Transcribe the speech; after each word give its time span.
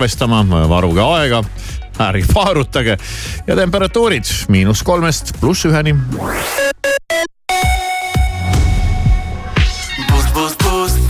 arvestama, 0.00 0.40
varuge 0.68 1.02
aega, 1.04 1.42
ärge 2.00 2.24
paarutage 2.32 2.96
ja 3.46 3.56
temperatuurid 3.56 4.24
miinus 4.48 4.80
kolmest 4.82 5.34
pluss 5.40 5.66
üheni. 5.68 5.92
Boost, 10.08 10.32
boost, 10.32 10.64
boost, 10.64 11.00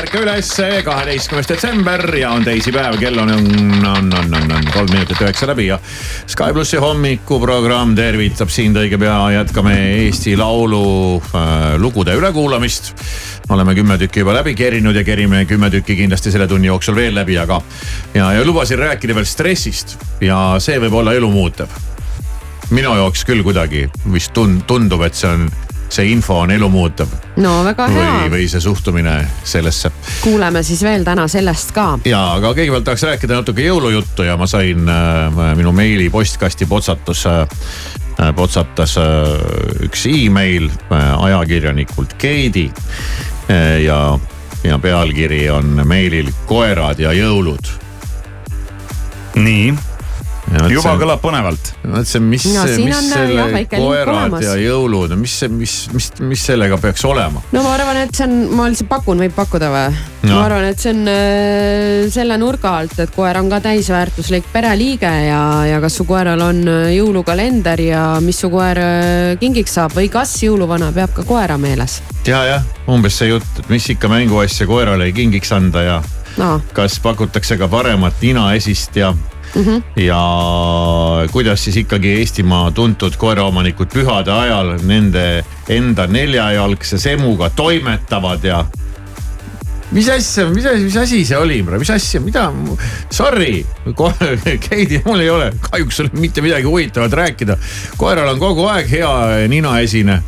ärka 0.00 0.20
üles, 0.22 0.48
kaheteistkümnes 0.84 1.48
detsember 1.50 2.02
ja 2.16 2.30
on 2.32 2.44
teisipäev, 2.44 2.94
kell 3.00 3.18
on, 3.20 3.28
on, 3.34 3.48
on, 3.84 4.06
on, 4.16 4.34
on, 4.38 4.52
on 4.56 4.68
kolm 4.72 4.88
minutit 4.94 5.20
üheksa 5.20 5.48
läbi 5.50 5.66
ja 5.66 5.76
Sky 6.30 6.54
plussi 6.56 6.80
hommikuprogramm 6.80 7.92
tervitab 7.98 8.48
sind 8.52 8.78
õige 8.80 8.96
pea, 9.00 9.18
jätkame 9.34 9.74
Eesti 10.06 10.38
Laulu 10.40 11.20
äh, 11.20 11.76
lugude 11.82 12.14
ülekuulamist. 12.16 12.94
oleme 13.50 13.74
kümme 13.74 13.98
tükki 13.98 14.24
juba 14.24 14.38
läbi 14.38 14.54
kerinud 14.56 14.96
ja 14.96 15.04
kerime 15.04 15.44
kümme 15.44 15.70
tükki 15.70 15.96
kindlasti 15.96 16.32
selle 16.32 16.48
tunni 16.48 16.70
jooksul 16.70 16.96
veel 16.96 17.14
läbi, 17.14 17.36
aga 17.38 17.60
ja, 18.14 18.32
ja 18.32 18.44
lubasin 18.44 18.78
rääkida 18.78 19.14
veel 19.14 19.28
stressist 19.28 19.98
ja 20.20 20.56
see 20.58 20.80
võib 20.80 20.96
olla 21.02 21.12
elumuutev. 21.12 21.68
minu 22.70 22.96
jaoks 22.96 23.26
küll 23.28 23.44
kuidagi 23.44 23.88
vist 24.12 24.32
tund-, 24.32 24.64
tundub, 24.66 25.04
et 25.04 25.14
see 25.14 25.28
on, 25.28 25.50
see 25.90 26.12
info 26.12 26.38
on 26.44 26.50
elumuutev 26.54 27.10
no 27.42 27.60
väga 27.66 27.86
hea 27.90 28.10
või, 28.10 28.30
või 28.34 28.48
see 28.50 28.62
suhtumine 28.62 29.14
sellesse. 29.44 29.90
kuuleme 30.22 30.62
siis 30.66 30.82
veel 30.86 31.04
täna 31.04 31.26
sellest 31.28 31.74
ka. 31.76 31.86
ja, 32.08 32.22
aga 32.38 32.52
kõigepealt 32.54 32.86
tahaks 32.86 33.06
rääkida 33.08 33.40
natuke 33.40 33.64
jõulujuttu 33.66 34.26
ja 34.28 34.36
ma 34.40 34.46
sain 34.50 34.88
äh, 34.88 35.42
minu 35.58 35.72
meili 35.76 36.10
postkasti 36.10 36.68
potsatus 36.70 37.26
äh, 37.26 37.42
äh, 38.20 38.32
potsatas 38.36 38.96
äh, 39.00 39.84
üks 39.86 40.06
email 40.10 40.70
äh, 40.70 41.10
ajakirjanikult 41.30 42.14
Keidi 42.18 42.68
äh, 42.70 43.80
ja, 43.84 44.18
ja 44.64 44.78
pealkiri 44.78 45.48
on 45.50 45.82
meilil 45.84 46.30
koerad 46.46 47.02
ja 47.02 47.12
jõulud. 47.16 47.78
nii, 49.34 49.74
juba 50.70 50.94
kõlab 50.98 51.20
põnevalt. 51.22 51.72
mõtlesin, 51.84 52.24
mis 52.26 52.46
No 52.50 52.64
see, 52.66 52.76
siin 52.78 52.88
mis 52.88 52.96
on, 52.96 53.04
jah, 53.06 53.14
selle 53.14 53.46
link 53.54 53.74
koerad 53.74 54.36
ja 54.42 54.54
jõulud, 54.58 55.14
mis 55.20 55.34
see, 55.42 55.50
mis, 55.52 55.74
mis, 55.94 56.10
mis 56.26 56.44
sellega 56.50 56.78
peaks 56.82 57.04
olema? 57.06 57.42
no 57.54 57.62
ma 57.64 57.74
arvan, 57.76 58.00
et 58.04 58.14
see 58.16 58.26
on, 58.26 58.36
ma 58.58 58.66
lihtsalt 58.70 58.90
pakun, 58.90 59.22
võib 59.22 59.34
pakkuda 59.36 59.70
või? 59.72 60.00
No. 60.24 60.34
ma 60.34 60.42
arvan, 60.48 60.66
et 60.72 60.82
see 60.82 60.92
on 60.94 61.10
äh, 61.12 62.10
selle 62.12 62.38
nurga 62.40 62.74
alt, 62.82 62.98
et 63.02 63.14
koer 63.14 63.38
on 63.40 63.50
ka 63.52 63.62
täisväärtuslik 63.64 64.50
pereliige 64.52 65.10
ja, 65.28 65.40
ja 65.70 65.80
kas 65.82 66.00
su 66.00 66.06
koeral 66.08 66.42
on 66.44 66.62
äh, 66.68 66.92
jõulukalender 66.96 67.84
ja 67.86 68.04
mis 68.24 68.42
su 68.42 68.50
koer 68.52 68.82
äh, 68.82 69.34
kingiks 69.40 69.78
saab 69.78 69.96
või 69.96 70.10
kas 70.12 70.34
jõuluvana 70.42 70.90
peab 70.96 71.14
ka 71.16 71.26
koera 71.28 71.58
meeles. 71.60 72.00
ja, 72.26 72.44
jah, 72.48 72.70
umbes 72.90 73.20
see 73.20 73.30
jutt, 73.30 73.62
et 73.62 73.70
mis 73.72 73.90
ikka 73.94 74.10
mänguasja 74.12 74.68
koerale 74.70 75.12
kingiks 75.14 75.54
anda 75.56 75.86
ja 75.86 76.00
no 76.38 76.56
kas 76.76 76.98
pakutakse 77.02 77.56
ka 77.58 77.68
paremat 77.70 78.20
ninaesist 78.22 78.96
ja 78.98 79.14
mm. 79.54 79.62
-hmm. 79.62 79.82
ja 79.96 80.22
kuidas 81.32 81.64
siis 81.64 81.76
ikkagi 81.76 82.08
Eestimaa 82.18 82.70
tuntud 82.70 83.16
koeraomanikud 83.16 83.88
pühade 83.94 84.32
ajal 84.32 84.76
nende 84.82 85.44
enda 85.68 86.06
neljajalgse 86.06 86.98
semuga 86.98 87.50
toimetavad 87.50 88.44
ja 88.44 88.64
mis 89.90 90.08
asja, 90.08 90.46
mis 90.50 90.66
asi, 90.66 90.84
mis 90.84 90.96
asi 90.96 91.24
see 91.26 91.38
oli, 91.38 91.62
mis 91.62 91.90
asja, 91.90 92.20
mida, 92.20 92.46
sorry, 93.10 93.64
Keidi, 94.68 95.00
mul 95.04 95.20
ei 95.24 95.30
ole 95.30 95.52
kahjuks 95.70 96.02
mitte 96.12 96.42
midagi 96.42 96.68
huvitavat 96.68 97.12
rääkida. 97.12 97.56
koeral 97.96 98.34
on 98.34 98.38
kogu 98.38 98.68
aeg 98.70 98.90
hea 98.90 99.48
ninaesine. 99.48 100.22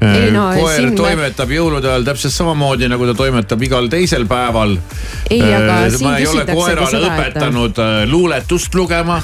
Ei 0.00 0.30
no, 0.32 0.46
koer 0.56 0.78
siin 0.78 0.90
me- 0.94 0.96
toimetab 0.96 1.50
jõulude 1.52 1.88
ajal 1.90 2.04
täpselt 2.06 2.32
samamoodi 2.32 2.88
nagu 2.88 3.04
ta 3.10 3.14
toimetab 3.18 3.62
igal 3.66 3.88
teisel 3.92 4.24
päeval. 4.30 4.78
Ei, 5.28 5.42
aga 5.44 5.74
siin 5.92 6.06
ma 6.06 6.14
ei 6.16 6.26
ole 6.30 6.44
koerale 6.48 6.88
seda, 6.88 7.10
et- 7.10 7.34
õpetanud 7.36 7.80
äh, 7.84 7.96
luuletust 8.08 8.74
lugema. 8.74 9.20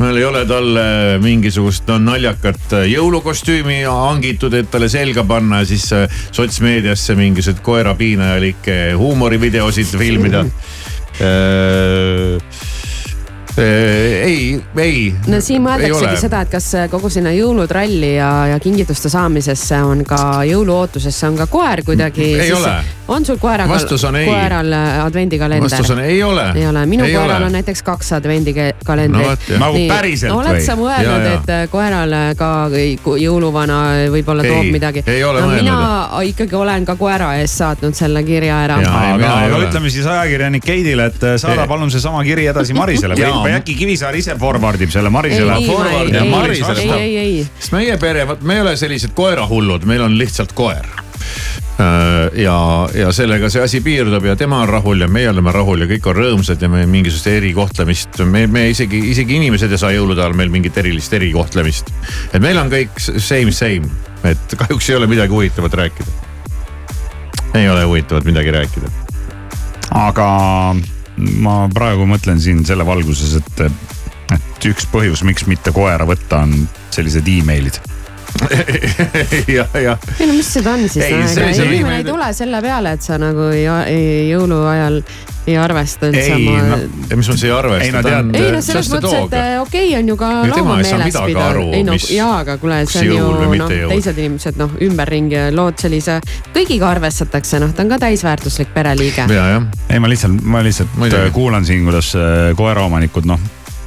mul 0.00 0.16
ei 0.16 0.24
ole 0.24 0.44
talle 0.48 0.84
mingisugust 1.20 1.88
no, 1.88 1.98
naljakat 1.98 2.72
äh, 2.72 2.84
jõulukostüümi 2.92 3.80
hangitud, 3.88 4.54
et 4.60 4.70
talle 4.70 4.88
selga 4.92 5.24
panna 5.24 5.62
ja 5.64 5.70
siis 5.72 5.88
äh, 5.96 6.04
sotsmeediasse 6.32 7.16
mingisuguseid 7.16 7.64
koerapiinajalikke 7.64 8.78
huumorivideosid 9.00 9.96
filmida. 9.96 10.44
ei, 13.58 14.62
ei. 14.76 15.14
no 15.26 15.40
siin 15.44 15.62
mõeldaksegi 15.64 16.20
seda, 16.20 16.42
et 16.44 16.52
kas 16.52 16.68
kogu 16.92 17.10
sinna 17.12 17.32
jõulutralli 17.34 18.14
ja, 18.16 18.30
ja 18.52 18.60
kingituste 18.62 19.10
saamisesse 19.12 19.80
on 19.82 20.04
ka 20.08 20.44
jõuluootusesse 20.48 21.28
on 21.28 21.38
ka 21.40 21.46
koer 21.50 21.84
kuidagi. 21.86 22.32
Ei 22.40 22.52
ole. 22.52 22.74
on 23.08 23.26
sul 23.26 23.40
koeraga, 23.42 23.78
ei. 24.18 24.26
koeral 24.26 24.72
äh, 24.72 25.04
advendikalender? 25.04 25.70
vastus 25.70 25.90
on 25.90 26.00
ei 26.04 26.22
ole. 26.22 26.46
ei 26.54 26.66
ole, 26.66 26.86
minu 26.86 27.08
koeral 27.10 27.48
on 27.48 27.52
näiteks 27.58 27.82
kaks 27.82 28.12
advendikalendrit 28.20 29.48
No. 29.50 29.58
Nagu 29.58 29.78
päriselt 29.88 30.32
oled 30.34 30.56
või? 30.56 30.62
sa 30.64 30.72
Ja, 30.72 30.78
mõelnud, 30.78 31.26
et 31.34 31.50
äh, 31.52 31.62
koerale 31.70 32.20
ka 32.38 32.50
kui 33.04 33.22
jõuluvana 33.24 33.78
võib-olla 34.12 34.44
Ei, 34.46 34.52
toob 34.52 34.70
midagi? 34.72 35.02
ei 35.10 35.24
ole 35.24 35.42
no, 35.42 35.48
mõelnud. 35.50 35.64
mina 35.66 36.22
ikkagi 36.30 36.56
olen 36.56 36.86
ka 36.88 36.96
koera 37.00 37.32
eest 37.40 37.60
saatnud 37.60 37.96
selle 37.98 38.22
kirja 38.26 38.60
ära. 38.66 38.78
Ja. 38.84 38.90
Ei, 38.90 39.12
aga 39.16 39.26
ei 39.26 39.48
aga 39.48 39.58
ole. 39.58 39.68
ütleme 39.68 39.92
siis 39.92 40.06
ajakirjanik 40.06 40.64
Keidile, 40.64 41.08
et 41.10 41.24
äh, 41.26 41.36
saada 41.40 41.64
Ei. 41.64 41.70
palun 41.70 41.90
seesama 41.90 42.22
kiri 42.26 42.46
edasi 42.50 42.76
Marisele 42.76 43.18
või, 43.44 43.54
äkki 43.58 43.76
Kivisaar 43.78 44.16
ise 44.18 44.36
forward 44.40 44.80
ib 44.80 44.92
selle 44.92 45.12
Marisele 45.12 45.56
ei, 45.56 45.64
ei, 45.64 45.68
forward 45.68 46.14
ja 46.14 46.24
ei, 46.24 46.90
ei, 46.90 46.90
ei, 46.96 47.16
ei, 47.18 47.46
sest 47.58 47.76
meie 47.76 47.96
pere, 48.00 48.26
vot 48.28 48.42
me 48.46 48.58
ei 48.58 48.64
ole 48.64 48.74
sellised 48.80 49.14
koerahullud, 49.16 49.86
meil 49.88 50.04
on 50.06 50.18
lihtsalt 50.18 50.54
koer. 50.56 50.88
ja, 52.36 52.56
ja 52.92 53.08
sellega 53.16 53.48
see 53.48 53.62
asi 53.64 53.80
piirdub 53.80 54.24
ja 54.28 54.34
tema 54.36 54.58
on 54.60 54.68
rahul 54.68 55.00
ja 55.00 55.08
meie 55.08 55.30
oleme 55.30 55.52
rahul 55.54 55.80
ja 55.80 55.88
kõik 55.88 56.10
on 56.12 56.18
rõõmsad 56.18 56.60
ja 56.60 56.68
me 56.68 56.82
mingisugust 56.90 57.30
erikohtlemist, 57.32 58.20
me, 58.28 58.44
me 58.52 58.66
isegi, 58.74 59.00
isegi 59.14 59.38
inimesed 59.38 59.72
ei 59.72 59.80
saa 59.80 59.94
jõulude 59.94 60.20
ajal 60.20 60.36
meil 60.36 60.52
mingit 60.52 60.76
erilist 60.82 61.14
erikohtlemist. 61.16 61.92
et 62.34 62.40
meil 62.42 62.60
on 62.60 62.72
kõik 62.72 63.00
same, 63.00 63.54
same, 63.56 63.88
et 64.28 64.56
kahjuks 64.60 64.90
ei 64.92 65.00
ole 65.00 65.08
midagi 65.08 65.32
huvitavat 65.32 65.80
rääkida. 65.84 66.16
ei 67.54 67.68
ole 67.68 67.84
huvitavat 67.88 68.28
midagi 68.28 68.56
rääkida. 68.60 68.92
aga 70.04 70.30
ma 71.20 71.64
praegu 71.72 72.06
mõtlen 72.08 72.40
siin 72.42 72.64
selle 72.68 72.86
valguses, 72.86 73.36
et, 73.40 73.64
et 74.36 74.68
üks 74.70 74.88
põhjus, 74.92 75.24
miks 75.26 75.46
mitte 75.50 75.72
koera 75.76 76.06
võtta, 76.08 76.44
on 76.46 76.68
sellised 76.94 77.28
email'id. 77.30 77.80
ja, 79.56 79.66
ja 79.74 79.96
ei 80.18 80.26
no 80.26 80.36
mis 80.36 80.52
seda 80.58 80.76
on 80.76 80.86
siis 80.88 81.04
Ei, 81.04 81.66
inimene 81.66 82.00
ei 82.00 82.06
tule 82.06 82.32
selle 82.36 82.62
peale, 82.64 82.94
et 82.96 83.04
sa 83.04 83.18
nagu 83.20 83.50
ei, 83.54 83.66
ei, 83.90 84.30
jõuluajal 84.30 85.02
ei 85.48 85.56
arvesta 85.58 86.10
üldse 86.10 86.24
ei 86.34 86.48
oma 86.48 86.56
no, 86.68 86.78
mis 87.16 87.28
ma 87.30 87.36
siia 87.40 87.56
arvestan. 87.58 87.86
Ei, 87.86 87.92
no 87.94 88.02
tead- 88.04 88.34
ei 88.38 88.52
no 88.54 88.62
selles 88.64 88.90
mõttes, 88.92 89.14
et 89.16 89.36
äh, 89.38 89.52
okei 89.62 89.86
okay, 89.88 89.98
on 89.98 90.10
ju 90.12 90.16
ka 90.20 90.30
ei 90.44 90.52
saa 90.52 90.66
meeles 90.68 91.16
pidada 91.16 91.46
aru,. 91.48 91.66
ei 91.76 91.84
no 91.86 91.96
mis- 91.96 92.10
jaa, 92.14 92.32
aga 92.44 92.56
kuule, 92.62 92.80
see 92.90 93.06
on 93.06 93.14
ju 93.16 93.54
noh, 93.62 93.76
teised 93.94 94.20
inimesed 94.20 94.60
noh, 94.60 94.74
ümberringi 94.88 95.46
lood 95.56 95.80
sellise, 95.80 96.18
kõigiga 96.54 96.90
arvestatakse, 96.92 97.62
noh, 97.62 97.72
ta 97.76 97.86
on 97.86 97.94
ka 97.94 98.00
täisväärtuslik 98.04 98.74
pereliige. 98.76 99.26
ja, 99.32 99.46
jah, 99.56 99.70
ei, 99.88 100.02
ma 100.02 100.12
lihtsalt, 100.12 100.44
ma 100.44 100.64
lihtsalt 100.66 101.00
Muidugi. 101.00 101.30
äh, 101.30 101.32
kuulan 101.34 101.66
siin, 101.68 101.88
kuidas 101.88 102.12
äh, 102.18 102.52
koeraomanikud 102.58 103.28
noh, 103.30 103.40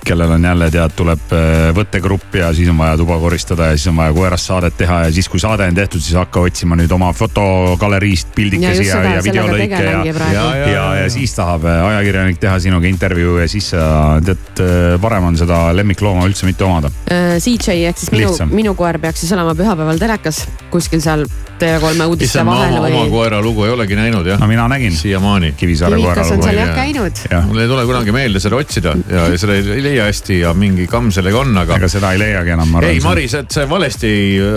kellel 0.06 0.32
on 0.36 0.46
jälle 0.46 0.70
tead, 0.72 0.94
tuleb 0.98 1.34
äh, 1.36 1.70
võttegrupp 1.76 2.36
ja 2.40 2.52
siis 2.56 2.70
on 2.72 2.78
vaja 2.78 2.98
tuba 3.00 3.18
koristada 3.22 3.72
ja 3.72 3.78
siis 3.78 3.92
on 3.92 4.00
vaja 4.00 4.14
koerast 4.16 4.50
saadet 4.50 4.78
teha 4.78 5.00
ja 5.06 5.12
siis, 5.16 5.30
kui 5.32 5.42
saade 5.42 5.68
on 5.70 5.78
tehtud, 5.78 6.04
siis 6.04 6.18
hakka 6.20 6.44
otsima 6.48 6.78
nüüd 6.80 6.92
oma 6.96 7.12
fotogaleriist 7.18 8.34
pildikesi 8.36 8.88
ja, 8.88 9.00
ja, 9.04 9.16
ja 9.18 9.24
videolõike 9.26 9.70
ja 9.70 9.80
tegelengi 9.80 10.16
praegu. 10.18 10.36
Ja, 10.36 10.46
ja, 10.58 10.68
ja, 10.74 10.86
ja 11.04 11.10
siis 11.14 11.36
tahab 11.38 11.68
äh, 11.70 11.86
ajakirjanik 11.92 12.42
teha 12.44 12.60
sinuga 12.64 12.90
intervjuu 12.90 13.38
ja 13.42 13.48
siis 13.52 13.72
sa 13.74 13.88
tead, 14.26 14.64
parem 15.02 15.32
on 15.32 15.40
seda 15.40 15.66
lemmiklooma 15.76 16.28
üldse 16.30 16.50
mitte 16.50 16.68
omada. 16.68 16.92
Äh, 17.12 17.38
CJ 17.44 17.90
ehk 17.92 18.04
siis 18.04 18.14
minu 18.14 18.34
minu 18.54 18.76
koer 18.78 19.00
peaks 19.04 19.24
siis 19.24 19.34
olema 19.36 19.56
pühapäeval 19.58 20.02
telekas 20.02 20.44
kuskil 20.74 21.02
seal 21.04 21.28
TV3 21.64 22.08
uudiste 22.12 22.30
issand, 22.32 22.50
ma 22.50 22.58
vahel 22.60 22.78
oma, 22.78 22.88
või 22.88 22.98
oma 23.00 23.12
koera 23.14 23.42
lugu 23.44 23.66
ei 23.68 23.74
olegi 23.74 23.98
näinud 24.00 24.28
jah 24.28 24.40
no, 24.42 24.48
mina 24.52 24.68
nägin 24.72 24.96
siiamaani. 24.98 25.54
Kivisaare 25.58 25.98
koera 25.98 26.14
Kivikas 26.14 26.32
on 26.32 26.38
lugu 26.38 26.48
seal 26.50 26.60
ei 26.60 26.64
jah 26.66 26.76
käinud. 26.78 27.24
mul 27.50 27.64
ei 27.64 27.72
tule 27.72 27.86
kunagi 27.90 28.16
meelde 28.16 28.44
seda 28.44 28.60
otsida 28.60 28.96
ja 29.10 29.28
ja 29.34 29.38
seda 29.40 29.58
ei 29.58 29.70
ei 29.78 29.84
leia 29.86 30.08
hästi 30.10 30.40
ja 30.44 30.54
mingi 30.58 30.88
kamm 30.92 31.12
sellega 31.16 31.40
on, 31.44 31.56
aga 31.64 31.78
ega 31.80 31.90
seda 31.92 32.12
ei 32.14 32.20
leiagi 32.22 32.54
enam, 32.56 32.70
ma 32.74 32.82
ei. 32.88 33.00
Maris, 33.04 33.34
et 33.40 33.52
sa 33.54 33.66
valesti 33.70 34.12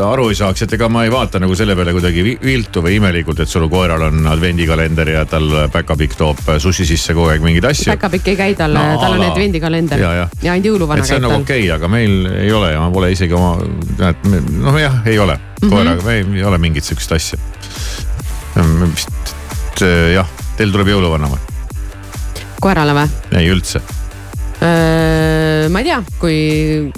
aru 0.06 0.29
ei 0.32 0.38
saaks, 0.38 0.67
et 0.67 0.75
ega 0.76 0.88
ma 0.93 1.05
ei 1.06 1.12
vaata 1.14 1.41
nagu 1.43 1.55
selle 1.58 1.76
peale 1.79 1.94
kuidagi 1.97 2.25
vi- 2.26 2.38
viltu 2.44 2.82
või 2.85 2.97
imelikult, 3.00 3.41
et 3.44 3.49
sul 3.52 3.69
koeral 3.73 4.02
on 4.11 4.26
advendikalender 4.31 5.09
ja 5.14 5.25
tal 5.31 5.49
päkapikk 5.73 6.17
toob 6.19 6.43
sushi 6.62 6.87
sisse 6.88 7.14
kogu 7.14 7.31
aeg 7.32 7.44
mingeid 7.44 7.64
asju. 7.70 7.91
päkapikk 7.94 8.32
ei 8.35 8.37
käi 8.43 8.55
tal 8.59 8.75
No, 8.76 8.99
tal 9.00 9.14
on 9.17 9.23
advendikalender 9.31 10.00
Ja, 10.00 10.12
ja. 10.14 10.29
ja 10.43 10.52
ainult 10.52 10.67
jõuluvana 10.73 11.00
et 11.00 11.09
see 11.09 11.17
on 11.17 11.23
käib 11.23 11.31
nagu 11.31 11.37
tal. 11.38 11.47
okei 11.47 11.61
okay,, 11.64 11.75
aga 11.76 11.88
meil 11.88 12.26
ei 12.43 12.52
ole 12.52 12.73
ja 12.75 12.81
ma 12.82 12.91
pole 12.93 13.11
isegi 13.14 13.32
oma, 13.37 13.56
noh 14.61 14.81
jah, 14.81 15.00
ei 15.06 15.19
ole 15.23 15.38
Mhm. 15.61 15.67
mm 15.67 15.69
-hmm. 15.69 15.75
koeraga, 15.75 16.12
ei, 16.12 16.26
ei 16.35 16.44
ole 16.44 16.58
mingit 16.58 16.85
sihukest 16.85 17.12
asja. 17.12 17.38
vist 18.94 19.08
et, 19.76 20.14
jah, 20.14 20.29
teil 20.56 20.73
tuleb 20.73 20.88
jõuluvana 20.88 21.29
või? 21.29 21.41
koerale 22.61 22.94
või? 22.97 23.08
ei 23.37 23.49
üldse, 23.53 23.81
ma 25.70 25.82
ei 25.82 25.85
tea, 25.85 25.99
kui, 26.20 26.38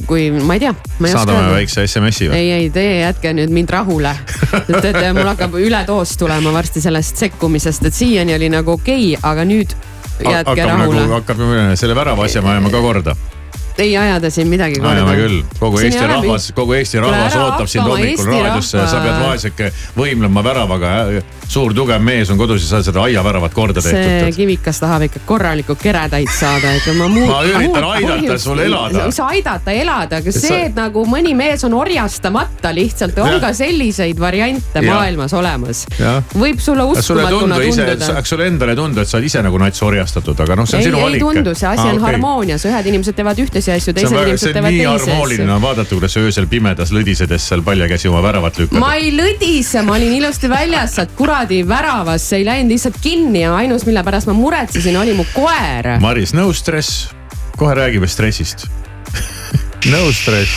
kui 0.07 0.29
ma 0.31 0.55
ei 0.55 0.63
tea, 0.63 0.75
saadame 1.11 1.57
väikse 1.57 1.87
SMS-i 1.87 2.29
või? 2.31 2.39
ei, 2.39 2.53
ei, 2.55 2.71
teie 2.75 3.01
jätke 3.01 3.33
nüüd 3.35 3.51
mind 3.55 3.73
rahule. 3.75 4.15
et, 4.61 4.85
et 4.85 5.01
mul 5.17 5.27
hakkab 5.33 5.59
üledoos 5.59 6.15
tulema 6.21 6.53
varsti 6.55 6.83
sellest 6.85 7.19
sekkumisest, 7.25 7.89
et 7.91 7.95
siiani 7.95 8.37
oli 8.39 8.53
nagu 8.53 8.77
okei 8.79 9.15
okay,, 9.17 9.31
aga 9.33 9.47
nüüd 9.49 9.75
jätke 10.23 10.55
hakkab 10.55 10.65
rahule 10.75 11.03
nagu, 11.03 11.19
hakkab 11.19 11.43
selle 11.81 11.99
värava 11.99 12.29
asja 12.29 12.45
me 12.45 12.55
ajame 12.55 12.71
ka 12.75 12.85
korda. 12.85 13.17
Ei 13.79 13.97
aja 13.97 14.21
te 14.21 14.31
siin 14.35 14.49
midagi 14.51 14.75
korda. 14.81 14.91
ajame 14.97 15.17
küll, 15.17 15.43
kogu 15.59 15.79
Siin 15.79 15.93
Eesti 15.93 16.07
rahvas, 16.11 16.49
kogu 16.57 16.73
Eesti 16.79 16.99
rahvas 17.03 17.37
ootab 17.37 17.67
sind 17.71 17.85
hommikul 17.87 18.27
raadiosse, 18.33 18.79
rahva- 18.79 18.91
sa 18.91 19.01
pead 19.05 19.21
vaeseke 19.23 19.73
võimlema 19.97 20.43
väravaga. 20.45 20.95
Suur 21.49 21.73
tugev 21.75 22.03
mees 22.05 22.29
on 22.31 22.39
kodus 22.39 22.63
ja 22.63 22.69
sa 22.69 22.77
oled 22.79 22.87
seda 22.91 23.03
aiaväravat 23.07 23.55
korda 23.57 23.81
see 23.81 23.95
tehtud. 23.97 24.37
kivikas 24.37 24.81
tahab 24.83 25.07
ikka 25.09 25.23
korralikku 25.27 25.79
keretäit 25.81 26.31
saada, 26.37 26.75
et 26.77 26.89
ma 26.99 27.09
muud. 27.09 27.29
Ma 27.31 27.41
üritan 27.49 27.87
aidata 27.89 28.39
sul 28.43 28.61
elada. 28.61 29.07
mis 29.09 29.21
aidata 29.25 29.73
elada, 29.73 30.21
aga 30.21 30.33
sa- 30.33 30.43
see, 30.45 30.61
et 30.69 30.77
nagu 30.77 31.05
mõni 31.09 31.35
mees 31.39 31.65
on 31.65 31.75
orjastamata 31.75 32.73
lihtsalt, 32.75 33.19
on 33.19 33.33
Jah. 33.33 33.41
ka 33.41 33.53
selliseid 33.57 34.21
variante 34.21 34.83
Jah. 34.83 34.95
maailmas 34.95 35.33
olemas 35.33 35.87
võib 36.37 36.61
sulle 36.61 36.85
ei 36.85 36.93
uskumatuna 36.93 37.61
tunduda. 37.63 38.13
kas 38.19 38.29
sulle 38.29 38.47
endale 38.47 38.73
ei 38.73 38.77
tundu, 38.77 39.01
et 39.01 39.09
sa 39.09 39.17
oled 39.17 39.27
ise 39.27 39.43
nagu 39.43 39.59
nats 39.59 39.83
orjastatud, 39.83 40.41
aga 40.41 40.57
noh, 40.57 40.67
see 40.67 40.77
on 40.77 40.83
ei, 40.83 40.91
sinu 40.91 40.99
ei 40.99 41.05
valik. 41.05 41.25
tundu, 41.25 41.55
see 41.55 41.69
asi 41.69 41.89
on 41.89 42.01
harmoonias, 42.05 42.65
ühed 42.69 42.87
inimesed 42.93 43.17
teevad 43.17 43.39
ühtesid 43.39 43.73
asju, 43.73 43.89
see 43.89 43.95
teised 43.95 44.13
väga, 44.13 44.29
inimesed 44.29 44.45
see 44.45 44.53
on 44.53 44.59
teevad 44.61 44.73
nii 44.77 44.85
teisi 44.85 45.11
harmooniline 45.11 45.49
asju. 45.49 45.57
on 45.57 45.63
vaadata, 45.63 45.95
kuidas 45.95 46.13
sa 46.13 46.21
öösel 46.21 46.47
pimedas 46.47 46.93
lõdisedes 46.93 47.49
seal 47.49 47.63
palja 47.63 47.89
käsi 47.89 48.09
oma 48.09 48.23
väravat 48.23 48.59
lükkad. 48.61 48.79
ma 48.79 48.95
ei 49.01 49.11
lõdise, 49.17 49.83
ma 49.83 49.97
olin 49.97 50.13
ilusti 50.21 50.49
väljas 50.51 50.95
sealt 50.99 51.17
kuradi 51.17 51.38
väravast, 51.47 52.25
see 52.27 52.41
ei 52.41 52.45
läinud 52.45 52.73
lihtsalt 52.73 52.97
kinni 53.01 53.43
ja 53.43 53.55
ainus, 53.57 53.85
mille 53.87 54.03
pärast 54.03 54.27
ma 54.27 54.33
muretsesin, 54.35 54.97
oli 54.99 55.15
mu 55.15 55.25
koer. 55.35 55.99
Maris, 56.01 56.35
no 56.35 56.53
stress, 56.53 57.09
kohe 57.57 57.75
räägime 57.75 58.07
stressist. 58.07 58.67
no 59.93 60.13
stress. 60.13 60.51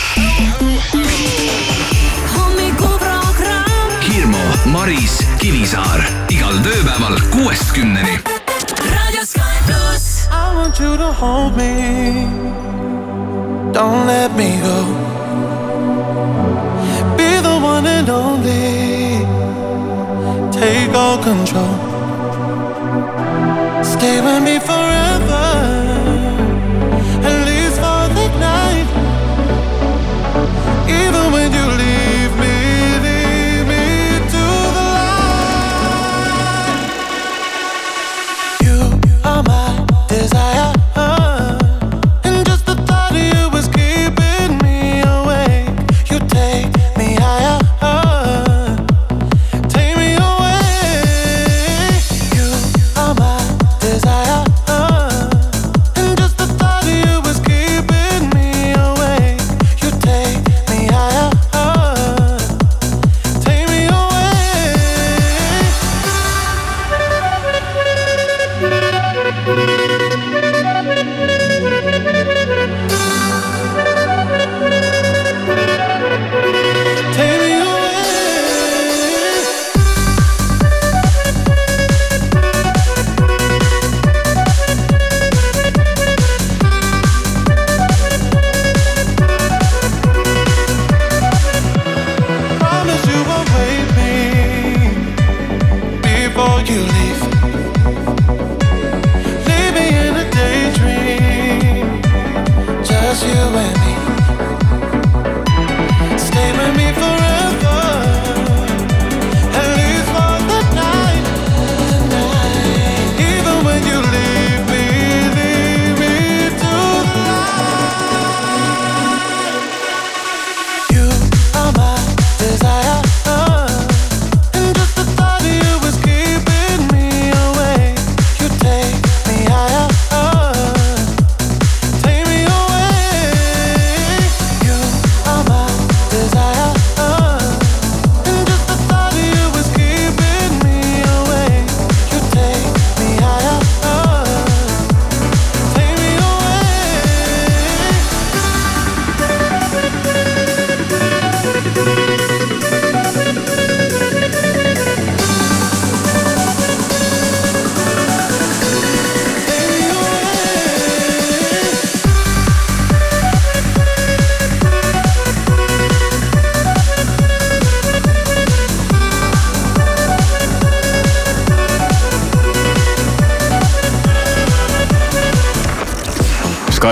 Hirmu, 4.08 4.42
Maris, 4.64 5.20
Kivisaar 5.38 6.02
igal 6.30 6.58
tööpäeval 6.66 7.18
kuuest 7.30 7.72
kümneni. 7.76 8.18
I 10.32 10.54
want 10.54 10.80
you 10.80 10.96
to 10.96 11.12
hold 11.12 11.56
me. 11.56 12.26
Don't 13.72 14.06
let 14.06 14.34
me 14.36 14.58
go. 14.60 14.84
Be 17.16 17.40
the 17.40 17.56
one 17.62 17.86
and 17.86 18.08
only. 18.08 19.01
Take 20.62 20.94
all 20.94 21.20
control. 21.20 21.74
Stay 23.82 24.20
with 24.20 24.44
me 24.44 24.60
forever. 24.60 25.81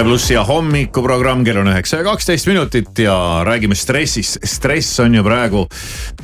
Sky 0.00 0.07
plussi 0.09 0.33
ja 0.33 0.40
hommikuprogramm, 0.49 1.42
kell 1.45 1.59
on 1.61 1.69
üheksa 1.69 1.99
ja 1.99 2.04
kaksteist 2.07 2.47
minutit 2.49 2.99
ja 3.04 3.12
räägime 3.45 3.76
stressist. 3.76 4.38
stress 4.49 5.00
on 5.04 5.12
ju 5.14 5.21
praegu 5.21 5.66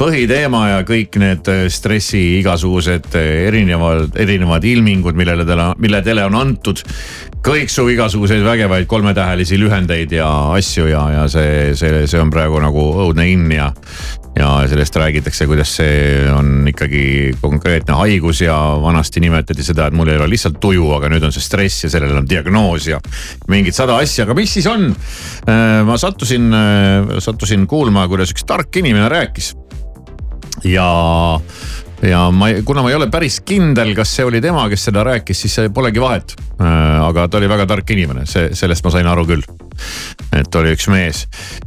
põhiteema 0.00 0.62
ja 0.70 0.78
kõik 0.88 1.18
need 1.20 1.50
äh, 1.52 1.66
stressi 1.68 2.22
igasugused 2.38 3.10
äh, 3.20 3.26
erinevad, 3.50 4.16
erinevad 4.16 4.64
ilmingud, 4.64 5.12
millele 5.20 5.44
tele, 5.44 5.66
mille 5.76 6.00
tele 6.02 6.24
on 6.24 6.38
antud. 6.40 6.80
kõiksugu 7.44 7.92
igasuguseid 7.92 8.40
vägevaid 8.42 8.88
kolmetähelisi 8.88 9.60
lühendeid 9.60 10.12
ja 10.16 10.30
asju 10.56 10.88
ja, 10.88 11.04
ja 11.12 11.28
see, 11.28 11.74
see, 11.76 12.06
see 12.08 12.20
on 12.20 12.32
praegu 12.32 12.56
nagu 12.64 12.86
õudne 13.04 13.28
in 13.28 13.44
ja 13.52 13.74
sellest 14.70 14.96
räägitakse, 14.98 15.46
kuidas 15.48 15.74
see 15.78 16.26
on 16.32 16.66
ikkagi 16.70 17.34
konkreetne 17.40 17.96
haigus 17.98 18.42
ja 18.44 18.56
vanasti 18.82 19.22
nimetati 19.24 19.64
seda, 19.66 19.88
et 19.88 19.96
mul 19.96 20.10
ei 20.12 20.18
ole 20.20 20.28
lihtsalt 20.32 20.58
tuju, 20.62 20.88
aga 20.96 21.10
nüüd 21.12 21.26
on 21.26 21.34
see 21.34 21.44
stress 21.44 21.86
ja 21.86 21.92
sellel 21.92 22.16
on 22.20 22.28
diagnoos 22.28 22.88
ja 22.90 23.00
mingid 23.52 23.76
sada 23.76 23.98
asja, 24.02 24.26
aga 24.26 24.36
mis 24.38 24.56
siis 24.58 24.68
on? 24.70 24.88
ma 25.86 25.96
sattusin, 26.00 26.50
sattusin 27.22 27.66
kuulma, 27.70 28.06
kuidas 28.10 28.32
üks 28.34 28.46
tark 28.46 28.76
inimene 28.80 29.08
rääkis. 29.12 29.54
ja, 30.64 30.86
ja 32.02 32.26
ma, 32.34 32.50
kuna 32.64 32.84
ma 32.84 32.92
ei 32.92 32.98
ole 32.98 33.10
päris 33.12 33.40
kindel, 33.46 33.94
kas 33.96 34.16
see 34.18 34.26
oli 34.28 34.42
tema, 34.44 34.66
kes 34.72 34.88
seda 34.90 35.06
rääkis, 35.06 35.46
siis 35.46 35.70
polegi 35.74 36.02
vahet. 36.02 36.36
aga 36.58 37.28
ta 37.28 37.38
oli 37.38 37.48
väga 37.48 37.66
tark 37.68 37.90
inimene, 37.92 38.26
see, 38.26 38.50
sellest 38.56 38.84
ma 38.84 38.92
sain 38.94 39.08
aru 39.08 39.26
küll 39.28 39.46
et 40.36 40.58
oli 40.58 40.72
üks 40.74 40.88
mees 40.92 41.24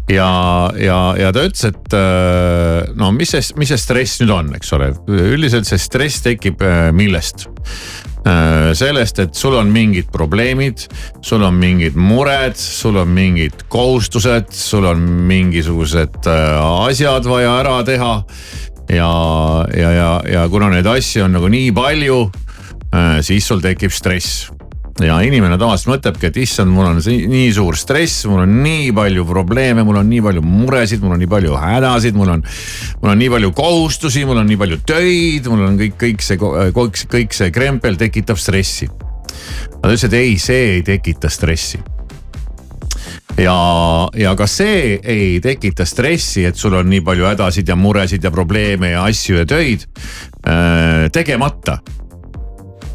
ja, 0.09 0.29
ja, 0.79 0.99
ja 1.19 1.31
ta 1.35 1.45
ütles, 1.47 1.65
et 1.69 1.95
äh, 1.97 2.91
no 2.99 3.11
mis 3.15 3.33
see, 3.35 3.43
mis 3.59 3.71
see 3.73 3.81
stress 3.81 4.21
nüüd 4.23 4.33
on, 4.33 4.53
eks 4.57 4.75
ole, 4.77 4.91
üldiselt 5.07 5.69
see 5.69 5.81
stress 5.81 6.23
tekib 6.25 6.63
äh, 6.65 6.89
millest? 6.95 7.47
Äh, 8.27 8.71
sellest, 8.75 9.21
et 9.23 9.37
sul 9.37 9.55
on 9.55 9.69
mingid 9.71 10.09
probleemid, 10.11 10.87
sul 11.25 11.45
on 11.47 11.55
mingid 11.59 11.97
mured, 11.97 12.57
sul 12.59 12.99
on 12.99 13.13
mingid 13.15 13.67
kohustused, 13.71 14.51
sul 14.55 14.89
on 14.89 15.05
mingisugused 15.29 16.27
asjad 16.27 17.29
vaja 17.29 17.55
ära 17.61 17.79
teha. 17.87 18.11
Ja, 18.89 19.09
ja, 19.77 19.91
ja, 19.91 20.11
ja 20.25 20.45
kuna 20.49 20.69
neid 20.73 20.87
asju 20.89 21.25
on 21.27 21.37
nagu 21.37 21.49
nii 21.51 21.73
palju, 21.75 22.21
siis 23.25 23.45
sul 23.45 23.61
tekib 23.61 23.93
stress 23.93 24.47
ja 25.03 25.19
inimene 25.23 25.57
tavaliselt 25.59 25.91
mõtlebki, 25.93 26.29
et 26.29 26.39
issand, 26.43 26.71
mul 26.73 26.89
on 26.89 26.97
nii 26.99 27.51
suur 27.55 27.77
stress, 27.79 28.25
mul 28.29 28.43
on 28.43 28.55
nii 28.63 28.89
palju 28.95 29.25
probleeme, 29.27 29.85
mul 29.87 30.01
on 30.01 30.09
nii 30.11 30.23
palju 30.25 30.43
muresid, 30.43 31.03
mul 31.03 31.15
on 31.15 31.21
nii 31.23 31.29
palju 31.31 31.59
hädasid, 31.59 32.17
mul 32.19 32.33
on. 32.35 32.43
mul 33.01 33.13
on 33.13 33.21
nii 33.21 33.29
palju 33.35 33.53
kohustusi, 33.55 34.25
mul 34.27 34.41
on 34.41 34.49
nii 34.49 34.59
palju 34.59 34.81
töid, 34.87 35.47
mul 35.51 35.63
on 35.67 35.79
kõik, 35.79 35.95
kõik 36.01 36.25
see, 36.25 36.41
kõik, 36.41 37.05
kõik 37.13 37.37
see 37.37 37.53
krempel 37.55 37.99
tekitab 37.99 38.41
stressi. 38.41 38.89
aga 38.89 39.87
ta 39.87 39.93
ütles, 39.93 40.09
et 40.09 40.19
ei, 40.19 40.35
see 40.41 40.67
ei 40.75 40.83
tekita 40.83 41.31
stressi 41.31 41.79
ja, 43.39 43.55
ja 44.17 44.33
ka 44.37 44.47
see 44.49 44.97
ei 45.03 45.39
tekita 45.43 45.85
stressi, 45.87 46.45
et 46.49 46.59
sul 46.59 46.75
on 46.79 46.89
nii 46.89 47.03
palju 47.05 47.27
hädasid 47.29 47.69
ja 47.69 47.77
muresid 47.79 48.23
ja 48.23 48.31
probleeme 48.31 48.93
ja 48.93 49.05
asju 49.07 49.39
ja 49.41 49.45
töid 49.49 49.85
äh, 50.47 51.07
tegemata 51.13 51.79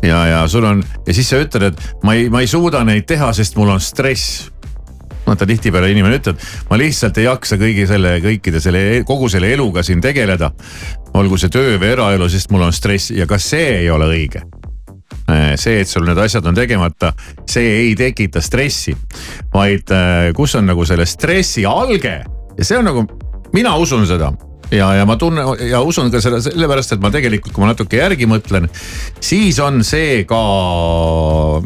ja, 0.04 0.24
ja 0.26 0.48
sul 0.48 0.66
on 0.68 0.82
ja 1.06 1.14
siis 1.14 1.30
sa 1.30 1.40
ütled, 1.42 1.70
et 1.72 2.02
ma 2.04 2.16
ei, 2.16 2.28
ma 2.32 2.42
ei 2.44 2.50
suuda 2.50 2.84
neid 2.86 3.06
teha, 3.08 3.32
sest 3.36 3.56
mul 3.60 3.72
on 3.74 3.80
stress. 3.80 4.50
vaata 5.24 5.46
tihtipeale 5.48 5.88
inimene 5.90 6.18
ütleb, 6.20 6.40
ma 6.68 6.76
lihtsalt 6.76 7.16
ei 7.18 7.24
jaksa 7.24 7.56
kõigi 7.60 7.86
selle, 7.88 8.18
kõikide 8.20 8.60
selle, 8.60 8.82
kogu 9.08 9.30
selle 9.32 9.54
eluga 9.54 9.82
siin 9.82 10.02
tegeleda. 10.04 10.50
olgu 11.14 11.38
see 11.38 11.48
töö 11.48 11.78
või 11.78 11.94
eraelu, 11.94 12.28
sest 12.28 12.50
mul 12.50 12.66
on 12.68 12.72
stress 12.72 13.10
ja 13.14 13.26
ka 13.26 13.38
see 13.38 13.80
ei 13.80 13.90
ole 13.90 14.10
õige 14.12 14.44
see, 15.56 15.80
et 15.80 15.88
sul 15.88 16.04
need 16.04 16.18
asjad 16.20 16.46
on 16.46 16.56
tegemata, 16.56 17.12
see 17.48 17.70
ei 17.80 17.94
tekita 17.96 18.42
stressi, 18.44 18.92
vaid 19.54 19.92
kus 20.36 20.56
on 20.60 20.68
nagu 20.68 20.84
selle 20.88 21.06
stressi 21.08 21.64
alge. 21.68 22.18
Ja 22.58 22.66
see 22.66 22.78
on 22.78 22.90
nagu, 22.90 23.06
mina 23.56 23.76
usun 23.80 24.04
seda. 24.06 24.32
Ja, 24.72 24.94
ja 24.94 25.04
ma 25.06 25.16
tunnen 25.16 25.68
ja 25.68 25.80
usun 25.84 26.10
ka 26.10 26.20
selle 26.24 26.40
sellepärast, 26.42 26.94
et 26.96 27.02
ma 27.02 27.10
tegelikult, 27.12 27.52
kui 27.54 27.62
ma 27.62 27.70
natuke 27.70 27.98
järgi 28.00 28.26
mõtlen, 28.28 28.66
siis 29.22 29.58
on 29.62 29.82
see 29.86 30.24
ka 30.28 30.40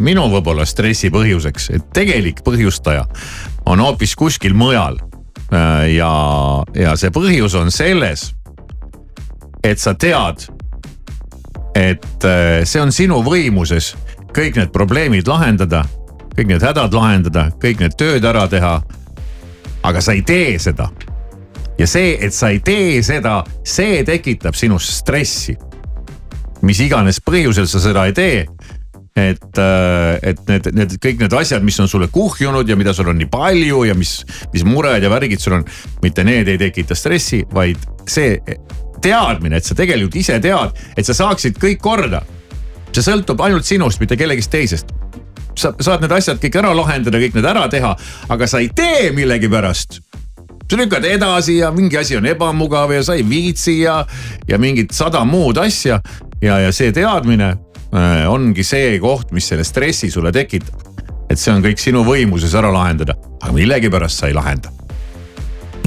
minu 0.02 0.26
võib-olla 0.32 0.66
stressi 0.68 1.12
põhjuseks, 1.14 1.70
et 1.76 1.86
tegelik 1.94 2.42
põhjustaja 2.46 3.06
on 3.70 3.84
hoopis 3.84 4.16
kuskil 4.18 4.56
mujal. 4.58 4.98
ja, 5.94 6.12
ja 6.76 6.96
see 7.00 7.12
põhjus 7.14 7.54
on 7.56 7.70
selles, 7.72 8.32
et 9.64 9.80
sa 9.80 9.94
tead, 9.94 10.44
et 11.78 12.24
äh, 12.26 12.64
see 12.66 12.82
on 12.82 12.92
sinu 12.94 13.20
võimuses 13.26 13.92
kõik 14.34 14.58
need 14.58 14.72
probleemid 14.74 15.28
lahendada, 15.30 15.84
kõik 16.34 16.50
need 16.50 16.64
hädad 16.64 16.94
lahendada, 16.94 17.48
kõik 17.62 17.84
need 17.84 17.94
tööd 17.98 18.26
ära 18.26 18.48
teha. 18.50 18.80
aga 19.82 20.00
sa 20.02 20.12
ei 20.12 20.22
tee 20.26 20.58
seda 20.58 20.88
ja 21.78 21.86
see, 21.86 22.16
et 22.20 22.34
sa 22.34 22.50
ei 22.50 22.58
tee 22.64 22.98
seda, 23.06 23.42
see 23.64 24.02
tekitab 24.04 24.56
sinus 24.58 24.90
stressi. 24.98 25.56
mis 26.62 26.80
iganes 26.82 27.20
põhjusel 27.22 27.68
sa 27.70 27.78
seda 27.78 28.06
ei 28.06 28.12
tee. 28.12 28.46
et, 29.18 29.58
et 30.22 30.40
need, 30.46 30.66
need 30.74 30.92
kõik 31.02 31.22
need 31.22 31.32
asjad, 31.34 31.62
mis 31.62 31.78
on 31.82 31.88
sulle 31.90 32.06
kuhjunud 32.10 32.68
ja 32.68 32.76
mida 32.78 32.92
sul 32.94 33.08
on 33.10 33.18
nii 33.18 33.30
palju 33.30 33.84
ja 33.88 33.94
mis, 33.94 34.20
mis 34.52 34.64
mured 34.66 35.02
ja 35.02 35.10
värgid 35.10 35.42
sul 35.42 35.58
on, 35.58 35.64
mitte 36.02 36.24
need 36.24 36.48
ei 36.48 36.58
tekita 36.58 36.94
stressi, 36.94 37.44
vaid 37.54 37.82
see 38.06 38.36
teadmine, 39.02 39.56
et 39.58 39.64
sa 39.64 39.76
tegelikult 39.78 40.16
ise 40.20 40.40
tead, 40.42 40.82
et 40.96 41.06
sa 41.06 41.14
saaksid 41.14 41.58
kõik 41.60 41.80
korda. 41.82 42.22
see 42.92 43.04
sõltub 43.04 43.40
ainult 43.44 43.64
sinust, 43.64 44.00
mitte 44.00 44.16
kellegist 44.16 44.50
teisest 44.50 44.94
sa 45.58 45.72
saad 45.82 46.02
need 46.02 46.12
asjad 46.14 46.38
kõik 46.42 46.56
ära 46.60 46.70
lahendada, 46.74 47.18
kõik 47.18 47.34
need 47.34 47.46
ära 47.46 47.66
teha, 47.70 47.96
aga 48.30 48.46
sa 48.46 48.60
ei 48.62 48.70
tee 48.74 49.10
millegipärast 49.14 50.00
sa 50.68 50.76
lükkad 50.76 51.04
edasi 51.08 51.58
ja 51.58 51.70
mingi 51.72 51.96
asi 51.96 52.16
on 52.16 52.26
ebamugav 52.28 52.92
ja 52.92 53.02
sa 53.02 53.14
ei 53.16 53.24
viitsi 53.28 53.80
ja, 53.80 54.02
ja 54.48 54.58
mingit 54.58 54.92
sada 54.92 55.24
muud 55.24 55.56
asja. 55.58 56.00
ja, 56.42 56.58
ja 56.58 56.72
see 56.72 56.92
teadmine 56.92 57.48
äh, 57.48 58.26
ongi 58.28 58.64
see 58.64 58.98
koht, 59.00 59.32
mis 59.32 59.48
selle 59.48 59.64
stressi 59.64 60.10
sulle 60.10 60.32
tekitab. 60.32 60.84
et 61.30 61.38
see 61.38 61.52
on 61.52 61.64
kõik 61.64 61.80
sinu 61.80 62.04
võimuses 62.04 62.54
ära 62.56 62.72
lahendada, 62.72 63.16
aga 63.40 63.52
millegipärast 63.52 64.20
sa 64.20 64.28
ei 64.28 64.36
lahenda. 64.36 64.72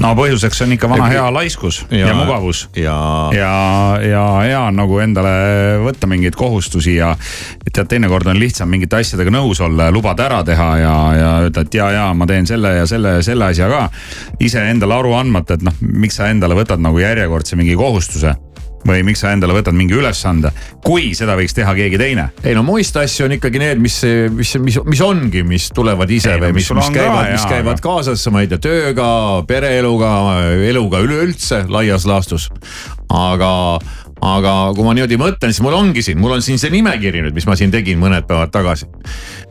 No 0.02 0.12
põhjuseks 0.18 0.62
on 0.64 0.74
ikka 0.76 0.90
vana 0.90 1.08
hea 1.12 1.24
laiskus 1.34 1.82
ja, 1.90 2.08
ja 2.08 2.14
mugavus 2.16 2.64
ja, 2.76 2.96
ja, 3.36 3.52
ja 4.02 4.24
hea 4.42 4.60
on 4.68 4.78
nagu 4.80 4.98
endale 5.02 5.32
võtta 5.84 6.08
mingeid 6.10 6.36
kohustusi 6.38 6.96
ja 6.96 7.12
tead, 7.70 7.88
teinekord 7.92 8.28
on 8.32 8.40
lihtsam 8.40 8.70
mingite 8.72 9.00
asjadega 9.00 9.32
nõus 9.34 9.62
olla 9.64 9.88
ja 9.88 9.94
lubada 9.94 10.26
ära 10.28 10.42
teha 10.46 10.70
ja, 10.82 10.94
ja 11.18 11.32
öelda, 11.46 11.66
et 11.66 11.78
ja, 11.78 11.90
ja 11.94 12.06
ma 12.16 12.28
teen 12.28 12.48
selle 12.48 12.76
ja 12.80 12.86
selle 12.90 13.16
ja 13.18 13.26
selle 13.26 13.50
asja 13.52 13.68
ka. 13.70 13.82
ise 14.40 14.64
endale 14.70 14.98
aru 14.98 15.14
andmata, 15.18 15.58
et 15.58 15.66
noh, 15.66 15.76
miks 15.80 16.18
sa 16.18 16.30
endale 16.32 16.58
võtad 16.58 16.82
nagu 16.82 16.98
järjekordse 17.02 17.58
mingi 17.60 17.76
kohustuse 17.78 18.34
või 18.86 19.04
miks 19.06 19.22
sa 19.22 19.32
endale 19.34 19.54
võtad 19.56 19.76
mingi 19.76 19.94
ülesande, 19.94 20.50
kui 20.84 21.12
seda 21.14 21.36
võiks 21.38 21.54
teha 21.54 21.74
keegi 21.78 22.00
teine. 22.00 22.28
ei 22.44 22.54
no 22.58 22.64
muist 22.66 22.96
asju 22.98 23.26
on 23.28 23.36
ikkagi 23.38 23.62
need, 23.62 23.82
mis, 23.82 24.00
mis, 24.34 24.54
mis, 24.62 24.78
mis 24.84 25.02
ongi, 25.04 25.44
mis 25.46 25.68
tulevad 25.74 26.10
ise 26.10 26.34
Ei, 26.34 26.40
no 26.40 26.48
või 26.48 26.56
mis 26.58 26.68
mis, 26.70 26.76
mis 26.78 26.90
ka, 26.90 26.94
käivad, 26.98 27.32
mis 27.32 27.48
käivad 27.48 27.78
aga- 27.78 27.86
kaasas, 27.88 28.26
ma 28.34 28.42
ei 28.42 28.50
tea, 28.50 28.60
tööga, 28.62 29.08
pereeluga, 29.48 30.12
eluga 30.68 31.02
üleüldse 31.04 31.64
laias 31.72 32.06
laastus. 32.08 32.50
aga, 33.12 33.52
aga 34.22 34.54
kui 34.76 34.86
ma 34.86 34.94
niimoodi 34.96 35.18
mõtlen, 35.20 35.52
siis 35.52 35.62
mul 35.64 35.76
ongi 35.76 36.02
siin, 36.02 36.18
mul 36.22 36.38
on 36.38 36.42
siin 36.42 36.58
see 36.58 36.72
nimekiri 36.72 37.22
nüüd, 37.22 37.36
mis 37.36 37.46
ma 37.46 37.56
siin 37.58 37.70
tegin 37.74 38.00
mõned 38.00 38.26
päevad 38.26 38.50
tagasi. 38.54 38.88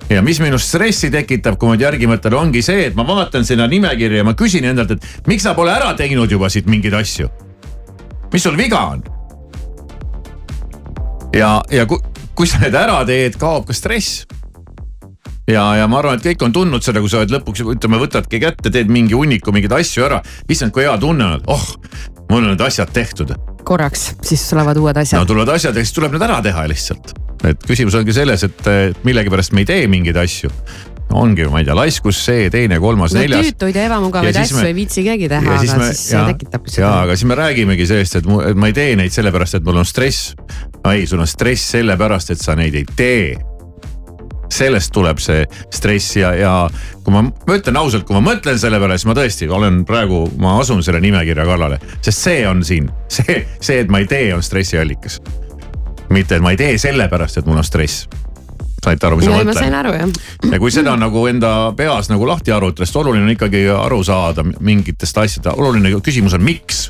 ja 0.09 0.21
mis 0.25 0.41
minus 0.43 0.67
stressi 0.67 1.11
tekitab, 1.13 1.59
kui 1.59 1.69
ma 1.69 1.77
nüüd 1.77 1.85
järgi 1.87 2.09
mõtlen, 2.09 2.37
ongi 2.39 2.65
see, 2.65 2.89
et 2.89 2.97
ma 2.97 3.05
vaatan 3.07 3.45
sinna 3.47 3.67
nimekirja 3.71 4.23
ja 4.23 4.27
ma 4.27 4.35
küsin 4.35 4.67
endalt, 4.67 4.97
et 4.97 5.27
miks 5.29 5.47
sa 5.47 5.55
pole 5.55 5.71
ära 5.71 5.93
teinud 5.95 6.31
juba 6.31 6.49
siit 6.49 6.67
mingeid 6.67 6.97
asju. 6.99 7.29
mis 8.33 8.43
sul 8.43 8.57
viga 8.57 8.79
on? 8.95 9.03
ja, 11.35 11.61
ja 11.71 11.85
kui, 11.89 11.99
kui 12.35 12.47
sa 12.49 12.61
need 12.63 12.75
ära 12.75 13.01
teed, 13.07 13.37
kaob 13.41 13.67
ka 13.69 13.75
stress 13.77 14.25
ja, 15.49 15.63
ja 15.79 15.87
ma 15.89 15.99
arvan, 16.01 16.19
et 16.19 16.25
kõik 16.31 16.45
on 16.47 16.55
tundnud 16.55 16.85
seda, 16.85 17.01
kui 17.03 17.11
sa 17.11 17.21
oled 17.21 17.33
lõpuks, 17.33 17.63
ütleme, 17.75 17.99
võtadki 18.01 18.41
kätte, 18.43 18.71
teed 18.73 18.91
mingi 18.93 19.17
hunniku 19.17 19.53
mingeid 19.55 19.73
asju 19.79 20.05
ära. 20.07 20.21
issand, 20.51 20.73
kui 20.75 20.85
hea 20.85 20.93
tunne 21.01 21.33
on, 21.35 21.47
oh, 21.51 21.65
mul 22.29 22.43
on 22.43 22.53
need 22.53 22.63
asjad 22.67 22.91
tehtud. 22.93 23.33
korraks, 23.67 24.11
siis 24.25 24.43
tulevad 24.49 24.77
uued 24.81 24.97
no 24.97 25.03
asjad. 25.05 25.27
tulevad 25.27 25.55
asjad 25.55 25.75
ja 25.75 25.83
siis 25.83 25.95
tuleb 25.97 26.15
need 26.15 26.23
ära 26.27 26.39
teha 26.45 26.67
lihtsalt. 26.71 27.13
et 27.47 27.67
küsimus 27.67 27.97
ongi 27.97 28.13
selles, 28.13 28.45
et 28.47 28.71
millegipärast 29.07 29.53
me 29.57 29.65
ei 29.65 29.69
tee 29.69 29.87
mingeid 29.91 30.17
asju. 30.21 30.51
ongi, 31.11 31.43
ma 31.51 31.59
ei 31.59 31.67
tea, 31.67 31.75
laiskus, 31.75 32.21
see, 32.23 32.49
teine, 32.53 32.79
kolmas, 32.79 33.15
no 33.15 33.19
neljas. 33.19 33.49
tüütuid 33.49 33.75
ja 33.75 33.87
ebamugavaid 33.89 34.31
Ja 34.31 34.43
siis 34.45 34.51
asju 34.53 34.61
me- 34.61 34.69
ei 34.69 34.75
viitsi 34.75 35.03
keegi 35.03 35.27
teha, 35.29 35.57
aga 35.57 35.77
me- 35.77 35.89
siis 35.89 36.05
see 36.07 36.17
jaa, 36.17 36.27
tekitabki 36.31 36.71
jaa, 36.71 36.77
seda. 36.77 37.01
aga 37.01 37.17
siis 37.17 37.27
me 37.27 37.35
räägimegi 37.35 37.87
sellest, 37.89 38.21
et 38.21 38.55
ma 38.55 38.69
ei 38.71 38.77
tee 38.77 38.95
neid 38.95 39.11
sellepärast, 39.11 39.59
et 39.59 39.67
mul 39.67 39.81
on 39.83 39.85
stress. 39.85 40.35
ei, 40.89 41.07
sul 41.07 41.21
on 41.21 41.29
stress 41.29 41.71
sellepärast, 41.75 42.33
et 42.33 42.41
sa 42.41 42.55
neid 42.57 42.75
ei 42.75 42.85
tee. 42.95 43.37
sellest 44.51 44.91
tuleb 44.91 45.15
see 45.23 45.45
stress 45.71 46.17
ja, 46.17 46.33
ja 46.35 46.53
kui 47.05 47.13
ma, 47.15 47.21
ma 47.23 47.55
ütlen 47.55 47.77
ausalt, 47.79 48.03
kui 48.03 48.17
ma 48.17 48.33
mõtlen 48.33 48.57
selle 48.59 48.81
peale, 48.83 48.97
siis 48.99 49.07
ma 49.07 49.15
tõesti 49.15 49.47
olen 49.47 49.85
praegu, 49.87 50.25
ma 50.43 50.57
asun 50.59 50.83
selle 50.83 50.99
nimekirja 50.99 51.45
kallale, 51.47 51.77
sest 52.01 52.25
see 52.27 52.41
on 52.49 52.59
siin, 52.67 52.89
see, 53.07 53.45
see, 53.63 53.79
et 53.79 53.93
ma 53.93 54.01
ei 54.03 54.09
tee, 54.11 54.33
on 54.35 54.43
stressiallikas. 54.43 55.21
mitte, 56.11 56.35
et 56.35 56.43
ma 56.43 56.51
ei 56.51 56.59
tee 56.59 56.75
sellepärast, 56.77 57.39
et 57.39 57.47
mul 57.47 57.61
on 57.61 57.63
stress. 57.63 58.09
Saite 58.85 59.07
aru, 59.07 59.19
mis 59.19 59.29
ma 59.29 59.37
ei, 59.37 59.45
ma 59.45 59.53
sain 59.55 59.69
mõtlen? 59.69 59.79
aru 59.79 59.93
jah. 59.95 60.53
ja 60.53 60.59
kui 60.61 60.73
seda 60.73 60.95
nagu 60.99 61.23
enda 61.29 61.51
peas 61.77 62.09
nagu 62.11 62.27
lahti 62.27 62.53
arutada, 62.55 62.87
sest 62.87 62.97
oluline 63.01 63.27
on 63.27 63.33
ikkagi 63.35 63.63
aru 63.75 64.01
saada 64.07 64.45
mingitest 64.45 65.21
asjadest, 65.21 65.53
oluline 65.53 65.93
küsimus 66.01 66.35
on 66.37 66.43
miks. 66.45 66.87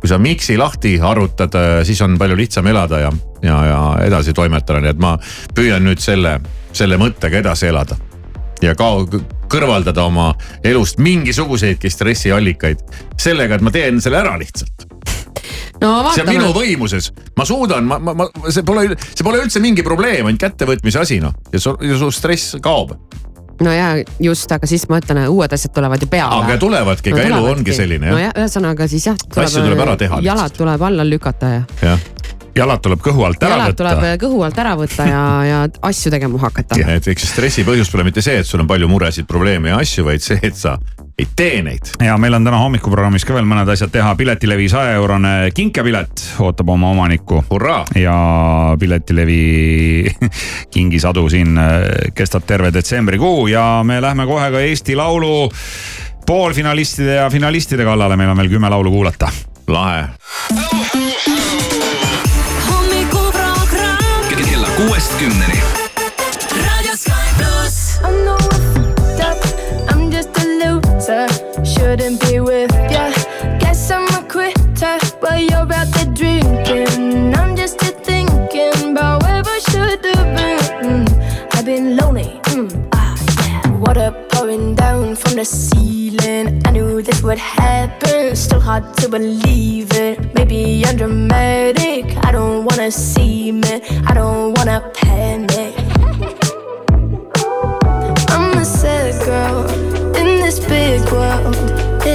kui 0.00 0.10
sa 0.10 0.20
miks'i 0.22 0.56
lahti 0.60 0.96
arutad, 1.02 1.58
siis 1.88 2.00
on 2.04 2.16
palju 2.20 2.38
lihtsam 2.38 2.66
elada 2.70 3.02
ja, 3.02 3.12
ja, 3.42 3.58
ja 3.66 3.82
edasi 4.06 4.34
toimetada, 4.36 4.82
nii 4.82 4.94
et 4.94 5.02
ma 5.02 5.16
püüan 5.54 5.84
nüüd 5.86 6.02
selle, 6.02 6.38
selle 6.72 6.98
mõttega 7.00 7.42
edasi 7.42 7.70
elada. 7.72 7.98
ja 8.62 8.76
ka 8.78 8.92
kõrvaldada 9.52 10.06
oma 10.06 10.30
elust 10.64 11.02
mingisuguseidki 11.02 11.90
stressiallikaid 11.90 12.86
sellega, 13.20 13.58
et 13.58 13.66
ma 13.66 13.74
teen 13.74 14.00
selle 14.00 14.22
ära 14.22 14.38
lihtsalt. 14.40 14.91
No 15.82 16.12
see 16.12 16.22
on 16.22 16.30
minu 16.30 16.48
vaatame, 16.48 16.52
võimuses, 16.58 17.10
ma 17.38 17.46
suudan, 17.48 17.88
ma, 17.88 17.98
ma, 17.98 18.14
ma, 18.22 18.28
see 18.48 18.64
pole, 18.66 18.86
see 19.08 19.26
pole 19.26 19.42
üldse 19.42 19.62
mingi 19.64 19.84
probleem, 19.86 20.28
ainult 20.28 20.42
kättevõtmise 20.42 21.02
asi 21.02 21.20
noh 21.22 21.34
ja 21.52 21.62
su, 21.62 21.74
ja 21.82 21.98
su 22.00 22.10
stress 22.14 22.56
kaob 22.62 22.94
no 23.62 23.72
ja 23.72 23.88
just, 24.22 24.50
aga 24.52 24.68
siis 24.68 24.86
ma 24.90 25.00
ütlen, 25.02 25.24
uued 25.32 25.52
asjad 25.54 25.74
tulevad 25.74 26.02
ju 26.02 26.08
peale. 26.12 26.42
aga 26.44 26.58
tulevadki, 26.60 27.12
ega 27.12 27.28
elu 27.30 27.42
ongi 27.52 27.76
selline 27.76 28.10
jah 28.10 28.18
nojah, 28.18 28.34
ühesõnaga 28.38 28.88
siis 28.90 29.10
jah. 29.10 29.18
Asju 29.36 29.64
tuleb 29.64 29.84
ära 29.86 29.98
teha 30.00 30.22
jalad 30.24 30.56
tuleb 30.56 30.88
alla 30.88 31.06
lükata 31.06 31.52
ja 31.56 31.62
jah, 31.82 32.08
jalad 32.56 32.82
tuleb 32.84 33.02
kõhu 33.04 33.26
alt 33.26 33.42
ära 33.42 33.58
jalad 33.58 33.78
tuleb 33.78 34.02
võtta. 34.02 34.16
kõhu 34.24 34.42
alt 34.46 34.58
ära 34.64 34.74
võtta 34.78 35.06
ja, 35.08 35.22
ja 35.48 35.62
asju 35.90 36.14
tegema 36.14 36.42
hakata. 36.42 36.80
ja 36.80 36.98
et 36.98 37.08
eks 37.12 37.30
stressi 37.32 37.66
põhjus 37.68 37.92
pole 37.92 38.06
mitte 38.08 38.24
see, 38.24 38.40
et 38.42 38.48
sul 38.48 38.62
on 38.64 38.70
palju 38.70 38.90
muresid, 38.90 39.28
probleeme 39.30 39.72
ja 39.72 39.80
asju, 39.82 40.06
vaid 40.10 40.24
see, 40.24 40.40
et 40.42 40.58
sa 40.58 40.78
ei 41.18 41.26
tee 41.36 41.62
neid. 41.62 41.92
ja 42.04 42.16
meil 42.18 42.34
on 42.34 42.44
täna 42.44 42.58
hommikuprogrammis 42.62 43.24
ka 43.28 43.34
veel 43.36 43.46
mõned 43.48 43.68
asjad 43.72 43.92
teha, 43.92 44.14
Piletilevi 44.16 44.68
saja 44.72 44.96
eurone 44.98 45.50
kinkepilet 45.54 46.24
ootab 46.40 46.68
oma 46.72 46.90
omanikku 46.94 47.44
ja 48.00 48.16
Piletilevi 48.80 50.06
kingisadu 50.74 51.28
siin 51.28 51.58
äh, 51.58 51.80
kestab 52.14 52.46
terve 52.46 52.72
detsembrikuu 52.72 53.46
ja 53.52 53.82
me 53.84 54.00
lähme 54.00 54.26
kohe 54.26 54.50
ka 54.50 54.60
Eesti 54.60 54.96
Laulu 54.96 55.50
poolfinalistide 56.26 57.14
ja 57.14 57.30
finalistide 57.30 57.84
kallale, 57.84 58.16
meil 58.16 58.30
on 58.30 58.36
veel 58.36 58.48
kümme 58.48 58.70
laulu 58.70 58.90
kuulata. 58.90 59.28
lahe. 59.66 60.04
hommikuprogramm 62.70 64.28
kella 64.62 64.68
kuuest 64.76 65.18
kümneni. 65.18 65.60
Raadio 66.56 66.96
Sky 66.96 67.12
pluss. 67.36 68.51
Shouldn't 71.92 72.20
be 72.22 72.40
with 72.40 72.72
ya. 72.90 73.12
Guess 73.60 73.90
I'm 73.90 74.08
a 74.16 74.26
quitter, 74.26 74.96
but 75.20 75.42
you're 75.42 75.70
out 75.78 75.88
there 75.92 76.08
drinking. 76.16 77.34
I'm 77.36 77.54
just 77.54 77.82
here 77.82 77.92
thinking 77.92 78.92
about 78.92 79.22
where 79.22 79.42
I 79.44 79.58
should 79.68 80.02
have 80.02 80.28
been. 80.32 81.04
Mm, 81.04 81.54
I've 81.54 81.66
been 81.66 81.98
lonely. 81.98 82.40
Mm, 82.44 82.88
ah, 82.94 83.14
yeah. 83.44 83.76
Water 83.76 84.10
pouring 84.30 84.74
down 84.74 85.16
from 85.16 85.34
the 85.34 85.44
ceiling. 85.44 86.62
I 86.64 86.70
knew 86.70 87.02
this 87.02 87.22
would 87.22 87.36
happen. 87.36 88.36
Still 88.36 88.60
hard 88.60 88.96
to 88.96 89.10
believe 89.10 89.92
it. 89.92 90.34
Maybe 90.34 90.82
I'm 90.86 90.96
dramatic. 90.96 92.16
I 92.24 92.32
don't 92.32 92.64
wanna 92.64 92.90
see 92.90 93.52
me. 93.52 93.82
I 94.08 94.14
don't 94.14 94.56
wanna 94.56 94.80
panic. 94.94 95.71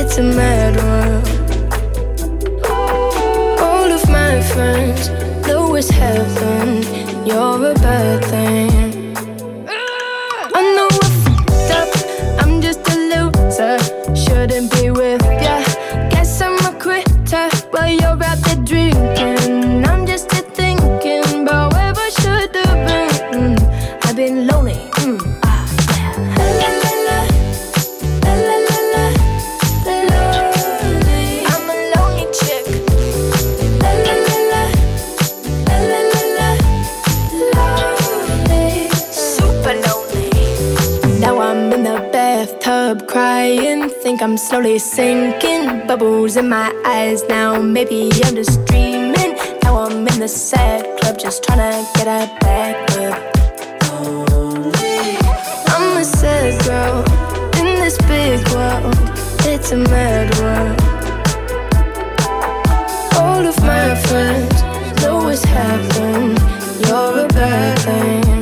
It's 0.09 0.19
a 0.19 0.23
mad 0.23 0.73
world. 0.85 1.27
All 3.59 3.91
of 3.91 4.09
my 4.09 4.41
friends 4.41 5.09
know 5.45 5.75
it's 5.75 5.89
heaven. 5.89 6.81
You're 7.27 7.71
a 7.71 7.73
bad 7.73 8.23
thing. 8.23 8.46
I'm 44.27 44.35
slowly 44.35 44.77
sinking. 44.77 45.87
Bubbles 45.87 46.35
in 46.35 46.49
my 46.49 46.69
eyes 46.85 47.23
now. 47.29 47.61
Maybe 47.61 48.11
I'm 48.25 48.35
just 48.35 48.65
dreaming. 48.65 49.37
Now 49.63 49.85
I'm 49.85 50.05
in 50.05 50.19
the 50.19 50.27
sad 50.27 50.99
club, 50.99 51.17
just 51.17 51.45
trying 51.45 51.59
to 51.59 51.89
get 51.97 52.07
a 52.07 52.27
back 52.41 52.91
up. 52.97 53.37
I'm 55.69 55.97
a 55.97 56.03
sad 56.03 56.61
girl 56.65 57.05
in 57.55 57.79
this 57.79 57.97
big 57.99 58.45
world. 58.49 58.93
It's 59.47 59.71
a 59.71 59.77
mad 59.77 60.27
world. 60.39 60.81
All 63.15 63.47
of 63.47 63.57
my 63.61 63.95
friends 63.95 64.61
know 65.01 65.23
what's 65.23 65.45
happened. 65.45 66.37
You're 66.85 67.23
a 67.23 67.27
bad 67.29 67.79
thing. 67.79 68.36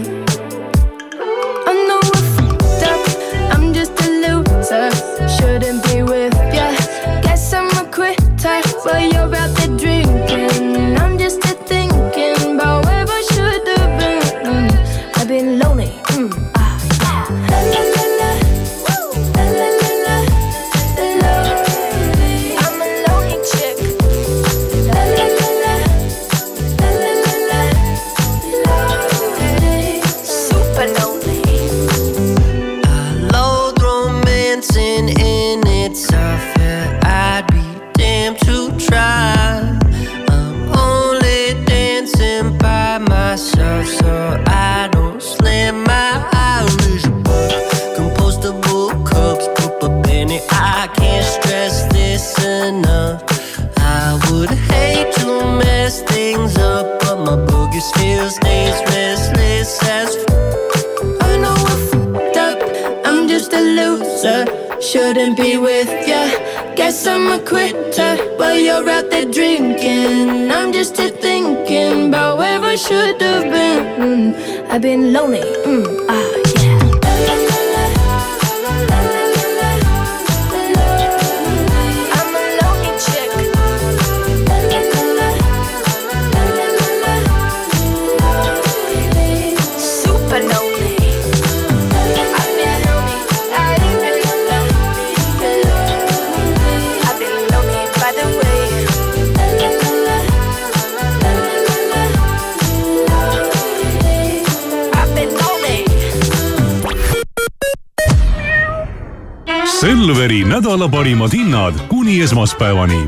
Nädala 110.76 110.92
parimad 110.92 111.34
hinnad 111.34 111.74
kuni 111.88 112.22
esmaspäevani. 112.22 113.08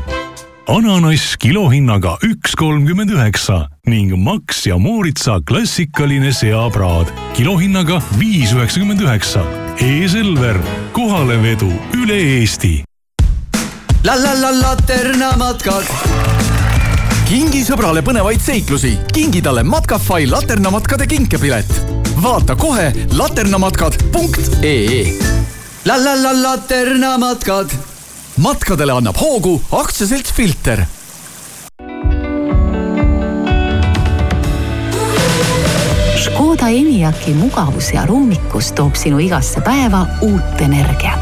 ananass 0.68 1.36
kilohinnaga 1.36 2.16
üks 2.24 2.56
kolmkümmend 2.56 3.10
üheksa 3.10 3.68
ning 3.86 4.16
Max 4.16 4.66
ja 4.66 4.78
Mooritsa 4.78 5.40
klassikaline 5.48 6.32
seapraad 6.32 7.06
kilohinnaga 7.36 8.00
viis 8.18 8.52
üheksakümmend 8.52 9.00
üheksa. 9.00 9.44
E-Selver, 9.80 10.56
kohalevedu 10.92 11.68
üle 11.92 12.16
Eesti. 12.16 12.84
la 14.04 14.22
la 14.22 14.40
la 14.40 14.60
Laterna 14.60 15.36
matkad. 15.36 15.84
kingi 17.28 17.64
sõbrale 17.68 18.00
põnevaid 18.00 18.40
seiklusi, 18.40 18.96
kingi 19.12 19.42
talle 19.42 19.62
Matkafai 19.62 20.26
laternamatkade 20.26 21.06
kinkepilet. 21.06 21.84
vaata 22.22 22.56
kohe 22.56 22.92
laternamatkad.ee. 23.12 25.37
la 25.88 25.96
la 26.04 26.22
la 26.22 26.32
Laterna 26.42 27.18
matkad. 27.18 27.70
matkadele 28.36 28.92
annab 28.92 29.16
hoogu 29.16 29.62
aktsiaselts 29.72 30.32
Filter 30.36 30.84
Škoda 36.24 36.68
Enyaqi 36.68 37.34
mugavus 37.34 37.92
ja 37.94 38.06
ruumikus 38.06 38.72
toob 38.76 38.94
sinu 39.00 39.18
igasse 39.18 39.60
päeva 39.64 40.06
uut 40.20 40.60
energiat, 40.60 41.20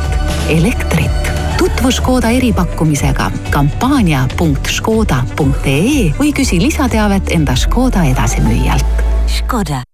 elektrit. 0.50 1.30
tutvu 1.58 1.92
Škoda 1.92 2.30
eripakkumisega 2.34 3.30
kampaania.škoda.ee 3.50 6.12
või 6.18 6.32
küsi 6.34 6.62
lisateavet 6.62 7.30
enda 7.38 7.54
Škoda 7.54 8.04
edasimüüjalt. 8.10 9.02
Škoda 9.30 9.86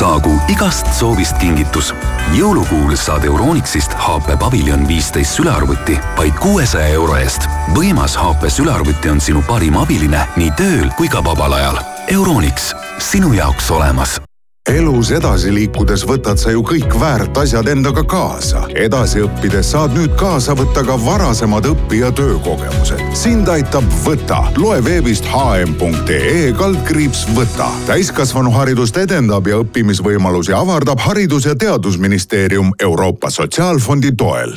saagu 0.00 0.32
igast 0.48 0.88
soovist 0.96 1.36
kingitus. 1.38 1.90
jõulukuul 2.32 2.96
saad 2.96 3.24
Euronixist 3.28 3.92
HP 3.92 4.38
Pavilion 4.38 4.86
viisteist 4.88 5.36
sülearvuti 5.36 5.98
vaid 6.16 6.38
kuuesaja 6.40 6.94
euro 6.96 7.18
eest. 7.20 7.44
võimas 7.76 8.16
HP 8.16 8.48
sülearvuti 8.48 9.12
on 9.12 9.20
sinu 9.20 9.44
parim 9.48 9.76
abiline 9.76 10.24
nii 10.40 10.56
tööl 10.56 10.88
kui 10.96 11.08
ka 11.08 11.24
vabal 11.24 11.52
ajal. 11.52 11.84
Euronix, 12.08 12.72
sinu 12.98 13.36
jaoks 13.36 13.70
olemas 13.70 14.20
elus 14.70 15.10
edasi 15.10 15.50
liikudes 15.54 16.04
võtad 16.06 16.38
sa 16.38 16.52
ju 16.54 16.62
kõik 16.66 16.92
väärt 17.00 17.38
asjad 17.42 17.66
endaga 17.72 18.04
kaasa. 18.06 18.62
edasi 18.74 19.22
õppides 19.24 19.72
saad 19.74 19.94
nüüd 19.96 20.14
kaasa 20.18 20.54
võtta 20.54 20.84
ka 20.86 20.96
varasemad 21.04 21.66
õpi- 21.66 22.00
ja 22.00 22.12
töökogemused. 22.12 23.02
sind 23.14 23.48
aitab 23.48 23.84
Võta. 24.04 24.44
loe 24.56 24.84
veebist 24.84 25.24
hm.ee 25.24 26.52
kaldkriips 26.52 27.26
Võta. 27.34 27.70
täiskasvanuharidust 27.86 28.96
edendab 28.96 29.46
ja 29.46 29.56
õppimisvõimalusi 29.56 30.54
avardab 30.54 31.00
Haridus- 31.00 31.46
ja 31.46 31.54
Teadusministeerium 31.54 32.70
Euroopa 32.82 33.30
Sotsiaalfondi 33.30 34.12
toel. 34.12 34.54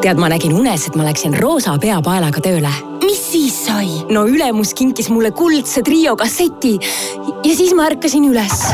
tead, 0.00 0.18
ma 0.18 0.28
nägin 0.28 0.52
unes, 0.52 0.86
et 0.86 0.96
ma 0.96 1.04
läksin 1.04 1.38
roosa 1.40 1.78
peapaelaga 1.78 2.40
tööle. 2.40 2.93
Mis 3.06 3.20
siis 3.32 3.56
sai? 3.66 3.88
no 4.12 4.24
ülemus 4.28 4.74
kinkis 4.76 5.10
mulle 5.12 5.30
kuldse 5.36 5.82
trio 5.86 6.16
kasseti 6.16 6.74
ja 7.44 7.54
siis 7.56 7.74
ma 7.76 7.88
ärkasin 7.90 8.28
üles. 8.30 8.64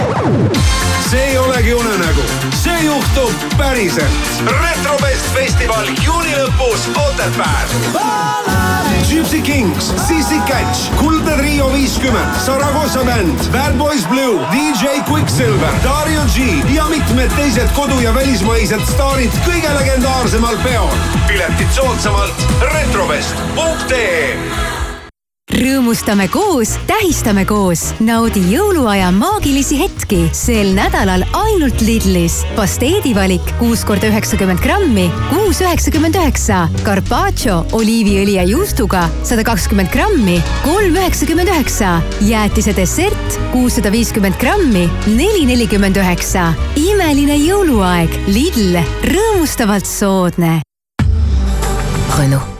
see 1.10 1.24
ei 1.30 1.38
olegi 1.38 1.74
unenägu, 1.74 2.26
see 2.62 2.78
juhtub 2.86 3.46
päriselt. 3.58 4.42
retrofest 4.46 5.34
festival 5.34 5.86
juuni 6.06 6.34
lõpus 6.38 6.88
Otepääl. 7.08 8.70
Gypsy 9.10 9.40
Kings, 9.42 9.90
CC 10.06 10.38
Catch, 10.46 10.92
Kuldne 10.96 11.34
Trio 11.36 11.72
viiskümmend, 11.72 12.36
Saragossa 12.44 13.02
bänd, 13.04 13.40
Bad 13.52 13.74
Boys 13.78 14.06
Blue, 14.06 14.38
DJ 14.52 15.02
Quicksilver, 15.08 15.74
Dario 15.82 16.22
G 16.34 16.46
ja 16.74 16.84
mitmed 16.88 17.32
teised 17.36 17.68
kodu- 17.74 17.98
ja 18.00 18.14
välismaised 18.14 18.86
staarid 18.86 19.34
kõige 19.46 19.74
legendaarsemal 19.78 20.56
peol. 20.62 20.94
piletid 21.26 21.74
soodsamalt 21.74 22.46
retrofest.ee 22.60 24.19
rõõmustame 25.90 26.28
koos, 26.30 26.76
tähistame 26.86 27.42
koos, 27.48 27.80
naudi 28.04 28.40
jõuluaja 28.52 29.08
maagilisi 29.12 29.78
hetki 29.80 30.20
sel 30.36 30.70
nädalal 30.76 31.24
ainult 31.34 31.80
Lidlis. 31.82 32.44
pasteedivalik 32.56 33.42
kuus 33.58 33.82
korda 33.84 34.06
üheksakümmend 34.06 34.62
grammi, 34.62 35.08
kuus 35.32 35.60
üheksakümmend 35.64 36.14
üheksa. 36.20 36.68
Carpaccio 36.86 37.64
oliiviõli 37.72 38.36
ja 38.38 38.44
juustuga 38.46 39.08
sada 39.24 39.42
kakskümmend 39.44 39.90
grammi, 39.90 40.38
kolm 40.62 40.94
üheksakümmend 40.94 41.48
üheksa. 41.48 41.98
jäätise 42.20 42.76
dessert 42.76 43.40
kuussada 43.52 43.92
viiskümmend 43.92 44.38
grammi, 44.38 44.86
neli 45.06 45.46
nelikümmend 45.46 45.96
üheksa. 45.96 46.52
imeline 46.76 47.36
jõuluaeg, 47.40 48.16
Lidl, 48.28 48.78
rõõmustavalt 49.10 49.86
soodne. 49.86 50.62
Renault 52.18 52.59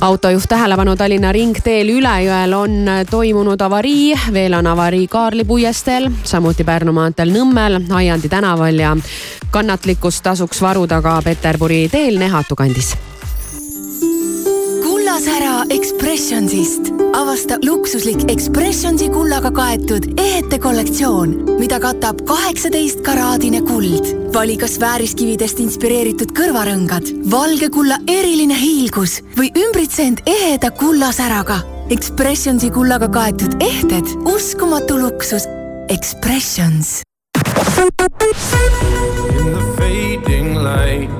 autojuht 0.00 0.48
tähelepanu 0.48 0.96
Tallinna 0.96 1.32
ringteel 1.32 1.88
Ülejõel 1.88 2.54
on 2.54 2.90
toimunud 3.10 3.60
avarii, 3.60 4.14
veel 4.32 4.54
on 4.54 4.66
avarii 4.66 5.08
Kaarli 5.10 5.44
puiesteel, 5.44 6.10
samuti 6.24 6.64
Pärnu 6.64 6.92
maanteel 6.92 7.32
Nõmmel, 7.34 7.80
Aiandi 7.94 8.28
tänaval 8.28 8.78
ja 8.78 8.96
kannatlikkust 9.50 10.22
tasuks 10.22 10.62
varuda 10.62 11.02
ka 11.02 11.20
Peterburi 11.24 11.86
teel 11.92 12.18
Nehatu 12.18 12.56
kandis 12.56 12.94
kullasära 15.08 15.64
Expressionsist. 15.70 16.80
avasta 17.12 17.54
luksuslik 17.64 18.30
Expressionsi 18.30 19.08
kullaga 19.08 19.50
kaetud 19.50 20.04
ehete 20.20 20.58
kollektsioon, 20.58 21.30
mida 21.58 21.80
katab 21.80 22.20
kaheksateist 22.26 23.00
karaadine 23.00 23.60
kuld. 23.60 24.32
vali 24.34 24.56
kas 24.56 24.80
vääriskividest 24.80 25.60
inspireeritud 25.64 26.34
kõrvarõngad, 26.36 27.08
valge 27.30 27.70
kulla 27.70 27.96
eriline 28.06 28.60
hiilgus 28.60 29.22
või 29.38 29.48
ümbritse 29.56 30.02
end 30.02 30.20
eheda 30.26 30.70
kullasäraga. 30.70 31.56
Expressionsi 31.90 32.70
kullaga 32.70 33.08
kaetud 33.08 33.56
ehted, 33.60 34.04
uskumatu 34.28 35.00
luksus. 35.00 35.48
Expressions. 35.88 37.02
In 39.40 39.52
the 39.56 39.64
fading 39.78 40.62
light, 40.62 41.10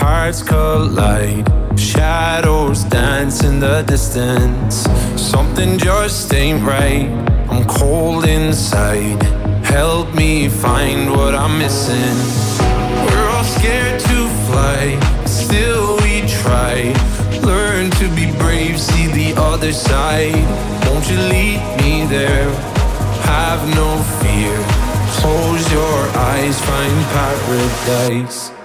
hearts 0.00 0.42
collide. 0.42 1.67
Shadows 1.78 2.82
dance 2.84 3.44
in 3.44 3.60
the 3.60 3.82
distance. 3.82 4.84
Something 5.16 5.78
just 5.78 6.34
ain't 6.34 6.64
right. 6.66 7.08
I'm 7.48 7.64
cold 7.66 8.24
inside. 8.24 9.22
Help 9.64 10.12
me 10.12 10.48
find 10.48 11.10
what 11.10 11.36
I'm 11.36 11.56
missing. 11.56 12.16
We're 13.06 13.28
all 13.30 13.44
scared 13.44 14.00
to 14.00 14.28
fly, 14.48 14.98
still 15.24 15.96
we 15.98 16.26
try. 16.42 16.92
Learn 17.42 17.90
to 17.92 18.08
be 18.16 18.32
brave, 18.38 18.80
see 18.80 19.06
the 19.06 19.40
other 19.40 19.72
side. 19.72 20.34
Won't 20.86 21.08
you 21.08 21.18
lead 21.18 21.60
me 21.78 22.06
there? 22.06 22.50
Have 23.22 23.62
no 23.76 23.88
fear. 24.20 24.54
Close 25.20 25.72
your 25.72 25.98
eyes, 26.16 26.60
find 26.60 27.04
paradise. 27.14 28.57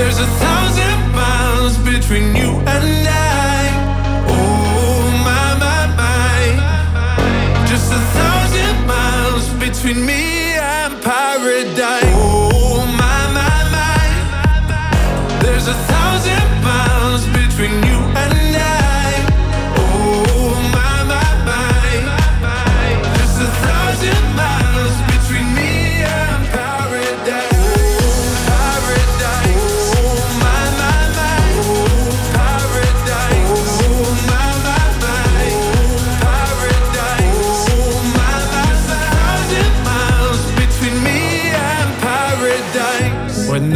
There's 0.00 0.18
a 0.18 0.26
thousand 0.44 1.12
miles 1.12 1.76
between 1.78 2.34
you 2.34 2.50
and 2.74 3.06
I. 3.06 3.60
Oh 4.34 5.02
my 5.28 5.46
my 5.64 5.82
my, 6.00 7.66
just 7.70 7.92
a 7.92 8.02
thousand 8.18 8.86
miles 8.86 9.46
between 9.64 10.06
me 10.06 10.54
and 10.54 10.92
paradise. 11.02 12.09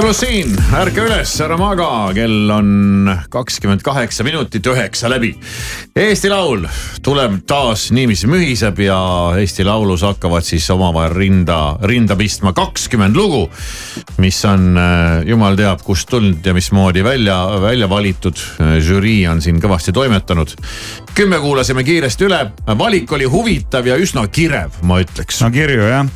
Sky 0.00 0.06
pluss 0.06 0.20
siin, 0.22 0.54
ärka 0.80 1.02
üles, 1.04 1.34
ära 1.44 1.58
maga, 1.60 1.86
kell 2.16 2.48
on 2.54 3.10
kakskümmend 3.28 3.82
kaheksa 3.84 4.24
minutit 4.24 4.64
üheksa 4.72 5.10
läbi. 5.12 5.34
Eesti 5.92 6.30
Laul 6.32 6.62
tuleb 7.04 7.34
taas 7.44 7.90
niiviisi 7.92 8.30
mühiseb 8.30 8.80
ja 8.80 8.96
Eesti 9.36 9.66
Laulus 9.68 10.00
hakkavad 10.06 10.46
siis 10.46 10.64
omavahel 10.72 11.12
rinda, 11.12 11.58
rinda 11.84 12.16
pistma 12.16 12.54
kakskümmend 12.56 13.18
lugu. 13.18 13.42
mis 14.16 14.38
on 14.44 14.78
äh, 14.78 15.26
jumal 15.28 15.56
teab 15.56 15.82
kust 15.84 16.08
tulnud 16.08 16.46
ja 16.46 16.54
mismoodi 16.54 17.04
välja, 17.04 17.36
välja 17.60 17.88
valitud. 17.88 18.40
žürii 18.80 19.28
on 19.28 19.42
siin 19.42 19.60
kõvasti 19.60 19.92
toimetanud. 19.92 20.56
kümme 21.14 21.38
kuulasime 21.44 21.84
kiiresti 21.84 22.24
üle, 22.24 22.40
valik 22.78 23.12
oli 23.12 23.24
huvitav 23.24 23.86
ja 23.86 23.96
üsna 23.96 24.26
kirev, 24.28 24.80
ma 24.82 25.00
ütleks. 25.00 25.42
no 25.44 25.50
kirju 25.50 25.92
jah, 25.92 26.06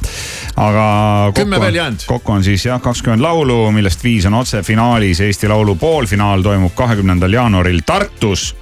aga. 0.57 0.89
Kümme 1.35 1.61
veel 1.61 1.75
jäänud. 1.75 2.07
kokku 2.07 2.33
on 2.33 2.45
siis 2.45 2.65
jah 2.65 2.81
kakskümmend 2.81 3.21
laulu, 3.21 3.74
millest 3.75 4.05
viis 4.05 4.27
on 4.27 4.35
otsefinaalis. 4.35 5.21
Eesti 5.21 5.49
Laulu 5.49 5.75
poolfinaal 5.75 6.43
toimub 6.43 6.75
kahekümnendal 6.75 7.33
jaanuaril 7.33 7.81
Tartus 7.87 8.55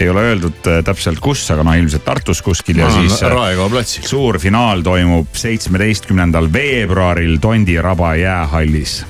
ei 0.00 0.08
ole 0.08 0.20
öeldud 0.20 0.66
äh, 0.66 0.82
täpselt 0.84 1.20
kus, 1.20 1.42
aga 1.50 1.64
noh, 1.66 1.74
ilmselt 1.76 2.04
Tartus 2.04 2.42
kuskil 2.42 2.78
ja 2.78 2.86
olen 2.86 3.08
siis. 3.08 3.22
äh, 3.22 3.32
Raekoja 3.32 3.68
platsil. 3.70 4.06
suur 4.06 4.38
finaal 4.38 4.82
toimub 4.86 5.34
seitsmeteistkümnendal 5.36 6.48
veebruaril 6.52 7.38
Tondiraba 7.42 8.14
jäähallis. 8.14 9.04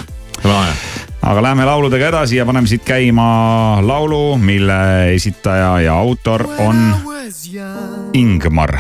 aga 1.23 1.43
läheme 1.43 1.65
lauludega 1.65 2.09
edasi 2.09 2.37
ja 2.37 2.47
paneme 2.47 2.67
siit 2.67 2.85
käima 2.85 3.79
laulu, 3.83 4.39
mille 4.39 5.15
esitaja 5.15 5.81
ja 5.81 5.95
autor 5.95 6.49
on 6.59 6.95
Ingmar. 8.13 8.79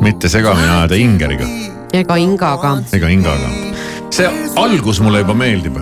mitte 0.00 0.28
segamini 0.28 0.68
ajada 0.68 0.94
Ingeriga 0.94 1.46
ega 1.94 2.16
Ingaga. 2.16 2.82
ega 2.92 3.08
Ingaga. 3.08 3.73
See 4.14 4.30
algus 4.56 5.00
mulle 5.02 5.18
juba 5.24 5.34
meeldib. 5.34 5.78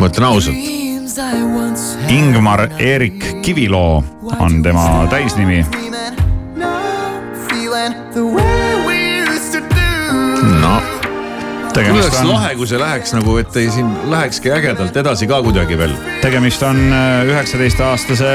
ma 0.00 0.06
ütlen 0.08 0.26
ausalt. 0.28 0.56
Ingmar 2.08 2.68
Erik 2.78 3.42
Kiviloo 3.42 4.04
on 4.38 4.62
tema 4.62 5.06
täisnimi. 5.10 5.64
no 10.60 10.82
tegemist 11.74 12.04
oleks 12.04 12.20
on, 12.20 12.28
lahe, 12.28 12.54
kui 12.58 12.66
see 12.68 12.78
läheks 12.78 13.14
nagu, 13.16 13.36
et 13.40 13.56
ei 13.56 13.70
siin 13.72 13.88
lähekski 14.10 14.52
ägedalt 14.52 14.96
edasi 14.96 15.26
ka 15.30 15.40
kuidagi 15.46 15.78
veel. 15.78 15.96
tegemist 16.22 16.62
on 16.62 16.82
äh, 16.92 17.24
üheksateistaastase 17.30 18.34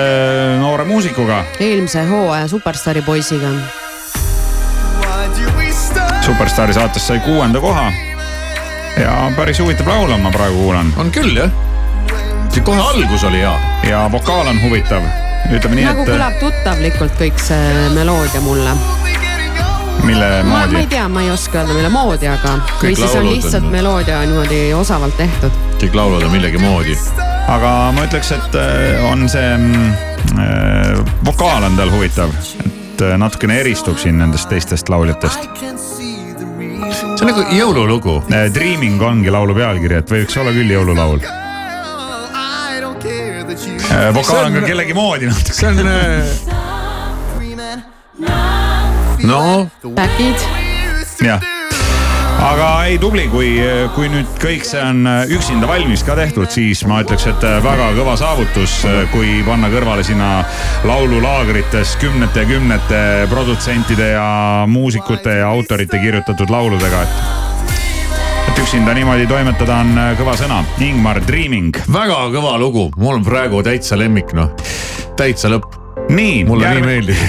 noore 0.63 0.87
muusikuga. 0.89 1.43
eelmise 1.59 2.07
hooaja 2.09 2.47
superstaari 2.47 3.05
poisiga. 3.05 3.53
Superstaari 6.29 6.73
saates 6.73 7.07
sai 7.07 7.19
kuuenda 7.19 7.59
koha. 7.61 7.91
ja 9.01 9.31
päris 9.35 9.59
huvitav 9.59 9.87
laul 9.87 10.11
on, 10.11 10.21
ma 10.21 10.31
praegu 10.31 10.61
kuulan. 10.61 10.93
on 10.97 11.09
küll 11.11 11.37
jah. 11.37 11.49
see 12.53 12.61
kohe 12.61 12.81
algus 12.81 13.23
oli 13.23 13.41
hea. 13.41 13.55
ja 13.89 14.03
vokaal 14.11 14.47
on 14.47 14.61
huvitav, 14.61 15.03
ütleme 15.49 15.79
nii, 15.79 15.87
nagu 15.89 16.05
et 16.05 16.11
kõlab 16.13 16.37
tuttavlikult 16.43 17.17
kõik 17.21 17.41
see 17.41 17.89
meloodia 17.95 18.41
mulle. 18.45 18.75
mille 20.05 20.29
ma, 20.43 20.51
ma 20.51 20.61
moodi 20.67 20.83
ei. 20.83 20.91
tea, 20.93 21.07
ma 21.09 21.25
ei 21.25 21.33
oska 21.33 21.63
öelda, 21.63 21.73
mille 21.79 21.89
moodi, 21.93 22.29
aga. 22.29 22.55
Või 22.83 22.95
siis 22.95 23.15
on 23.17 23.29
lihtsalt 23.31 23.65
on- 23.65 23.73
meloodia 23.73 24.21
niimoodi 24.21 24.63
osavalt 24.77 25.17
tehtud. 25.17 25.59
kõik 25.81 25.97
laulavad 25.97 26.29
on 26.29 26.35
millegi 26.37 26.61
moodi. 26.61 26.97
aga 27.47 27.75
ma 27.95 28.05
ütleks, 28.05 28.35
et 28.37 28.59
äh, 28.61 29.05
on 29.09 29.25
see 29.29 29.53
mm, 29.57 29.93
äh, 30.37 31.05
vokaal 31.25 31.71
on 31.71 31.79
tal 31.81 31.89
huvitav, 31.97 32.37
et 32.61 33.01
äh, 33.01 33.17
natukene 33.17 33.63
eristub 33.65 33.97
siin 33.97 34.21
nendest 34.21 34.49
teistest 34.53 34.93
lauljatest. 34.93 35.49
See 37.19 37.27
on 37.27 37.33
nagu 37.33 37.43
jõululugu. 37.51 38.15
Dreaming 38.55 39.01
ongi 39.03 39.31
laulu 39.33 39.55
pealkiri, 39.57 39.99
et 39.99 40.11
võiks 40.13 40.37
olla 40.39 40.53
küll 40.55 40.71
jõululaul. 40.71 41.19
vokaal 44.15 44.45
on 44.45 44.55
ka 44.55 44.61
kellegi 44.63 44.95
moodi 44.95 45.27
natuke. 45.27 45.53
see 45.53 45.67
on. 45.67 45.75
no. 49.27 49.41
Backid. 49.97 50.47
jah, 51.25 51.43
aga 52.39 52.67
ei 52.87 52.97
tubli, 53.01 53.25
kui, 53.31 53.49
kui 53.95 54.07
nüüd 54.11 54.29
kõik 54.39 54.63
see 54.67 54.79
on 54.83 55.03
üksinda 55.33 55.67
valmis 55.69 56.03
ka 56.07 56.15
tehtud, 56.17 56.47
siis 56.51 56.81
ma 56.87 57.01
ütleks, 57.03 57.27
et 57.31 57.45
väga 57.63 57.89
kõva 57.97 58.15
saavutus, 58.19 58.79
kui 59.13 59.39
panna 59.47 59.69
kõrvale 59.71 60.05
sinna 60.07 60.39
laululaagrites 60.87 61.97
kümnete 62.01 62.45
ja 62.45 62.49
kümnete 62.49 63.01
produtsentide 63.31 64.11
ja 64.13 64.29
muusikute 64.69 65.39
ja 65.41 65.49
autorite 65.51 65.99
kirjutatud 66.01 66.51
lauludega, 66.53 67.03
et 67.03 67.47
et 68.49 68.61
üksinda 68.63 68.95
niimoodi 68.97 69.27
toimetada 69.29 69.81
on 69.83 69.91
kõva 70.17 70.33
sõna. 70.39 70.63
Ingmar 70.81 71.19
Dreaming. 71.27 71.75
väga 71.91 72.21
kõva 72.33 72.55
lugu, 72.61 72.87
mul 72.97 73.19
on 73.19 73.25
praegu 73.25 73.61
täitsa 73.65 73.99
lemmik 73.99 74.33
noh, 74.37 74.55
täitsa 75.19 75.51
lõpp. 75.51 75.75
nii, 76.09 76.45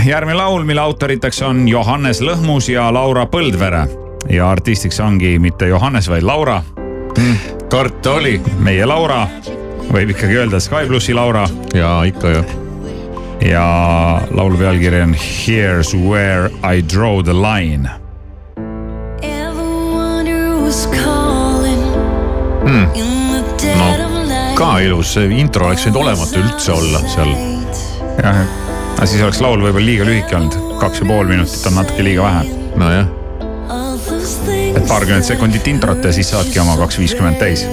järgmine 0.07 0.39
laul, 0.39 0.65
mille 0.65 0.81
autoriteks 0.81 1.43
on 1.43 1.67
Johannes 1.69 2.23
Lõhmus 2.25 2.71
ja 2.73 2.89
Laura 2.95 3.27
Põldvere 3.29 4.10
ja 4.29 4.51
artistiks 4.51 5.01
ongi 5.01 5.39
mitte 5.39 5.69
Johannes, 5.69 6.09
vaid 6.09 6.23
Laura 6.23 6.63
mm,. 7.19 7.37
karta 7.71 8.13
oli. 8.13 8.41
meie 8.59 8.87
Laura, 8.87 9.27
võib 9.93 10.15
ikkagi 10.15 10.37
öelda 10.43 10.61
Sky 10.61 10.87
plussi 10.87 11.15
Laura. 11.15 11.49
ja 11.75 12.03
ikka 12.05 12.35
ju. 12.35 12.45
ja 13.51 13.65
laulu 14.31 14.59
pealkiri 14.59 15.03
on 15.03 15.15
Here's 15.15 15.95
where 15.97 16.51
I 16.77 16.83
draw 16.83 17.23
the 17.23 17.35
line. 17.35 17.91
Hmm. 22.61 22.87
no 23.79 24.55
ka 24.61 24.79
ilus, 24.85 25.15
see 25.17 25.31
intro 25.41 25.67
oleks 25.67 25.87
võinud 25.89 26.03
olematu 26.03 26.43
üldse 26.43 26.75
olla 26.75 27.01
seal. 27.09 27.33
jah, 28.21 28.43
aga 28.97 29.09
siis 29.09 29.23
oleks 29.25 29.41
laul 29.41 29.65
võib-olla 29.65 29.87
liiga 29.87 30.07
lühike 30.07 30.37
olnud, 30.37 30.59
kaks 30.83 31.01
ja 31.01 31.09
pool 31.09 31.33
minutit 31.33 31.67
on 31.73 31.81
natuke 31.81 32.05
liiga 32.05 32.29
vähe. 32.29 32.61
nojah. 32.77 33.09
Et 34.77 34.87
paarkümmend 34.89 35.25
sekundit 35.27 35.67
introt 35.71 36.05
ja 36.05 36.13
siis 36.13 36.31
saadki 36.31 36.61
oma 36.63 36.77
kaks 36.81 36.99
viiskümmend 36.99 37.41
täis. 37.41 37.67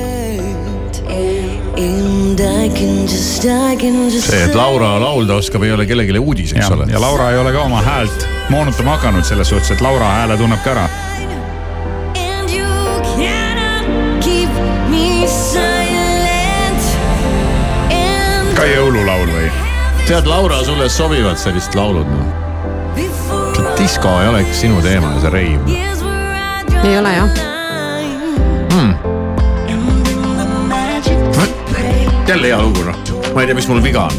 see, 4.22 4.44
et 4.44 4.56
Laura 4.56 4.96
laulda 5.02 5.38
oskab, 5.42 5.64
ei 5.64 5.72
ole 5.72 5.86
kellelegi 5.86 6.20
uudis, 6.20 6.54
eks 6.54 6.72
ole. 6.72 6.88
ja 6.92 7.02
Laura 7.02 7.32
ei 7.32 7.38
ole 7.38 7.52
ka 7.52 7.62
oma 7.66 7.82
häält 7.82 8.28
moonutama 8.50 8.98
hakanud 8.98 9.24
selles 9.24 9.50
suhtes, 9.50 9.72
et 9.72 9.82
Laura 9.82 10.10
hääle 10.20 10.38
tunneb 10.38 10.64
ka 10.64 10.76
ära. 10.76 10.90
ka 18.58 18.66
jõululaul 18.66 19.30
või? 19.30 19.52
tead, 20.08 20.26
Laura, 20.26 20.64
sulle 20.66 20.90
sobivad 20.90 21.38
sellised 21.38 21.76
laulud 21.78 22.08
noh. 22.10 23.76
disko 23.78 24.18
ei 24.22 24.32
oleks 24.34 24.66
sinu 24.66 24.82
teema 24.82 25.14
ja 25.18 25.28
see 25.28 25.36
reim 25.36 25.97
ei 26.84 26.98
ole 26.98 27.14
jah. 27.14 27.30
mm.. 28.74 28.94
jälle 32.28 32.48
hea 32.48 32.62
lugu 32.62 32.84
noh, 32.84 32.96
ma 33.34 33.42
ei 33.42 33.48
tea, 33.48 33.56
mis 33.56 33.68
mul 33.68 33.84
viga 33.84 34.04
on. 34.04 34.12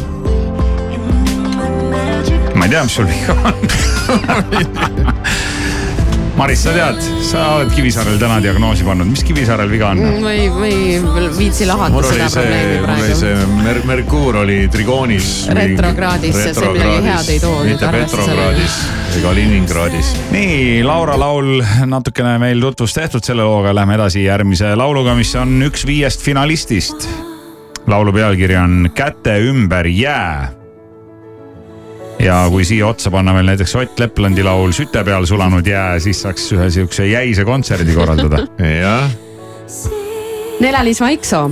ma 2.55 2.65
ei 2.65 2.69
tea, 2.69 2.83
mis 2.83 2.95
sul 2.95 3.07
viga 3.07 3.33
on. 3.43 3.53
Maris, 6.39 6.61
sa 6.63 6.71
tead, 6.71 6.99
sa 7.27 7.39
oled 7.57 7.71
Kivisaarel 7.75 8.15
täna 8.15 8.37
diagnoosi 8.39 8.85
pannud, 8.87 9.09
mis 9.11 9.25
Kivisaarel 9.27 9.67
viga 9.67 9.89
on? 9.91 9.99
ma 10.23 10.31
ei, 10.31 10.45
ma 10.47 10.67
ei 10.69 10.99
viitsi 11.35 11.65
lahata 11.67 11.99
seda 12.05 12.29
see, 12.31 12.43
probleemi 12.45 12.77
mul 12.77 12.77
oli 12.77 12.85
praegu. 12.85 13.17
see 13.19 13.47
Mer 13.65 13.79
Merkuur 13.89 14.37
oli 14.45 14.59
trigoonis. 14.71 15.27
Retrokraadis 15.57 16.37
ja 16.39 16.53
see 16.55 16.69
midagi 16.77 17.09
head 17.09 17.31
ei 17.33 17.41
too 17.43 17.57
mitte 17.67 17.89
Petrogradis 17.91 18.77
ega 19.19 19.33
Leningradis. 19.35 20.13
nii, 20.31 20.61
Laura 20.87 21.17
laul 21.19 21.59
natukene 21.91 22.37
meil 22.39 22.63
tutvust 22.63 22.95
tehtud 23.01 23.27
selle 23.27 23.43
looga, 23.43 23.73
lähme 23.75 23.97
edasi 23.99 24.23
järgmise 24.23 24.71
lauluga, 24.79 25.17
mis 25.19 25.33
on 25.35 25.57
üks 25.67 25.83
viiest 25.89 26.23
finalistist. 26.23 27.09
laulu 27.91 28.15
pealkiri 28.15 28.55
on 28.63 28.93
Käte 28.95 29.35
ümber 29.51 29.91
jää. 29.91 30.58
Ja 32.19 32.39
kui 32.51 32.65
siia 32.67 32.87
otsa 32.87 33.11
panna 33.11 33.33
veel 33.33 33.49
näiteks 33.51 33.75
Ott 33.79 33.99
Leplandi 33.99 34.43
laul 34.43 34.73
Süte 34.75 35.03
peal 35.03 35.25
sulanud 35.25 35.67
jää, 35.67 35.99
siis 35.99 36.21
saaks 36.21 36.51
ühe 36.55 36.69
siukse 36.69 37.07
jäise 37.07 37.45
kontserdi 37.45 37.95
korraldada. 37.95 38.43
jah. 38.83 39.11
Nele-Liis 40.59 40.99
Vaiksoo. 41.01 41.51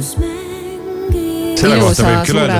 selle 1.58 1.77
kohta 1.82 2.03
võib 2.06 2.25
küll 2.27 2.39
öelda, 2.43 2.60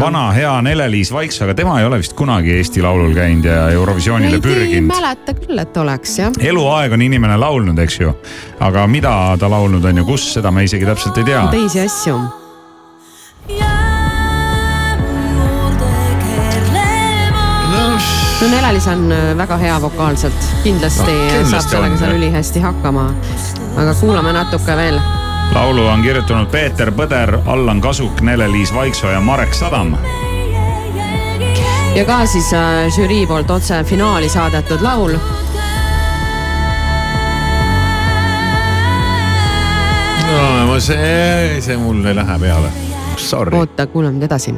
vana 0.00 0.22
hea 0.32 0.52
Nele-Liis 0.64 1.10
Vaiksoo, 1.12 1.44
aga 1.48 1.54
tema 1.58 1.80
ei 1.80 1.88
ole 1.88 1.98
vist 2.00 2.14
kunagi 2.16 2.54
Eesti 2.56 2.82
Laulul 2.82 3.12
käinud 3.16 3.44
ja 3.44 3.68
Eurovisioonile 3.74 4.38
ei 4.38 4.44
pürginud. 4.44 4.88
mäleta 4.88 5.34
küll, 5.36 5.58
et 5.60 5.76
oleks 5.76 6.18
jah. 6.22 6.42
eluaeg 6.52 6.94
on 6.96 7.02
inimene 7.04 7.36
laulnud, 7.40 7.78
eks 7.84 8.00
ju, 8.00 8.14
aga 8.60 8.86
mida 8.86 9.14
ta 9.40 9.50
laulnud 9.50 9.84
on 9.84 10.02
ja 10.02 10.06
kus, 10.08 10.30
seda 10.38 10.54
me 10.54 10.64
isegi 10.64 10.88
täpselt 10.88 11.18
ei 11.20 11.32
tea. 11.32 11.48
teisi 11.52 11.84
asju. 11.84 12.20
No 18.40 18.48
Nele-Liis 18.48 18.86
on 18.88 19.12
äh, 19.12 19.36
väga 19.36 19.56
hea 19.56 19.80
vokaalselt, 19.82 20.46
kindlasti 20.64 21.12
No, 21.12 21.48
saab 21.50 21.66
sellega 21.68 21.96
seal 22.00 22.14
ülihästi 22.16 22.60
hakkama. 22.60 23.08
aga 23.76 23.94
kuulame 24.00 24.32
natuke 24.32 24.76
veel. 24.76 25.00
laulu 25.54 25.86
on 25.86 26.02
kirjutanud 26.02 26.46
Peeter 26.50 26.90
Põder, 26.90 27.38
Allan 27.46 27.80
Kasuk, 27.80 28.20
Nele-Liis 28.20 28.74
Vaiksoo 28.74 29.10
ja 29.10 29.20
Marek 29.20 29.54
Sadam. 29.54 29.96
ja 31.94 32.04
ka 32.04 32.26
siis 32.26 32.52
äh, 32.52 32.88
žürii 32.96 33.26
poolt 33.26 33.50
otse 33.50 33.84
finaali 33.84 34.28
saadetud 34.28 34.80
laul. 34.82 35.16
no 40.66 40.80
see, 40.80 41.60
see 41.60 41.76
mul 41.76 42.04
ei 42.06 42.14
lähe 42.16 42.38
peale. 42.38 42.70
Sorry. 43.16 43.56
oota, 43.58 43.86
kuulame 43.86 44.16
nüüd 44.18 44.28
edasi. 44.30 44.54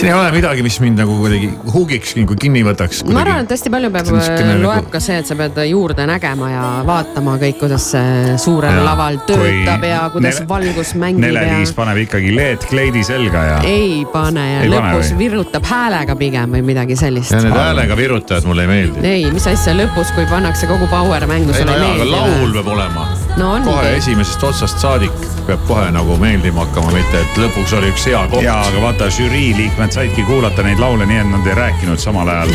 Siin 0.00 0.08
ei 0.12 0.16
ole 0.16 0.30
midagi, 0.32 0.62
mis 0.64 0.78
mind 0.80 1.00
nagu 1.02 1.12
kuidagi 1.20 1.50
huugiks 1.74 2.14
nagu 2.16 2.36
kinni 2.40 2.62
võtaks. 2.64 3.02
ma 3.12 3.20
arvan, 3.20 3.44
et 3.44 3.50
hästi 3.52 3.70
palju 3.72 3.90
peab 3.92 4.08
loeb 4.14 4.64
nagu- 4.64 4.90
ka 4.94 5.00
see, 5.04 5.18
et 5.20 5.26
sa 5.28 5.36
pead 5.36 5.58
juurde 5.68 6.06
nägema 6.08 6.48
ja 6.50 6.62
vaatama 6.88 7.36
kõik, 7.42 7.58
kuidas 7.60 7.90
see 7.92 8.36
suurel 8.40 8.78
Ja, 8.80 8.84
laval 8.86 9.18
töötab 9.28 9.84
ja 9.84 10.00
kuidas 10.14 10.40
Nele- 10.40 10.48
valgus 10.48 10.94
mängib 10.94 11.24
ja 11.26 11.32
Nele-Liis 11.34 11.72
paneb 11.76 12.00
ikkagi 12.06 12.32
LED-kleidi 12.36 13.04
selga 13.04 13.42
ja. 13.44 13.58
ei 13.66 14.06
pane 14.12 14.44
ja 14.54 14.60
Ei 14.62 14.70
pane 14.70 14.94
lõpus 14.94 15.12
või? 15.12 15.18
virutab 15.24 15.64
häälega 15.68 16.16
pigem 16.16 16.56
või 16.56 16.62
midagi 16.72 16.96
sellist 16.96 17.30
ja 17.34 17.42
need. 17.44 17.52
häälega 17.52 17.96
virutajad 17.96 18.44
mulle 18.48 18.62
ei 18.66 18.72
meeldi. 18.72 19.04
ei, 19.06 19.30
mis 19.34 19.46
asja, 19.46 19.74
lõpus, 19.76 20.14
kui 20.14 20.24
pannakse 20.30 20.66
kogu 20.70 20.88
power 20.88 21.26
mängu, 21.26 21.52
sulle 21.52 21.76
ei 21.76 21.80
meeldi 21.86 22.10
laul 22.10 22.52
peab 22.56 22.72
olema. 22.76 23.08
no 23.36 23.52
kohe 23.64 23.96
esimesest 23.96 24.42
otsast 24.48 24.78
saadik 24.80 25.12
peab 25.50 25.64
kohe 25.66 25.86
nagu 25.94 26.16
meeldima 26.20 26.66
hakkama, 26.66 26.92
mitte 26.94 27.22
et 27.24 27.40
lõpuks 27.40 27.72
oli 27.78 27.90
üks 27.90 28.04
hea 28.06 28.20
koht. 28.30 28.44
ja, 28.44 28.60
aga 28.68 28.84
vaata, 28.84 29.08
žürii 29.14 29.50
liikmed 29.58 29.94
saidki 29.94 30.22
kuulata 30.28 30.62
neid 30.66 30.78
laule 30.82 31.08
nii, 31.08 31.24
et 31.24 31.32
nad 31.32 31.48
ei 31.48 31.56
rääkinud 31.58 31.98
samal 32.02 32.30
ajal. 32.30 32.52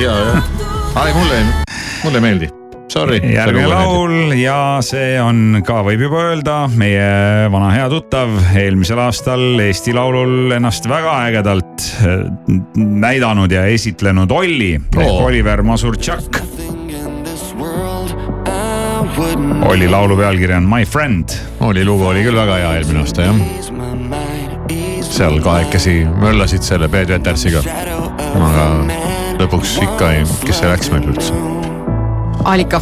ja, 0.00 0.16
jah. 0.32 0.50
ei, 1.04 1.14
mulle, 1.14 1.38
mulle 2.02 2.18
ei 2.18 2.24
meeldi. 2.26 2.50
sorry. 2.90 3.20
järgmine 3.34 3.68
laul 3.70 4.34
ja 4.40 4.56
see 4.82 5.14
on 5.22 5.62
ka, 5.66 5.82
võib 5.86 6.02
juba 6.08 6.26
öelda, 6.32 6.58
meie 6.74 7.46
vana 7.52 7.70
hea 7.76 7.86
tuttav, 7.92 8.34
eelmisel 8.58 9.04
aastal 9.04 9.62
Eesti 9.62 9.94
Laulul 9.94 10.56
ennast 10.58 10.90
väga 10.90 11.14
ägedalt 11.28 11.86
äh, 12.02 12.26
näidanud 12.76 13.54
ja 13.54 13.68
esitlenud 13.70 14.34
Olli 14.34 14.74
Oo. 14.96 15.26
Oliver 15.28 15.62
Masurtšak. 15.62 16.42
Olli 19.68 19.88
laulu 19.88 20.16
pealkiri 20.16 20.54
on 20.54 20.68
My 20.68 20.84
Friend. 20.84 21.28
oli 21.60 21.84
lugu 21.84 22.06
oli 22.06 22.22
küll 22.24 22.36
väga 22.36 22.58
hea 22.60 22.74
eelmine 22.78 23.02
aasta 23.04 23.22
jah. 23.28 23.36
seal 25.06 25.40
kahekesi 25.40 26.02
möllasid 26.20 26.62
selle 26.66 26.88
Peet 26.88 27.08
Vetersiga. 27.08 27.62
aga 28.34 28.66
lõpuks 29.38 29.76
ikka 29.82 30.12
ei, 30.16 30.24
kes 30.46 30.62
see 30.62 30.70
läks 30.70 30.90
meil 30.92 31.08
üldse? 31.12 31.36
Alika. 32.44 32.80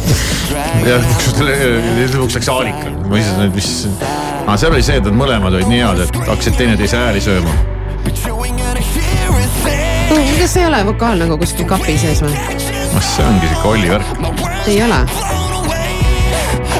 ja 0.87 0.97
lõpuks, 1.01 2.37
läks 2.37 2.49
Aalika, 2.49 2.93
ma 3.09 3.19
ise 3.21 3.35
nüüd, 3.37 3.53
mis, 3.57 3.71
aga 4.45 4.57
seal 4.57 4.73
oli 4.73 4.85
see, 4.85 4.97
et 5.01 5.09
nad 5.09 5.17
mõlemad 5.17 5.57
olid 5.57 5.69
nii 5.69 5.83
head, 5.83 6.05
et 6.07 6.21
hakkasid 6.23 6.57
teineteise 6.59 7.01
hääli 7.01 7.21
sööma. 7.23 7.53
kas 10.41 10.57
ei 10.57 10.65
ole 10.65 10.81
vokaal 10.85 11.21
nagu 11.21 11.37
kuskil 11.39 11.69
kapi 11.69 11.97
sees 12.01 12.23
või? 12.25 12.33
see 12.99 13.25
ongi 13.25 13.47
sihuke 13.47 13.67
Olli 13.75 13.93
värk. 13.93 14.09
ei 14.67 14.81
ole. 14.83 15.05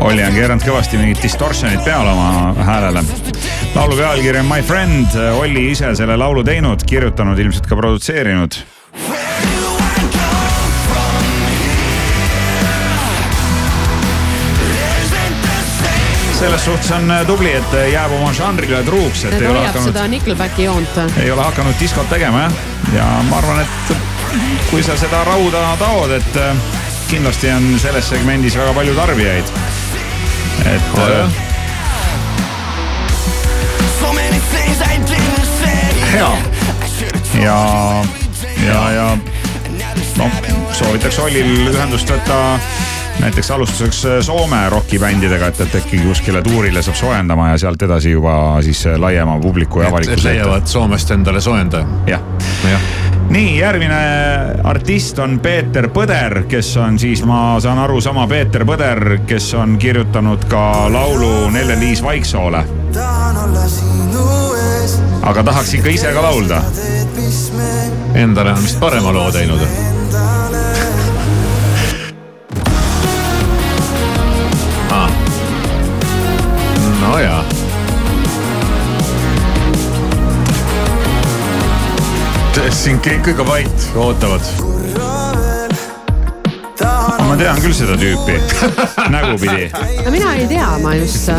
Olli 0.01 0.23
on 0.25 0.33
keeranud 0.33 0.63
kõvasti 0.65 0.97
mingit 0.97 1.19
distortion'it 1.21 1.83
peale 1.85 2.09
oma 2.09 2.55
häälele. 2.65 3.03
laulu 3.75 3.95
pealkiri 3.99 4.39
on 4.39 4.47
My 4.49 4.63
Friend, 4.65 5.13
Olli 5.37 5.67
ise 5.71 5.93
selle 5.95 6.17
laulu 6.17 6.43
teinud, 6.43 6.81
kirjutanud, 6.89 7.39
ilmselt 7.39 7.67
ka 7.69 7.75
produtseerinud. 7.75 8.57
selles 16.41 16.63
suhtes 16.65 16.91
on 16.91 17.11
tubli, 17.27 17.51
et 17.53 17.73
jääb 17.91 18.11
oma 18.17 18.31
žanrile 18.33 18.79
truuks, 18.83 19.25
et 19.25 19.33
et 19.33 19.41
ei 19.41 19.47
ole 19.47 19.59
hakanud 19.67 19.91
seda 19.91 20.07
Nickelbacki 20.07 20.63
joont. 20.63 20.97
ei 21.21 21.31
ole 21.31 21.43
hakanud 21.43 21.77
diskot 21.79 22.09
tegema 22.09 22.47
jah. 22.47 22.53
ja 22.95 23.05
ma 23.29 23.37
arvan, 23.37 23.61
et 23.61 23.93
kui 24.71 24.81
sa 24.83 24.97
seda 24.97 25.21
rauda 25.23 25.61
taod, 25.77 26.17
et 26.17 26.41
kindlasti 27.11 27.53
on 27.53 27.79
selles 27.79 28.09
segmendis 28.09 28.57
väga 28.57 28.73
palju 28.73 28.95
tarbijaid. 28.95 29.53
Et 30.65 30.81
Oh, 30.93 31.09
äh, 31.09 31.31
hea 36.13 36.31
ja, 37.43 38.03
ja, 38.67 38.91
ja 38.91 39.17
noh, 40.17 40.31
soovitaks 40.75 41.19
Ollil 41.23 41.69
ühendust 41.71 42.09
võtta 42.11 42.59
näiteks 43.21 43.51
alustuseks 43.51 44.01
Soome 44.25 44.61
rokibändidega, 44.73 45.51
et, 45.51 45.61
et 45.65 45.75
äkki 45.81 46.01
kuskile 46.03 46.41
tuurile 46.45 46.83
saab 46.83 46.97
soojendama 46.99 47.51
ja 47.53 47.57
sealt 47.63 47.81
edasi 47.87 48.11
juba 48.11 48.35
siis 48.65 48.83
laiema 48.97 49.39
publiku 49.39 49.81
ja 49.81 49.89
avalikkuse 49.91 50.19
ette. 50.19 50.29
leiavad 50.29 50.67
Soomest 50.67 51.11
endale 51.15 51.41
soojendaja. 51.41 51.87
jah. 52.07 52.21
Jah. 52.71 53.20
nii, 53.31 53.57
järgmine 53.57 53.99
artist 54.63 55.19
on 55.19 55.39
Peeter 55.39 55.87
Põder, 55.89 56.43
kes 56.51 56.73
on 56.77 56.99
siis, 56.99 57.23
ma 57.25 57.59
saan 57.63 57.79
aru, 57.79 58.01
sama 58.03 58.27
Peeter 58.27 58.65
Põder, 58.67 59.21
kes 59.27 59.53
on 59.55 59.77
kirjutanud 59.79 60.45
ka 60.51 60.63
laulu 60.91 61.49
Nelle-Liis 61.49 62.03
Vaiksoole. 62.03 62.65
aga 65.21 65.43
tahaks 65.43 65.73
ikka 65.73 65.89
ise 65.89 66.13
ka 66.13 66.21
laulda. 66.21 66.61
Endale 68.13 68.51
on 68.51 68.63
vist 68.63 68.79
parema 68.79 69.13
loo 69.13 69.31
teinud. 69.31 69.61
Ah. 74.91 75.09
no 77.01 77.19
jaa. 77.19 77.60
Siin 82.71 82.99
kõik 83.03 83.27
ikka 83.31 83.45
vait, 83.47 83.83
ootavad. 83.95 84.41
ma 87.21 87.35
tean 87.39 87.59
küll 87.63 87.73
seda 87.75 87.95
tüüpi, 87.99 88.35
nägupidi. 89.13 89.69
no 90.05 90.11
mina 90.11 90.33
ei 90.35 90.47
tea, 90.49 90.67
ma 90.83 90.93
just 90.97 91.29
äh, 91.31 91.37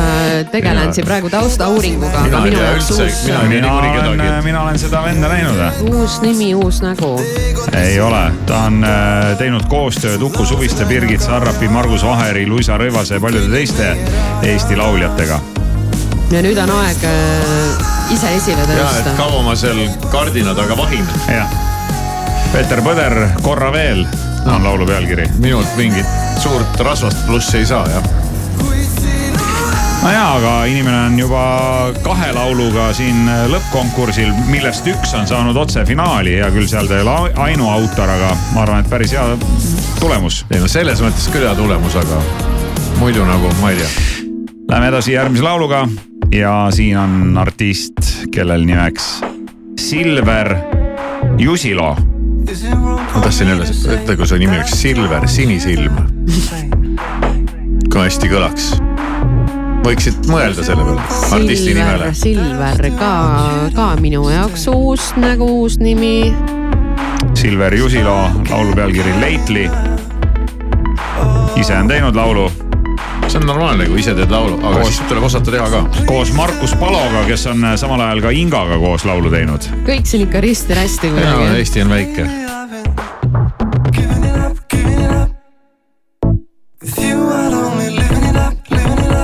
tegelen 0.53 0.87
Mina- 0.87 0.95
siin 0.97 1.07
praegu 1.07 1.31
taustauuringuga, 1.31 2.23
Mina 2.25 2.39
aga 2.39 2.49
ei 2.49 2.55
tea 2.57 2.73
üldse, 2.79 3.09
mina 3.27 3.43
ei 3.43 3.49
tea 3.51 3.61
niikuinii 3.61 3.93
kedagi. 3.99 4.45
mina 4.47 4.63
olen 4.63 4.79
seda 4.79 5.03
venda 5.05 5.29
näinud. 5.29 5.63
uus 5.93 6.21
nimi, 6.23 6.55
uus 6.55 6.81
nägu. 6.83 7.13
ei 7.77 8.01
ole, 8.01 8.23
ta 8.47 8.63
on 8.71 8.85
äh, 8.85 9.33
teinud 9.39 9.67
koostööd 9.69 10.23
Uku 10.23 10.47
Suviste, 10.49 10.85
Birgit 10.89 11.21
Sarrapi, 11.21 11.69
Margus 11.69 12.05
Vaheri, 12.07 12.47
Luisa 12.47 12.79
Rõivase 12.81 13.19
ja 13.19 13.21
paljude 13.21 13.51
teiste 13.53 13.97
Eesti 14.43 14.77
lauljatega. 14.81 15.41
ja 16.33 16.43
nüüd 16.47 16.59
on 16.63 16.71
aeg 16.81 17.05
äh, 17.05 18.02
ise 18.13 18.35
esile 18.37 18.65
ja, 18.67 18.75
et 18.75 18.81
tõusta. 18.81 19.15
kaua 19.17 19.43
ma 19.47 19.55
seal 19.57 19.81
kardina 20.13 20.55
taga 20.57 20.77
vahin. 20.77 21.07
jah, 21.33 21.55
Peeter 22.53 22.83
Põder, 22.85 23.17
Korra 23.43 23.73
veel 23.73 24.05
on 24.47 24.65
laulu 24.65 24.87
pealkiri. 24.87 25.29
minult 25.41 25.77
mingit 25.77 26.07
suurt 26.43 26.81
rasvast 26.81 27.27
plussi 27.27 27.63
ei 27.63 27.67
saa 27.67 27.87
jah. 27.89 28.11
no 30.03 30.13
jaa, 30.13 30.29
aga 30.37 30.55
inimene 30.69 31.07
on 31.07 31.19
juba 31.19 31.47
kahe 32.05 32.33
lauluga 32.37 32.91
siin 32.97 33.25
lõppkonkursil, 33.55 34.33
millest 34.51 34.87
üks 34.93 35.17
on 35.17 35.27
saanud 35.31 35.57
otsefinaali, 35.65 36.37
hea 36.43 36.53
küll, 36.53 36.69
seal 36.69 36.91
ta 36.91 37.01
ei 37.01 37.07
ole 37.07 37.35
ainuautor, 37.49 38.17
aga 38.19 38.37
ma 38.53 38.67
arvan, 38.67 38.85
et 38.85 38.93
päris 38.93 39.17
hea 39.17 39.25
tulemus. 40.01 40.45
ei 40.51 40.61
no 40.61 40.69
selles 40.69 41.01
mõttes 41.05 41.33
küll 41.33 41.49
hea 41.49 41.57
tulemus, 41.57 41.97
aga 42.05 42.23
muidu 43.01 43.25
nagu 43.27 43.57
ma 43.65 43.73
ei 43.73 43.81
tea. 43.81 43.93
Läheme 44.73 44.89
edasi 44.89 45.13
järgmise 45.13 45.45
lauluga 45.45 45.87
ja 46.33 46.69
siin 46.71 46.99
on 46.99 47.39
artist, 47.39 47.95
kellel 48.31 48.65
nimeks 48.65 49.21
Silver 49.81 50.57
Jusilo. 51.39 51.97
ma 53.15 53.21
tahtsin 53.21 53.49
jälle, 53.49 53.65
ütle, 53.95 54.17
kui 54.17 54.27
su 54.27 54.35
nimi 54.35 54.57
oleks 54.57 54.83
Silver 54.83 55.29
Sinisilm. 55.29 55.97
kui 57.93 58.01
hästi 58.01 58.29
kõlaks. 58.33 58.73
võiksid 59.85 60.27
mõelda 60.31 60.65
selle 60.65 60.85
peale, 60.85 61.05
artisti 61.33 61.75
nimele 61.75 62.15
Silver, 62.15 62.77
Silver 62.77 62.91
ka, 62.99 63.13
ka 63.77 63.93
minu 64.01 64.25
jaoks 64.31 64.67
uus 64.73 65.13
nägu, 65.17 65.47
uus 65.63 65.79
nimi. 65.79 66.35
Silver 67.35 67.75
Jusilo 67.75 68.31
laulu 68.51 68.75
pealkiri 68.75 69.13
Lately. 69.21 69.71
ise 71.57 71.77
on 71.77 71.89
teinud 71.89 72.17
laulu. 72.17 72.51
See 73.33 73.41
on 73.41 73.47
normaalne, 73.47 73.87
kui 73.89 74.01
ise 74.01 74.13
teed 74.15 74.31
laulu, 74.31 74.59
aga 74.61 74.83
Koos- 74.83 74.87
siis 74.93 75.09
tuleb 75.09 75.25
osata 75.25 75.51
teha 75.51 75.69
ka. 75.71 75.85
koos 76.07 76.33
Markus 76.33 76.75
Paloga, 76.77 77.25
kes 77.27 77.47
on 77.47 77.65
samal 77.77 78.01
ajal 78.01 78.21
ka 78.21 78.31
Ingaga 78.31 78.77
koos 78.79 79.05
laulu 79.09 79.31
teinud. 79.31 79.69
kõik 79.87 80.07
siin 80.07 80.27
ikka 80.27 80.41
risti-rästi 80.41 81.07
jaa, 81.07 81.15
kuidagi. 81.15 81.59
Eesti 81.59 81.83
on 81.83 81.89
väike. 81.89 82.29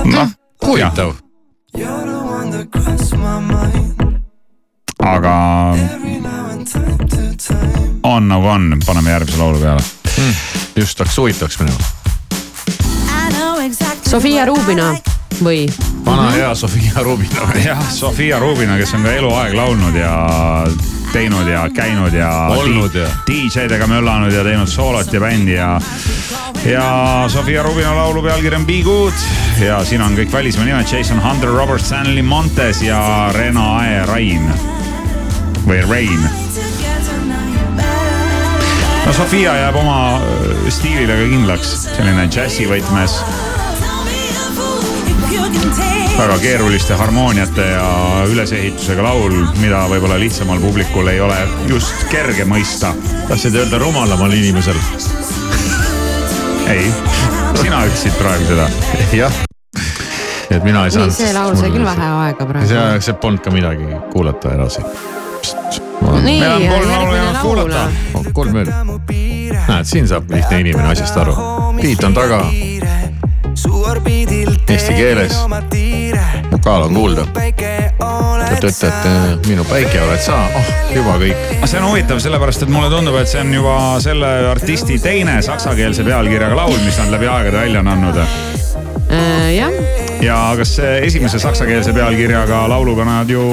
noh, 0.05 0.27
huvitav. 0.65 1.13
aga 4.99 5.35
on 8.03 8.27
nagu 8.27 8.47
on, 8.47 8.77
paneme 8.85 9.11
järgmise 9.11 9.37
laulu 9.37 9.59
peale 9.59 9.81
mm,. 10.17 10.33
just 10.75 10.99
hakkas 10.99 11.17
huvitavaks 11.17 11.59
minema. 11.59 11.99
Sofia 14.09 14.45
Rubina 14.45 14.95
või? 15.43 15.67
vana 16.05 16.31
hea 16.33 16.55
Sofia 16.55 17.03
Rubina. 17.05 17.45
jah, 17.61 17.81
Sofia 17.93 18.39
Rubina, 18.39 18.77
kes 18.77 18.93
on 18.97 19.03
ka 19.05 19.11
eluaeg 19.13 19.53
laulnud 19.53 19.93
ja 19.95 20.13
teinud 21.13 21.47
ja 21.47 21.67
käinud 21.73 22.13
ja. 22.17 22.29
Olnud 22.57 22.95
ja- 22.97 23.09
DJ-dega 23.27 23.85
möllanud 23.87 24.33
ja 24.33 24.41
teinud 24.43 24.67
soolot 24.69 25.13
ja 25.13 25.21
bändi 25.21 25.53
ja. 25.53 25.75
ja 26.65 26.87
Sofia 27.29 27.63
Rubina 27.63 27.93
laulu 27.95 28.23
pealkiri 28.25 28.55
on 28.55 28.65
Be 28.65 28.79
Good 28.83 29.13
ja 29.61 29.77
siin 29.85 30.01
on 30.01 30.17
kõik 30.17 30.33
välismaa 30.33 30.65
nimed 30.65 30.89
Jason 30.89 31.21
Hunter, 31.21 31.53
Robert 31.53 31.85
Stanley 31.85 32.25
Montes 32.25 32.81
ja 32.81 33.29
Rena 33.37 33.67
Ae 33.83 34.05
Rain 34.09 34.49
või 35.67 35.83
Rain. 35.89 36.25
no 39.05 39.13
Sofia 39.13 39.53
jääb 39.53 39.77
oma 39.77 40.01
stiilile 40.69 41.13
ka 41.13 41.29
kindlaks, 41.29 41.77
selline 41.93 42.25
džässi 42.25 42.65
võtmes 42.73 43.21
väga 46.19 46.37
keeruliste 46.41 46.93
harmooniate 46.99 47.65
ja 47.65 47.89
ülesehitusega 48.27 49.03
laul, 49.03 49.35
mida 49.61 49.85
võib-olla 49.87 50.17
lihtsamal 50.19 50.59
publikul 50.59 51.07
ei 51.07 51.21
ole 51.21 51.37
just 51.67 52.07
kerge 52.11 52.43
mõista. 52.45 52.91
tahtsid 53.27 53.55
öelda 53.55 53.79
rumalamal 53.79 54.33
inimesel? 54.35 54.75
ei, 56.69 56.91
sina 57.61 57.85
ütlesid 57.87 58.17
praegu 58.19 58.49
seda. 58.49 58.67
jah, 59.15 59.39
et 60.49 60.63
mina 60.63 60.85
ei 60.85 60.91
saanud. 60.91 61.15
see 61.15 61.31
laul 61.33 61.55
sai 61.55 61.71
küll 61.73 61.87
vähe 61.87 62.09
aega 62.25 62.49
praegu. 62.51 62.67
see, 62.67 62.83
see 63.07 63.15
polnud 63.23 63.43
ka 63.45 63.53
midagi 63.55 63.87
kuulata 64.11 64.53
edasi. 64.57 64.83
nii, 66.19 66.39
Meil 66.39 66.51
on 66.51 66.67
kolm 66.67 66.91
laulu 66.91 66.91
järgmine 66.91 67.17
jäänud 67.17 67.33
laul 67.33 67.45
kuulata.. 67.47 68.33
kolm 68.33 68.59
veel. 68.59 68.73
näed, 69.69 69.87
siin 69.93 70.07
saab 70.11 70.31
lihtne 70.35 70.65
inimene 70.65 70.91
asjast 70.91 71.17
aru. 71.23 71.37
beat 71.79 72.03
on 72.03 72.13
taga. 72.17 72.43
Eesti 74.79 74.93
keeles. 74.93 75.33
vokaal 76.51 76.85
on 76.87 76.93
kuulda. 76.95 77.25
tõtt-tõtt, 78.59 79.47
minu 79.47 79.65
päike 79.67 79.99
oled 80.05 80.21
sa, 80.23 80.37
oh 80.55 80.69
juba 80.95 81.17
kõik. 81.19 81.41
aga 81.57 81.67
see 81.67 81.81
on 81.81 81.87
huvitav 81.89 82.21
sellepärast, 82.23 82.63
et 82.63 82.71
mulle 82.71 82.87
tundub, 82.93 83.17
et 83.19 83.27
see 83.27 83.41
on 83.43 83.51
juba 83.57 83.75
selle 83.99 84.29
artisti 84.47 84.95
teine 85.03 85.41
saksakeelse 85.43 86.07
pealkirjaga 86.07 86.55
laul, 86.61 86.77
mis 86.85 87.01
nad 87.03 87.11
läbi 87.11 87.27
aegade 87.27 87.59
välja 87.59 87.83
on 87.83 87.91
andnud. 87.91 88.21
Äh, 88.23 89.51
jah, 89.57 89.75
ja 90.23 90.39
kas 90.55 90.77
see 90.79 90.95
esimese 91.09 91.43
saksakeelse 91.43 91.91
pealkirjaga 91.99 92.63
lauluga 92.71 93.03
nad 93.03 93.29
ju 93.29 93.43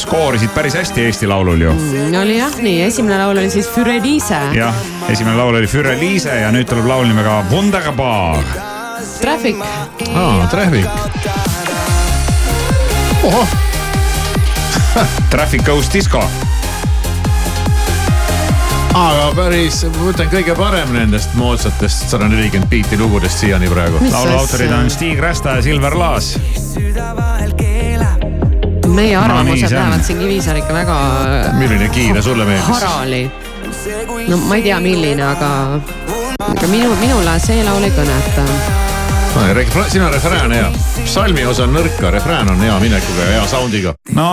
skoorisid 0.00 0.56
päris 0.56 0.80
hästi 0.80 1.08
Eesti 1.10 1.28
Laulul 1.28 1.68
ju. 1.68 1.76
oli 2.24 2.40
jah 2.40 2.56
nii, 2.56 2.82
esimene 2.88 3.20
laul 3.20 3.36
oli 3.36 3.52
siis 3.52 3.68
Für 3.68 3.92
Elise. 4.00 4.40
jah, 4.56 4.84
esimene 5.12 5.36
laul 5.36 5.60
oli 5.60 5.68
Für 5.68 5.92
Elise 5.92 6.40
ja 6.40 6.52
nüüd 6.56 6.72
tuleb 6.72 6.88
laul 6.88 7.10
nimega 7.12 7.42
Wunderbar. 7.52 8.71
Traffic. 9.22 9.56
aa, 10.14 10.46
Traffic. 10.50 10.86
ohoh. 13.22 13.48
Traffic 15.30 15.62
Goes 15.64 15.92
Disco. 15.92 16.24
aga 18.94 19.28
päris, 19.36 19.84
ma 19.94 20.10
ütlen 20.10 20.28
kõige 20.32 20.56
parem 20.58 20.90
nendest 20.92 21.32
moodsatest 21.38 22.10
sada 22.12 22.26
nelikümmend 22.28 22.68
biiti 22.70 22.98
lugudest 23.00 23.38
siiani 23.40 23.70
praegu. 23.70 24.02
laulu 24.10 24.34
autorid 24.42 24.72
on 24.72 24.90
Stig 24.90 25.18
Rästa 25.22 25.56
ja 25.56 25.62
Silver 25.62 25.94
Laas. 25.94 26.34
meie 28.92 29.16
No 29.16 29.22
arvamused 29.24 29.72
on. 29.72 29.78
lähevad 29.78 30.02
siin 30.04 30.18
Kivisaar 30.18 30.56
ikka 30.56 30.74
väga. 30.74 30.96
milline 31.52 31.88
kiire 31.88 32.22
sulle 32.22 32.44
meeldis? 32.44 32.68
harali. 32.68 33.30
no 34.28 34.36
ma 34.36 34.54
ei 34.54 34.62
tea, 34.62 34.80
milline, 34.80 35.22
aga, 35.24 35.80
aga 36.50 36.66
minu, 36.68 36.96
minule 37.00 37.38
see 37.40 37.64
laul 37.64 37.82
ei 37.82 37.90
kõneta. 37.96 38.91
Sina 39.88 40.10
refrään 40.10 40.52
hea, 40.52 40.72
salmi 41.04 41.44
osa 41.46 41.64
on 41.64 41.74
nõrka, 41.74 42.10
refrään 42.10 42.48
on 42.50 42.60
hea 42.60 42.78
minekuga 42.80 43.20
ja 43.20 43.30
hea 43.30 43.46
sound'iga. 43.46 43.94
no 44.14 44.28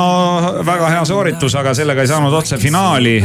väga 0.65 0.89
hea 0.89 1.05
sooritus, 1.05 1.55
aga 1.55 1.73
sellega 1.73 2.01
ei 2.01 2.07
saanud 2.07 2.33
otse 2.33 2.57
finaali. 2.57 3.23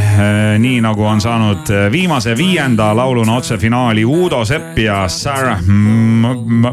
nii 0.58 0.80
nagu 0.80 1.04
on 1.04 1.20
saanud 1.20 1.70
eh, 1.70 1.92
viimase 1.92 2.36
viienda 2.36 2.96
lauluna 2.96 3.36
otse 3.36 3.58
finaali 3.58 4.04
Udo 4.04 4.44
Sepp 4.44 4.78
ja 4.78 5.08
Sarah 5.08 5.62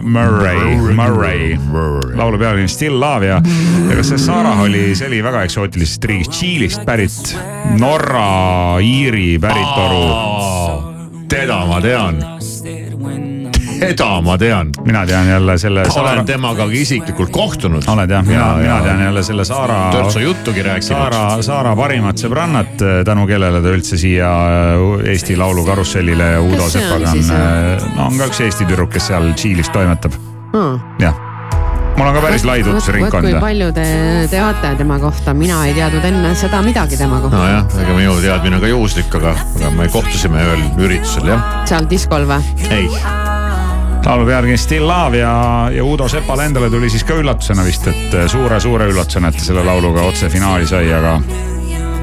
Murray, 0.02 0.76
Murray. 0.94 1.58
laulu 2.16 2.38
pealkiri 2.38 2.64
on 2.64 2.70
Still 2.70 3.00
Love 3.00 3.26
ja, 3.26 3.42
ja 3.90 3.96
kas 3.96 4.10
see 4.10 4.18
Sarah 4.18 4.62
oli, 4.62 4.96
see 4.96 5.08
oli 5.08 5.24
väga 5.24 5.44
eksootilisest 5.44 6.04
riigist, 6.04 6.32
Tšiilist 6.32 6.86
pärit, 6.86 7.38
Norra, 7.80 8.80
Iiri 8.80 9.40
päritolu. 9.40 10.06
teda 11.28 11.66
ma 11.66 11.82
tean. 11.82 12.31
Teda 13.82 14.22
ma 14.22 14.38
tean. 14.38 14.70
mina 14.86 15.06
tean 15.06 15.28
jälle 15.28 15.58
selle. 15.58 15.84
olen 15.96 16.26
temaga 16.26 16.66
ka 16.66 16.72
isiklikult 16.72 17.30
kohtunud. 17.30 17.84
oled 17.88 18.10
jah, 18.10 18.26
mina, 18.26 18.56
mina 18.62 18.82
tean 18.82 19.04
jälle 19.04 19.24
selle 19.24 19.46
Saara. 19.46 19.92
Törtsu 19.92 20.20
juttugi 20.20 20.64
rääkinud. 20.64 20.98
Saara, 20.98 21.42
Saara 21.42 21.76
parimat 21.76 22.22
sõbrannat, 22.22 22.78
tänu 23.06 23.26
kellele 23.28 23.62
ta 23.62 23.74
üldse 23.74 23.98
siia 23.98 24.30
äh, 24.30 25.10
Eesti 25.12 25.38
Laulu 25.38 25.66
karussellile 25.66 26.32
ja 26.36 26.42
Udo 26.42 26.62
Kes 26.64 26.78
see 26.78 26.86
on 26.86 27.08
Sepaga 27.08 27.82
on, 27.82 27.98
no 27.98 28.08
on 28.12 28.22
ka 28.22 28.30
üks 28.32 28.46
Eesti 28.46 28.70
tüdruk, 28.70 28.94
kes 28.96 29.10
seal 29.12 29.34
Tšiilis 29.34 29.72
toimetab, 29.74 30.16
jah. 31.02 31.18
mul 31.98 32.08
on 32.08 32.16
ka 32.16 32.24
päris 32.24 32.46
lai 32.48 32.60
vot 32.62 32.72
kui 32.72 32.80
tutvusringkond. 32.80 33.40
palju 33.42 33.72
te 33.76 33.88
teate 34.32 34.76
tema 34.78 35.00
kohta, 35.02 35.34
mina 35.38 35.64
ei 35.68 35.76
teadnud 35.78 36.06
enne 36.12 36.36
seda 36.40 36.62
midagi 36.66 37.00
tema 37.02 37.22
kohta. 37.24 37.42
nojah, 37.42 37.82
ega 37.84 37.98
minu 37.98 38.16
teadmine 38.22 38.60
on 38.60 38.66
ka 38.66 38.72
juhuslik, 38.72 39.20
aga, 39.22 39.36
aga 39.58 39.76
me 39.78 39.90
kohtusime 39.92 40.48
ühel 40.48 40.66
üritusel 40.86 41.34
jah. 41.34 41.52
seal 41.70 41.90
diskol 41.90 42.30
või? 42.30 42.42
ei, 42.70 42.88
laulu 44.06 44.26
pealkiri 44.26 44.58
Still 44.58 44.88
Love 44.88 45.18
ja, 45.18 45.70
ja 45.74 45.84
Udo 45.86 46.08
Sepale 46.08 46.46
endale 46.46 46.70
tuli 46.70 46.90
siis 46.90 47.04
ka 47.04 47.16
üllatusena 47.22 47.66
vist, 47.66 47.88
et 47.88 48.16
suure-suure 48.32 48.90
üllatusena, 48.92 49.30
et 49.30 49.38
ta 49.40 49.46
selle 49.46 49.64
lauluga 49.66 50.02
otse 50.08 50.30
finaali 50.30 50.68
sai, 50.68 50.90
aga 50.94 51.20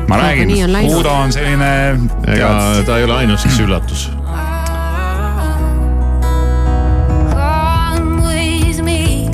ma 0.08 0.20
räägin, 0.22 0.54
läinud. 0.72 1.00
Udo 1.00 1.12
on 1.12 1.32
selline. 1.32 1.98
ega 2.26 2.48
ta 2.86 2.98
ei 2.98 3.04
ole 3.04 3.18
ainus, 3.24 3.44
kes 3.44 3.60
üllatus. 3.66 4.08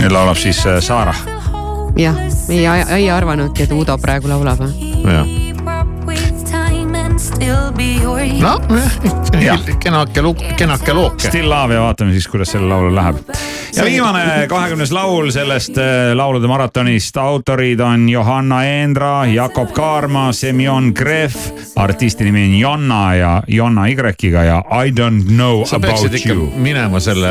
nüüd 0.05 0.13
laulab 0.13 0.37
siis 0.37 0.59
äh, 0.69 0.83
Saara. 0.85 1.15
jah, 1.97 2.19
ei, 2.49 2.67
ei 2.97 3.11
arvanudki, 3.11 3.65
et 3.65 3.73
Udo 3.73 3.97
praegu 3.99 4.29
laulab 4.29 4.67
jah. 4.69 5.44
noh, 8.41 8.61
kenake 9.81 10.23
luuk, 10.23 10.43
kenake 10.57 10.95
looke. 10.95 11.29
Still 11.29 11.51
Love 11.51 11.75
ja 11.75 11.81
vaatame 11.85 12.13
siis, 12.13 12.29
kuidas 12.29 12.53
sellel 12.55 12.69
laulul 12.71 12.95
läheb. 12.97 13.17
ja 13.77 13.85
viimane 13.85 14.47
kahekümnes 14.49 14.93
laul 14.93 15.31
sellest 15.35 15.79
äh, 15.79 16.13
laulude 16.15 16.49
maratonist, 16.51 17.17
autorid 17.17 17.81
on 17.81 18.09
Johanna 18.09 18.63
Eendra, 18.65 19.27
Jakob 19.27 19.73
Kaarma, 19.75 20.33
Semjon 20.33 20.93
Gref, 20.95 21.37
artisti 21.77 22.25
nimi 22.25 22.45
on 22.45 22.59
Jonna 22.61 23.15
ja 23.15 23.43
Jonna 23.49 23.87
Y-ga 23.87 24.45
ja 24.45 24.63
I 24.85 24.91
don't 24.91 25.27
know 25.27 25.65
sa 25.65 25.77
about 25.77 26.27
you. 26.27 26.53
minema 26.57 27.01
selle 27.01 27.29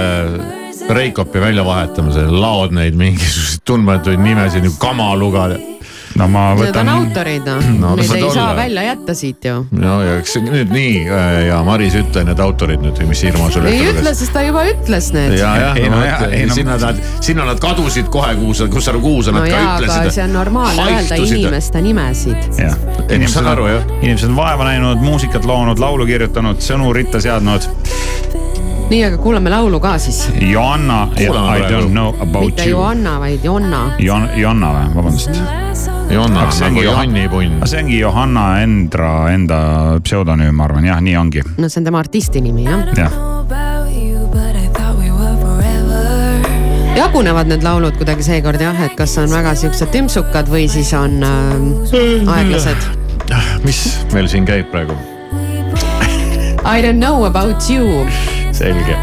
Reikopi 0.90 1.40
välja 1.40 1.64
vahetama, 1.66 2.12
sa 2.12 2.26
laod 2.28 2.74
neid 2.76 2.98
mingisuguseid 3.00 3.62
tundmatuid 3.66 4.20
nimesid 4.20 4.66
nagu 4.66 4.76
Kamaluga. 4.80 5.48
No 6.20 6.28
ma 6.30 6.42
Need 6.54 6.68
võtan 6.68 6.90
on. 6.90 7.00
autorid 7.08 7.48
noh 7.48 7.62
No, 7.84 7.90
no,, 7.90 7.96
neid 7.98 8.12
ei 8.14 8.22
saa 8.30 8.44
olla. 8.52 8.56
välja 8.58 8.84
jätta 8.86 9.14
siit 9.18 9.46
ju. 9.48 9.56
no 9.72 9.94
ja 10.06 10.18
eks 10.20 10.36
nüüd 10.44 10.70
nii 10.74 10.92
äh, 11.08 11.38
ja 11.48 11.62
Maris, 11.66 11.96
ütle 11.98 12.24
need 12.28 12.40
autorid 12.44 12.84
nüüd, 12.84 13.00
mis 13.10 13.24
Irma 13.26 13.50
sulle 13.54 13.72
ei 13.74 13.88
ütle, 13.92 14.14
sest 14.18 14.34
ta 14.36 14.44
juba 14.46 14.66
ütles 14.70 15.10
need. 15.16 15.38
ja, 15.40 15.54
jah, 15.62 15.80
Ei, 15.80 15.90
no, 15.90 16.00
no 16.00 16.28
ei, 16.30 16.46
no- 16.50 16.54
sinna 16.58 16.78
nad, 16.82 17.02
sinna 17.24 17.48
nad 17.50 17.62
kadusid 17.64 18.12
kohe, 18.14 18.36
kuhu 18.40 18.54
sa, 18.58 18.68
kus 18.72 18.86
sa, 18.90 18.94
kuhu 18.94 19.24
sa 19.26 19.34
no 19.34 19.42
nad 19.42 19.50
ka 19.50 19.58
jaa, 19.58 19.74
ütlesid. 19.82 20.12
see 20.20 20.26
on 20.28 20.34
normaalne 20.38 20.86
öelda 20.92 21.18
inimeste 21.24 21.82
nimesid. 21.82 22.50
jah, 22.62 22.78
ma 23.10 23.32
saan 23.34 23.50
aru, 23.56 23.68
jah. 23.72 23.90
inimesed 24.02 24.30
on 24.30 24.38
vaeva 24.38 24.70
näinud, 24.70 25.02
muusikat 25.04 25.46
loonud, 25.50 25.82
laulu 25.82 26.06
kirjutanud, 26.10 26.62
sõnu 26.64 26.94
ritta 26.96 27.22
seadnud. 27.24 27.66
nii, 28.92 29.02
aga 29.08 29.18
kuulame 29.18 29.50
laulu 29.50 29.80
ka 29.82 29.98
siis. 29.98 30.28
Ja 30.44 30.62
Kuulame 31.18 31.58
I 31.58 31.72
don't 31.72 31.92
know 31.92 32.14
about 32.22 32.46
mitte 32.46 32.70
you. 32.70 32.78
Johanna, 32.80 33.20
vaid 33.20 33.44
Jonna. 33.44 33.84
Jon-, 34.00 34.30
Jonna 34.38 34.74
või, 34.76 34.96
vabandust. 34.96 35.63
Jonna 36.10 36.50
see 36.52 36.70
nagu 36.70 36.82
Johanni 36.84 37.28
punn. 37.30 37.62
see 37.66 37.84
ongi 37.84 38.00
Johanna 38.00 38.48
Endra 38.64 39.14
enda 39.34 39.60
pseudonüüm, 40.04 40.56
ma 40.56 40.68
arvan, 40.68 40.86
jah, 40.86 41.02
nii 41.02 41.16
ongi, 41.18 41.46
no 41.58 41.70
see 41.70 41.82
on 41.82 41.88
tema 41.90 42.04
artisti 42.04 42.42
nimi 42.42 42.68
jah. 42.68 42.92
jah. 42.98 43.22
jagunevad 46.96 47.50
need 47.50 47.64
laulud 47.66 47.96
kuidagi 47.98 48.24
seekord 48.26 48.62
jah, 48.62 48.78
et 48.86 48.94
kas 48.98 49.16
on 49.22 49.32
väga 49.34 49.56
siuksed 49.58 49.90
tümpsukad 49.94 50.50
või 50.52 50.68
siis 50.72 50.94
on 50.98 51.24
äh, 51.26 52.30
aeglased. 52.36 52.86
mis 53.66 53.82
meil 54.14 54.30
siin 54.30 54.46
käib 54.46 54.70
praegu? 54.74 54.98
I 56.64 56.82
don't 56.82 57.02
know 57.02 57.26
about 57.26 57.70
you. 57.70 58.06
selge. 58.52 58.98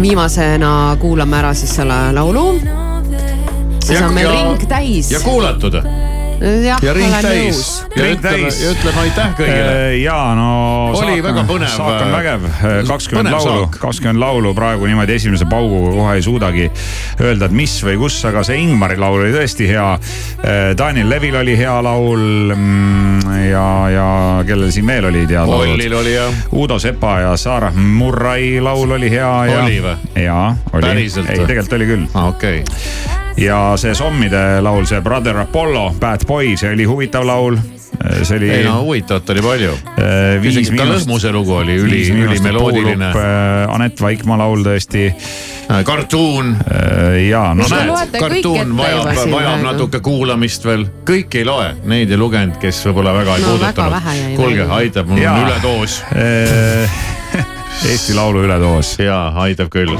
viimasena 0.00 0.96
kuulame 1.00 1.38
ära 1.38 1.54
siis 1.54 1.76
selle 1.78 2.00
laulu. 2.12 2.48
siis 3.84 4.02
on 4.02 4.14
meil 4.14 4.30
ring 4.32 4.68
täis. 4.68 5.10
ja 5.10 5.20
kuulatud. 5.20 5.80
jah, 6.40 6.80
ja 6.82 6.94
ring 6.96 7.08
olen 7.08 7.24
täis 7.24 7.56
nõus. 7.56 7.70
ja 7.96 8.08
ütleme, 8.12 8.50
ja 8.50 8.72
ütleme 8.74 9.02
aitäh 9.04 9.34
kõigile. 9.38 9.76
ja 10.00 10.18
no. 10.36 10.48
Oli 10.96 11.18
väga 11.24 11.44
põnev. 11.48 11.72
saak 11.72 12.04
on 12.04 12.12
vägev, 12.14 12.46
kakskümmend 12.88 13.30
Põnev 13.30 13.36
laulu 13.38 13.64
saak., 13.64 13.78
kakskümmend 13.82 14.22
laulu 14.22 14.54
praegu 14.56 14.90
niimoodi 14.90 15.16
esimese 15.16 15.48
pauguga 15.50 15.94
kohe 15.96 16.16
ei 16.18 16.24
suudagi 16.26 16.68
öelda, 17.20 17.48
et 17.48 17.56
mis 17.56 17.76
või 17.86 17.98
kus, 18.04 18.18
aga 18.28 18.44
see 18.46 18.60
Ingmari 18.64 18.98
laul 19.00 19.22
oli 19.24 19.32
tõesti 19.34 19.68
hea. 19.70 19.88
Daniel 20.78 21.10
Levil 21.10 21.36
oli 21.40 21.56
hea 21.58 21.74
laul 21.84 22.54
mm, 22.54 23.36
ja, 23.50 23.66
ja 23.92 24.08
kellel 24.46 24.72
siin 24.74 24.86
veel 24.88 25.10
olid 25.10 25.30
head 25.30 25.50
laulud 25.50 25.74
Ollil? 25.76 25.98
oli 26.00 26.16
jah. 26.16 26.40
Udo 26.56 26.78
Sepa 26.82 27.18
ja 27.24 27.36
Sarah 27.40 27.74
Murray 27.74 28.56
laul 28.60 28.96
oli 28.98 29.10
hea 29.12 29.34
ja. 29.50 29.62
Oli 29.64 29.78
või? 29.84 30.24
jaa, 30.26 30.50
oli. 30.72 30.96
Ei 30.96 31.46
tegelikult 31.46 31.78
oli 31.78 31.92
küll. 31.92 32.10
aa 32.14 32.28
okei 32.34 32.60
okay.. 32.64 33.25
Ja 33.36 33.58
see 33.80 33.94
Sommide 33.94 34.60
laul, 34.64 34.86
see 34.88 35.00
Brother 35.00 35.36
Apollo, 35.44 35.94
Bad 36.00 36.26
Boy, 36.26 36.56
see 36.56 36.72
oli 36.72 36.84
huvitav 36.84 37.26
laul. 37.26 37.58
see 38.22 38.36
oli. 38.36 38.50
ei 38.50 38.64
no 38.64 38.80
huvitavat 38.82 39.30
oli 39.30 39.42
palju. 39.42 39.74
viis 40.42 40.56
isegi 40.56 40.76
ka. 40.78 40.86
Lõhmuse 40.88 41.32
lugu 41.32 41.56
oli 41.60 41.76
üli, 41.80 42.02
ülimeloodiline. 42.12 43.10
Anett 43.72 44.00
Vaikmaa 44.00 44.38
laul 44.38 44.64
tõesti. 44.66 45.08
kartuun. 45.84 46.56
ja 47.28 47.42
no 47.54 47.66
näed, 47.70 48.16
kartuun 48.20 48.76
vajab 48.76 49.10
vajab 49.32 49.64
natuke 49.64 50.00
kuulamist 50.00 50.64
veel, 50.64 50.86
kõik 51.08 51.40
ei 51.40 51.44
loe, 51.44 51.74
neid 51.84 52.10
ei 52.10 52.20
lugenud, 52.20 52.60
kes 52.62 52.84
võib-olla 52.88 53.16
väga 53.16 53.36
ei 53.36 53.46
No 53.46 53.56
puudutanud 53.56 54.36
kuulge, 54.36 54.68
aitab, 54.80 55.12
mul 55.12 55.26
on 55.26 55.44
üledoos. 55.44 56.00
Eesti 57.86 58.14
Laulu 58.16 58.46
üledoos. 58.46 58.94
jaa, 58.98 59.28
aitab 59.44 59.68
küll. 59.68 59.98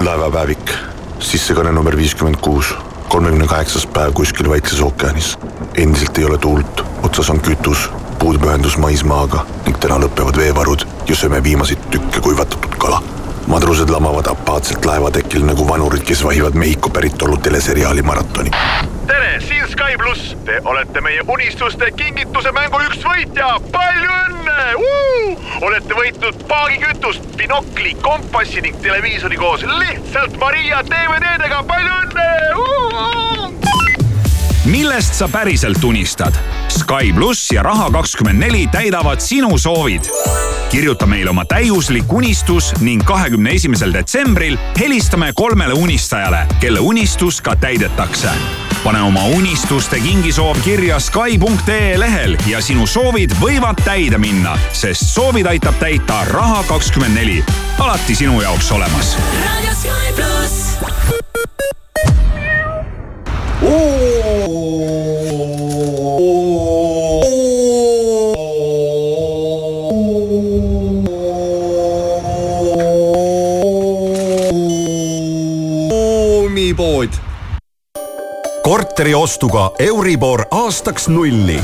laevapäevik, 0.00 0.72
sissekanne 1.22 1.72
number 1.72 1.96
viiskümmend 1.96 2.40
kuus, 2.42 2.74
kolmekümne 3.08 3.46
kaheksas 3.46 3.86
päev 3.86 4.12
kuskil 4.12 4.48
Vaikses 4.50 4.80
ookeanis. 4.80 5.38
endiselt 5.74 6.18
ei 6.18 6.24
ole 6.24 6.38
tuult, 6.38 6.84
otsas 7.02 7.30
on 7.30 7.40
kütus, 7.40 7.90
puudub 8.18 8.44
ühendus 8.44 8.76
maismaaga 8.78 9.46
ning 9.66 9.78
täna 9.80 9.98
lõpevad 10.02 10.36
veevarud 10.36 10.86
ja 11.08 11.16
sööme 11.16 11.42
viimaseid 11.42 11.90
tükke 11.90 12.20
kuivatatud 12.20 12.78
kala. 12.78 13.02
Sõprused 13.72 13.90
lamavad 13.90 14.26
apaatselt 14.28 14.84
laevatekil 14.84 15.46
nagu 15.48 15.64
vanurid, 15.64 16.02
kes 16.04 16.20
vahivad 16.24 16.54
Mehhiko 16.54 16.90
päritolu 16.90 17.36
teleseriaali 17.36 18.02
maratoni. 18.02 18.50
tere, 19.06 19.40
siin 19.40 19.64
Sky 19.68 19.96
pluss, 19.98 20.36
te 20.44 20.60
olete 20.64 21.00
meie 21.00 21.22
unistuste 21.28 21.88
kingituse 21.96 22.52
mängu 22.52 22.82
üks 22.84 23.00
võitja, 23.00 23.48
palju 23.72 24.10
õnne. 24.26 24.60
olete 25.62 25.94
võitnud 25.94 26.44
paagikütust, 26.48 27.24
binokli, 27.36 27.94
kompassi 28.02 28.60
ning 28.60 28.76
televiisori 28.82 29.36
koos 29.36 29.64
lihtsalt 29.64 30.36
Maria 30.38 30.84
DVD-dega, 30.84 31.64
palju 31.64 31.92
õnne. 32.02 33.81
Millest 34.64 35.14
sa 35.14 35.28
päriselt 35.28 35.84
unistad? 35.84 36.34
Sky 36.68 37.12
pluss 37.14 37.50
ja 37.52 37.62
Raha24 37.62 38.70
täidavad 38.70 39.20
sinu 39.20 39.58
soovid. 39.58 40.02
kirjuta 40.70 41.06
meile 41.06 41.30
oma 41.30 41.44
täiuslik 41.44 42.12
unistus 42.12 42.72
ning 42.80 43.04
kahekümne 43.04 43.50
esimesel 43.50 43.92
detsembril 43.92 44.56
helistame 44.78 45.32
kolmele 45.34 45.74
unistajale, 45.74 46.46
kelle 46.60 46.80
unistus 46.80 47.40
ka 47.40 47.56
täidetakse. 47.56 48.28
pane 48.84 49.02
oma 49.02 49.24
unistuste 49.24 50.00
kingisoov 50.00 50.56
kirja 50.64 51.00
Sky.ee 51.00 52.00
lehel 52.00 52.36
ja 52.46 52.60
sinu 52.60 52.86
soovid 52.86 53.34
võivad 53.40 53.82
täide 53.84 54.18
minna, 54.18 54.58
sest 54.72 55.06
soovid 55.14 55.46
aitab 55.46 55.74
täita 55.78 56.24
Raha24. 56.24 57.42
alati 57.78 58.14
sinu 58.14 58.40
jaoks 58.40 58.72
olemas 58.72 59.16
Radio 59.44 59.74
Sky 59.74 60.12
pluss. 60.14 60.41
oomipood. 75.92 77.08
korteri 78.62 79.14
ostuga 79.14 79.72
Euribor 79.78 80.44
aastaks 80.50 81.08
nulli. 81.08 81.60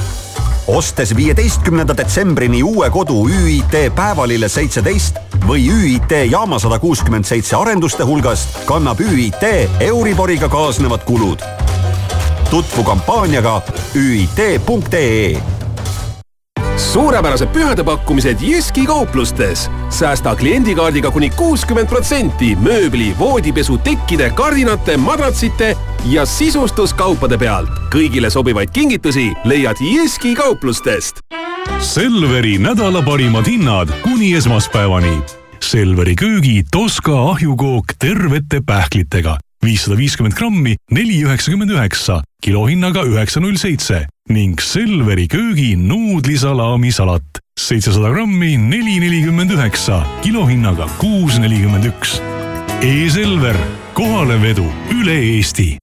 ostes 0.66 1.16
viieteistkümnenda 1.16 1.96
detsembrini 1.96 2.62
uue 2.62 2.90
kodu 2.90 3.28
ÜIT 3.28 3.92
Päevalille 3.94 4.48
seitseteist 4.48 5.16
või 5.48 5.70
ÜIT 5.70 6.30
Jaama 6.30 6.58
sada 6.58 6.78
kuuskümmend 6.78 7.24
seitse 7.24 7.56
arenduste 7.56 8.04
hulgast 8.04 8.48
kannab 8.64 9.00
ÜIT 9.00 9.42
Euriboriga 9.80 10.48
kaasnevad 10.48 11.04
kulud. 11.04 11.38
Tutvu 12.50 12.84
kampaaniaga 12.84 13.62
üit.ee 13.94 15.36
suurepärased 16.76 17.48
pühadepakkumised 17.52 18.36
Jyski 18.40 18.86
kauplustes. 18.86 19.70
säästa 19.90 20.36
kliendikaardiga 20.36 21.10
kuni 21.10 21.30
kuuskümmend 21.30 21.88
protsenti 21.88 22.56
mööbli, 22.56 23.14
voodipesu, 23.18 23.78
tekkide, 23.78 24.30
kardinate, 24.30 24.96
madratsite 24.96 25.76
ja 26.04 26.26
sisustuskaupade 26.26 27.38
pealt. 27.38 27.70
kõigile 27.94 28.30
sobivaid 28.30 28.70
kingitusi 28.70 29.32
leiad 29.44 29.76
Jyski 29.80 30.34
kauplustest. 30.34 31.20
Selveri 31.80 32.58
nädala 32.58 33.02
parimad 33.02 33.46
hinnad 33.46 33.88
kuni 34.02 34.34
esmaspäevani. 34.34 35.18
Selveri 35.60 36.14
köögi 36.14 36.64
Toska 36.70 37.30
ahjukook 37.30 37.84
tervete 37.98 38.60
pähklitega 38.66 39.38
viissada 39.64 39.98
viiskümmend 39.98 40.36
grammi, 40.38 40.76
neli 40.90 41.22
üheksakümmend 41.24 41.70
üheksa, 41.70 42.22
kilohinnaga 42.42 43.04
üheksa 43.06 43.40
null 43.40 43.56
seitse 43.60 44.06
ning 44.28 44.60
Selveri 44.60 45.28
köögi 45.28 45.72
nuudlisalaamisalat 45.88 47.42
seitsesada 47.58 48.12
grammi, 48.14 48.54
neli 48.70 49.00
nelikümmend 49.00 49.50
üheksa, 49.50 50.04
kilohinnaga 50.22 50.86
kuus 50.98 51.38
nelikümmend 51.38 51.90
üks. 51.90 52.20
E-Selver, 52.82 53.56
kohalevedu 53.94 54.64
üle 54.94 55.18
Eesti 55.34 55.78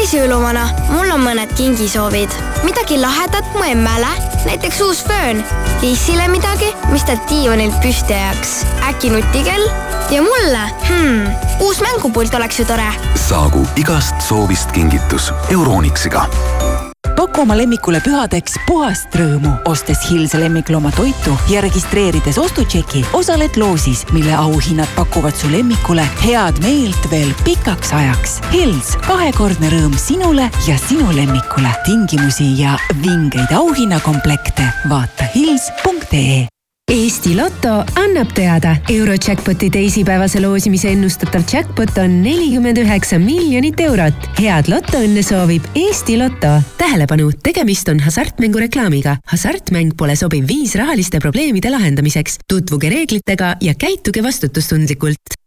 kallis 0.00 0.14
jõuluvana, 0.16 0.62
mul 0.94 1.10
on 1.12 1.20
mõned 1.20 1.50
kingisoovid. 1.58 2.32
midagi 2.64 2.96
lahedat 2.96 3.44
mu 3.52 3.66
emmele, 3.68 4.08
näiteks 4.46 4.80
uus 4.80 5.02
föön. 5.04 5.44
Lissile 5.82 6.24
midagi, 6.28 6.72
mis 6.88 7.04
ta 7.04 7.18
diivanilt 7.28 7.76
püsti 7.82 8.14
ajaks. 8.16 8.64
äkki 8.88 9.10
nutikell? 9.10 9.68
ja 10.10 10.22
mulle 10.22 10.62
hmm,, 10.88 11.26
uus 11.60 11.80
mängupult 11.80 12.34
oleks 12.34 12.58
ju 12.58 12.64
tore. 12.64 12.92
saagu 13.28 13.66
igast 13.76 14.14
soovist 14.24 14.72
kingitus 14.72 15.32
Euronixiga 15.50 16.24
paku 17.30 17.42
oma 17.44 17.54
lemmikule 17.54 18.00
pühadeks 18.02 18.56
puhast 18.66 19.14
rõõmu, 19.14 19.52
ostes 19.70 20.02
Hills 20.08 20.34
lemmiklooma 20.34 20.90
toitu 20.96 21.36
ja 21.50 21.62
registreerides 21.62 22.38
ostutšeki, 22.42 23.04
osaled 23.14 23.56
loosis, 23.60 24.02
mille 24.12 24.34
auhinnad 24.34 24.90
pakuvad 24.96 25.36
su 25.38 25.50
lemmikule 25.52 26.04
head 26.24 26.58
meelt 26.64 27.10
veel 27.12 27.30
pikaks 27.46 27.94
ajaks. 27.94 28.38
Hills, 28.50 28.96
kahekordne 29.06 29.70
rõõm 29.70 29.98
sinule 29.98 30.50
ja 30.66 30.78
sinu 30.88 31.10
lemmikule. 31.14 31.70
tingimusi 31.84 32.52
ja 32.58 32.78
vingeid 33.02 33.52
auhinnakomplekte 33.54 34.66
vaata 34.88 35.30
hills.ee 35.34 36.59
Eesti 36.90 37.36
Loto 37.38 37.84
annab 37.94 38.32
teada, 38.34 38.72
Eurojackpoti 38.90 39.68
teisipäevase 39.70 40.40
loosimise 40.42 40.88
ennustatav 40.90 41.44
jackpot 41.46 41.98
on 42.02 42.16
nelikümmend 42.24 42.80
üheksa 42.82 43.18
miljonit 43.22 43.78
eurot. 43.84 44.26
head 44.40 44.66
lotoõnne 44.66 45.22
soovib 45.22 45.68
Eesti 45.78 46.16
Loto. 46.18 46.56
tähelepanu, 46.78 47.30
tegemist 47.42 47.88
on 47.88 48.00
hasartmängureklaamiga. 48.02 49.16
hasartmäng 49.26 49.92
pole 49.96 50.16
sobiv 50.16 50.48
viis 50.48 50.74
rahaliste 50.74 51.20
probleemide 51.20 51.70
lahendamiseks. 51.70 52.38
tutvuge 52.48 52.90
reeglitega 52.90 53.56
ja 53.60 53.74
käituge 53.74 54.22
vastutustundlikult 54.22 55.38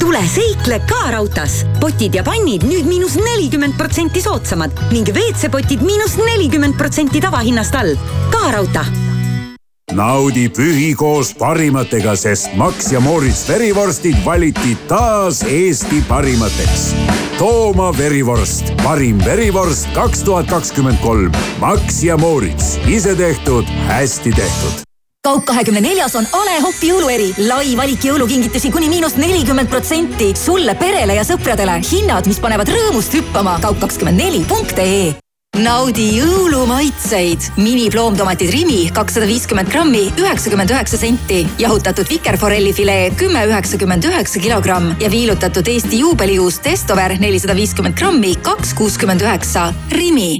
tule 0.00 0.22
seikle 0.34 0.80
ka 0.88 1.10
raudtees. 1.10 1.66
potid 1.80 2.14
ja 2.14 2.24
pannid 2.24 2.64
nüüd 2.64 2.88
miinus 2.88 3.18
nelikümmend 3.20 3.76
protsenti 3.76 4.22
soodsamad 4.22 4.72
ning 4.92 5.08
WC-potid 5.08 5.84
miinus 5.84 6.16
nelikümmend 6.16 6.74
protsenti 6.76 7.20
tavahinnast 7.20 7.74
all. 7.74 7.96
ka 8.32 8.50
raudtee 8.50 9.15
naudi 9.96 10.48
pühi 10.50 10.94
koos 10.98 11.32
parimatega, 11.38 12.16
sest 12.18 12.54
Max 12.58 12.90
ja 12.92 13.00
Moritz 13.00 13.46
verivorstid 13.48 14.16
valiti 14.24 14.76
taas 14.88 15.42
Eesti 15.42 16.02
parimateks. 16.08 16.88
Tooma 17.38 17.92
verivorst, 17.98 18.72
parim 18.82 19.20
verivorst 19.24 19.88
kaks 19.94 20.24
tuhat 20.26 20.50
kakskümmend 20.50 20.98
kolm. 21.04 21.32
Max 21.60 22.02
ja 22.04 22.16
Moritz, 22.16 22.76
ise 22.88 23.14
tehtud, 23.16 23.64
hästi 23.88 24.32
tehtud 24.32 24.84
kaup 25.26 25.42
kahekümne 25.42 25.80
neljas 25.82 26.12
on 26.14 26.26
A 26.38 26.40
Le 26.46 26.60
Coq'i 26.62 26.86
jõulueri, 26.92 27.32
lai 27.48 27.72
valik 27.74 28.04
jõulukingitusi 28.06 28.70
kuni 28.70 28.86
miinus 28.86 29.16
nelikümmend 29.18 29.66
protsenti 29.66 30.30
sulle, 30.38 30.76
perele 30.78 31.18
ja 31.18 31.26
sõpradele. 31.26 31.80
hinnad, 31.82 32.30
mis 32.30 32.38
panevad 32.38 32.70
rõõmust 32.70 33.18
hüppama. 33.18 33.58
kaup 33.60 33.80
kakskümmend 33.82 34.22
neli 34.22 34.44
punkt 34.46 34.78
ee 34.78 35.16
naudi 35.62 36.06
jõulumaitseid. 36.18 37.50
miniploomtomatid 37.56 38.50
Rimi 38.52 38.90
kakssada 38.94 39.26
viiskümmend 39.26 39.70
grammi, 39.72 40.06
üheksakümmend 40.20 40.70
üheksa 40.70 40.96
senti. 40.96 41.46
jahutatud 41.58 42.08
vikerforellifilee 42.10 43.10
kümme 43.16 43.46
üheksakümmend 43.46 44.04
üheksa 44.04 44.40
kilogramm 44.40 44.94
ja 45.00 45.10
viilutatud 45.10 45.66
Eesti 45.66 45.98
juubelijuust 45.98 46.62
Testover 46.62 47.16
nelisada 47.18 47.56
viiskümmend 47.56 47.98
grammi, 47.98 48.34
kaks 48.34 48.74
kuuskümmend 48.74 49.20
üheksa. 49.20 49.74
Rimi 49.90 50.38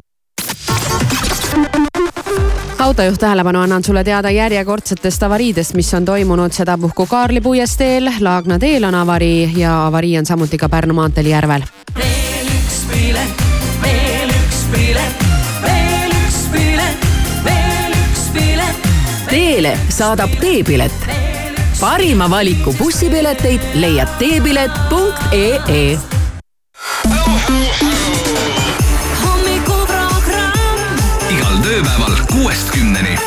autojuht 2.78 3.20
tähelepanu 3.20 3.60
annan 3.60 3.84
sulle 3.84 4.04
teada 4.04 4.30
järjekordsetest 4.30 5.22
avariidest, 5.22 5.74
mis 5.74 5.94
on 5.94 6.04
toimunud 6.04 6.52
sedapuhku 6.52 7.06
Kaarli 7.06 7.40
puiesteel, 7.40 8.10
Laagna 8.20 8.58
teel 8.58 8.84
on 8.84 8.94
avarii 8.94 9.52
ja 9.56 9.86
avarii 9.86 10.18
on 10.18 10.26
samuti 10.26 10.58
ka 10.58 10.68
Pärnu 10.68 10.94
maanteel 10.94 11.26
Järvel. 11.26 11.64
veel 11.96 12.46
üks 12.46 12.78
pilet, 12.92 13.45
pilet, 14.72 15.24
veel 15.62 16.12
üks 16.24 16.40
pilet, 16.52 17.06
veel 17.44 17.94
üks 18.00 18.26
pilet. 18.34 18.88
Teele 19.30 19.76
saadab 19.88 20.30
teepilet. 20.40 20.92
parima 21.80 22.30
valiku 22.30 22.72
bussipileteid 22.78 23.60
leiad 23.74 24.08
teepilet.ee 24.18 25.98
hommikuprogramm 29.22 31.00
igal 31.36 31.56
tööpäeval 31.66 32.14
kuuest 32.32 32.72
kümneni. 32.72 33.18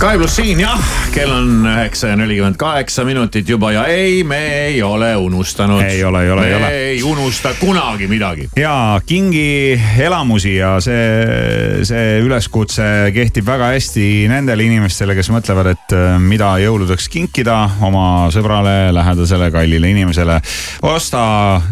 Sky 0.00 0.16
pluss. 0.16 0.32
Siin 0.38 0.60
jah, 0.62 0.80
kell 1.12 1.28
on 1.28 1.66
üheksa 1.68 2.08
ja 2.08 2.16
nelikümmend 2.16 2.56
kaheksa 2.56 3.02
minutit 3.04 3.48
juba 3.52 3.68
ja 3.74 3.82
ei, 3.84 4.22
me 4.24 4.38
ei 4.62 4.78
ole 4.82 5.10
unustanud. 5.20 5.82
Ei 5.84 5.98
ole, 6.04 6.22
ei 6.24 6.30
ole, 6.32 6.46
ei 6.48 6.54
ole. 6.56 6.70
ei 6.70 7.02
unusta 7.04 7.52
kunagi 7.58 8.08
midagi. 8.08 8.46
ja 8.56 9.00
kingi 9.06 9.76
elamusi 10.00 10.54
ja 10.54 10.70
see, 10.80 11.82
see 11.84 12.14
üleskutse 12.24 13.10
kehtib 13.12 13.44
väga 13.50 13.68
hästi 13.74 14.06
nendele 14.32 14.64
inimestele, 14.70 15.18
kes 15.18 15.28
mõtlevad, 15.34 15.68
et 15.74 15.94
äh, 15.98 16.16
mida 16.16 16.54
jõuludeks 16.64 17.10
kinkida 17.12 17.58
oma 17.84 18.30
sõbrale, 18.32 18.94
lähedasele, 18.96 19.50
kallile 19.52 19.92
inimesele. 19.92 20.40
osta 20.80 21.26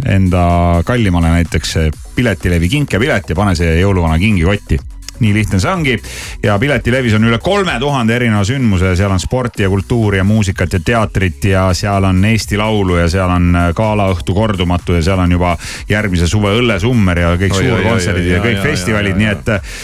enda 0.05 0.45
kallimale 0.85 1.33
näiteks 1.39 1.75
piletilevi 2.13 2.69
kinkepilet 2.77 3.33
ja 3.33 3.41
pane 3.41 3.57
see 3.57 3.79
jõuluvana 3.81 4.21
kingikotti 4.21 4.98
nii 5.21 5.35
lihtne 5.35 5.61
see 5.61 5.71
ongi. 5.73 5.97
ja 6.43 6.59
piletilevis 6.59 7.15
on 7.19 7.29
üle 7.29 7.39
kolme 7.43 7.79
tuhande 7.81 8.17
erineva 8.17 8.45
sündmuse, 8.45 8.95
seal 8.97 9.13
on 9.15 9.21
sporti 9.21 9.63
ja 9.63 9.71
kultuuri 9.73 10.21
ja 10.21 10.25
muusikat 10.25 10.79
ja 10.79 10.81
teatrit 10.85 11.45
ja 11.45 11.69
seal 11.75 12.05
on 12.05 12.25
Eesti 12.25 12.57
Laulu 12.57 12.99
ja 12.99 13.09
seal 13.09 13.31
on 13.31 13.55
äh, 13.57 13.71
galaõhtu 13.77 14.35
kordumatu 14.35 14.99
ja 14.99 15.03
seal 15.03 15.25
on 15.25 15.33
juba 15.33 15.57
järgmise 15.89 16.29
suve 16.29 16.55
õllesummer 16.59 17.25
ja 17.25 17.35
kõik 17.41 17.57
suurkontserdid 17.59 18.31
ja 18.37 18.45
kõik 18.45 18.61
ja, 18.61 18.63
festivalid, 18.63 19.19
nii 19.19 19.33
et 19.33 19.53
äh, 19.57 19.75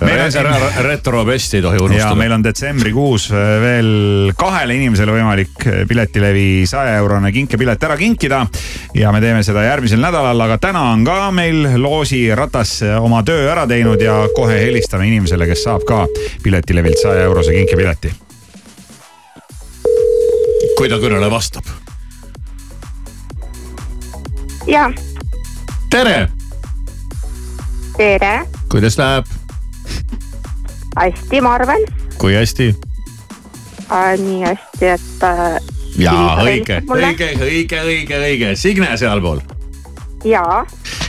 meil 0.00 0.20
on 0.24 0.32
siin 0.32 0.46
retrobest 0.82 1.54
ei 1.54 1.62
tohi 1.62 1.76
ja 1.76 1.82
unustada. 1.82 2.14
meil 2.14 2.32
on 2.32 2.44
detsembrikuus 2.44 3.28
äh, 3.30 3.60
veel 3.60 4.32
kahele 4.36 4.74
inimesele 4.74 5.14
võimalik 5.14 5.66
äh, 5.66 5.84
Piletilevi 5.88 6.64
saja 6.66 6.96
eurone 6.98 7.30
kinkepilet 7.32 7.82
ära 7.82 7.96
kinkida. 7.96 8.46
ja 8.94 9.12
me 9.12 9.20
teeme 9.20 9.42
seda 9.42 9.62
järgmisel 9.62 10.02
nädalal, 10.02 10.40
aga 10.40 10.58
täna 10.58 10.82
on 10.92 11.04
ka 11.06 11.30
meil 11.30 11.68
Loosi 11.82 12.26
ratas 12.34 12.80
äh, 12.82 12.98
oma 13.02 13.22
töö 13.22 13.46
ära 13.52 13.66
teinud 13.70 14.02
ja 14.02 14.24
kohe 14.34 14.58
helistame 14.66 15.06
inimesele, 15.06 15.46
kes 15.46 15.62
saab 15.68 15.86
ka 15.86 16.04
Piletilevilt 16.42 16.98
saja 17.02 17.28
eurose 17.28 17.54
kinkepileti. 17.54 18.12
kui 20.78 20.88
ta 20.90 20.98
kõnele 20.98 21.30
vastab. 21.30 21.64
ja 24.66 24.90
tere, 25.90 26.28
tere, 27.96 28.34
kuidas 28.68 28.98
läheb, 28.98 29.28
hästi, 30.96 31.40
ma 31.40 31.54
arvan 31.58 31.86
kui 32.18 32.34
hästi? 32.34 32.74
äh,. 33.90 34.14
nii 34.20 34.42
hästi, 34.44 34.86
et 34.86 35.26
äh,. 35.28 35.58
jaa, 35.98 36.38
õige, 36.44 36.80
õige, 36.88 37.32
õige, 37.40 37.82
õige, 37.82 38.20
õige, 38.28 38.54
Signe 38.56 38.96
sealpool. 38.96 39.42
jaa, 40.24 40.64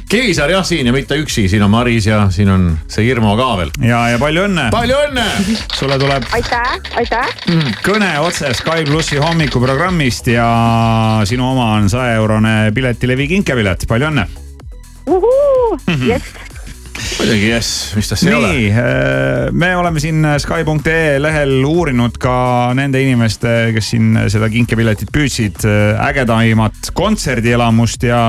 Kivisaar 0.10 0.52
jah 0.54 0.66
siin 0.66 0.86
ja 0.86 0.94
mitte 0.94 1.18
üksi, 1.18 1.48
siin 1.50 1.64
on 1.66 1.72
Maris 1.74 2.06
ja 2.06 2.28
siin 2.30 2.50
on 2.54 2.66
see 2.88 3.08
Irmo 3.10 3.34
ka 3.40 3.48
veel. 3.58 3.72
ja, 3.82 4.04
ja 4.14 4.20
palju 4.22 4.46
õnne. 4.46 4.68
palju 4.74 5.00
õnne. 5.08 5.26
sulle 5.74 5.98
tuleb 6.02 6.28
aitäh, 6.38 6.76
aitäh. 7.02 7.32
kõne 7.86 8.12
otse 8.22 8.54
Sky 8.54 8.86
plussi 8.86 9.18
hommikuprogrammist 9.22 10.30
ja 10.30 10.48
sinu 11.26 11.50
oma 11.52 11.72
on 11.80 11.90
saja 11.90 12.20
eurone 12.20 12.72
Piletilevi 12.76 13.28
kinkepilet, 13.34 13.88
palju 13.90 14.12
õnne. 14.12 14.28
jess, 16.06 16.45
muidugi 17.16 17.50
jess, 17.50 17.94
mis 17.96 18.10
tas 18.10 18.24
ei 18.26 18.34
ole. 18.36 18.50
nii, 18.52 18.70
me 19.56 19.70
oleme 19.78 20.02
siin 20.04 20.26
Sky.ee 20.42 21.18
lehel 21.22 21.54
uurinud 21.66 22.18
ka 22.22 22.36
nende 22.78 23.02
inimeste, 23.02 23.54
kes 23.76 23.92
siin 23.94 24.18
seda 24.32 24.50
kinkepiletit 24.52 25.12
püüdsid, 25.16 25.66
ägedaimat 26.06 26.92
kontserdielamust 26.98 28.04
ja 28.10 28.22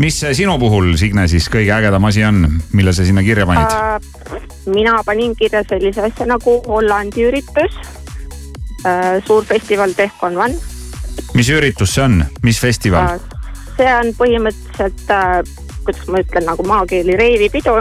mis 0.00 0.20
sinu 0.32 0.56
puhul, 0.62 0.94
Signe, 1.00 1.26
siis 1.30 1.48
kõige 1.52 1.74
ägedam 1.76 2.08
asi 2.08 2.24
on, 2.26 2.46
mille 2.72 2.94
sa 2.96 3.06
sinna 3.06 3.24
kirja 3.26 3.46
panid? 3.48 3.74
äh, 3.74 4.44
mina 4.72 5.00
panin 5.06 5.34
kirja 5.38 5.64
sellise 5.68 6.06
asja 6.08 6.28
nagu 6.28 6.60
Hollandi 6.68 7.28
üritus 7.28 7.76
äh,. 8.86 9.20
suur 9.26 9.44
festival 9.44 9.92
Tehkon 9.96 10.38
One 10.38 10.56
mis 11.34 11.50
üritus 11.50 11.94
see 11.96 12.06
on, 12.06 12.22
mis 12.42 12.60
festival? 12.62 13.18
äh,. 13.18 13.44
see 13.76 13.92
on 13.98 14.14
põhimõtteliselt 14.18 15.12
äh,, 15.12 15.36
kuidas 15.84 16.08
ma 16.08 16.24
ütlen, 16.24 16.48
nagu 16.48 16.66
maakeeli 16.66 17.18
reivipidu 17.20 17.78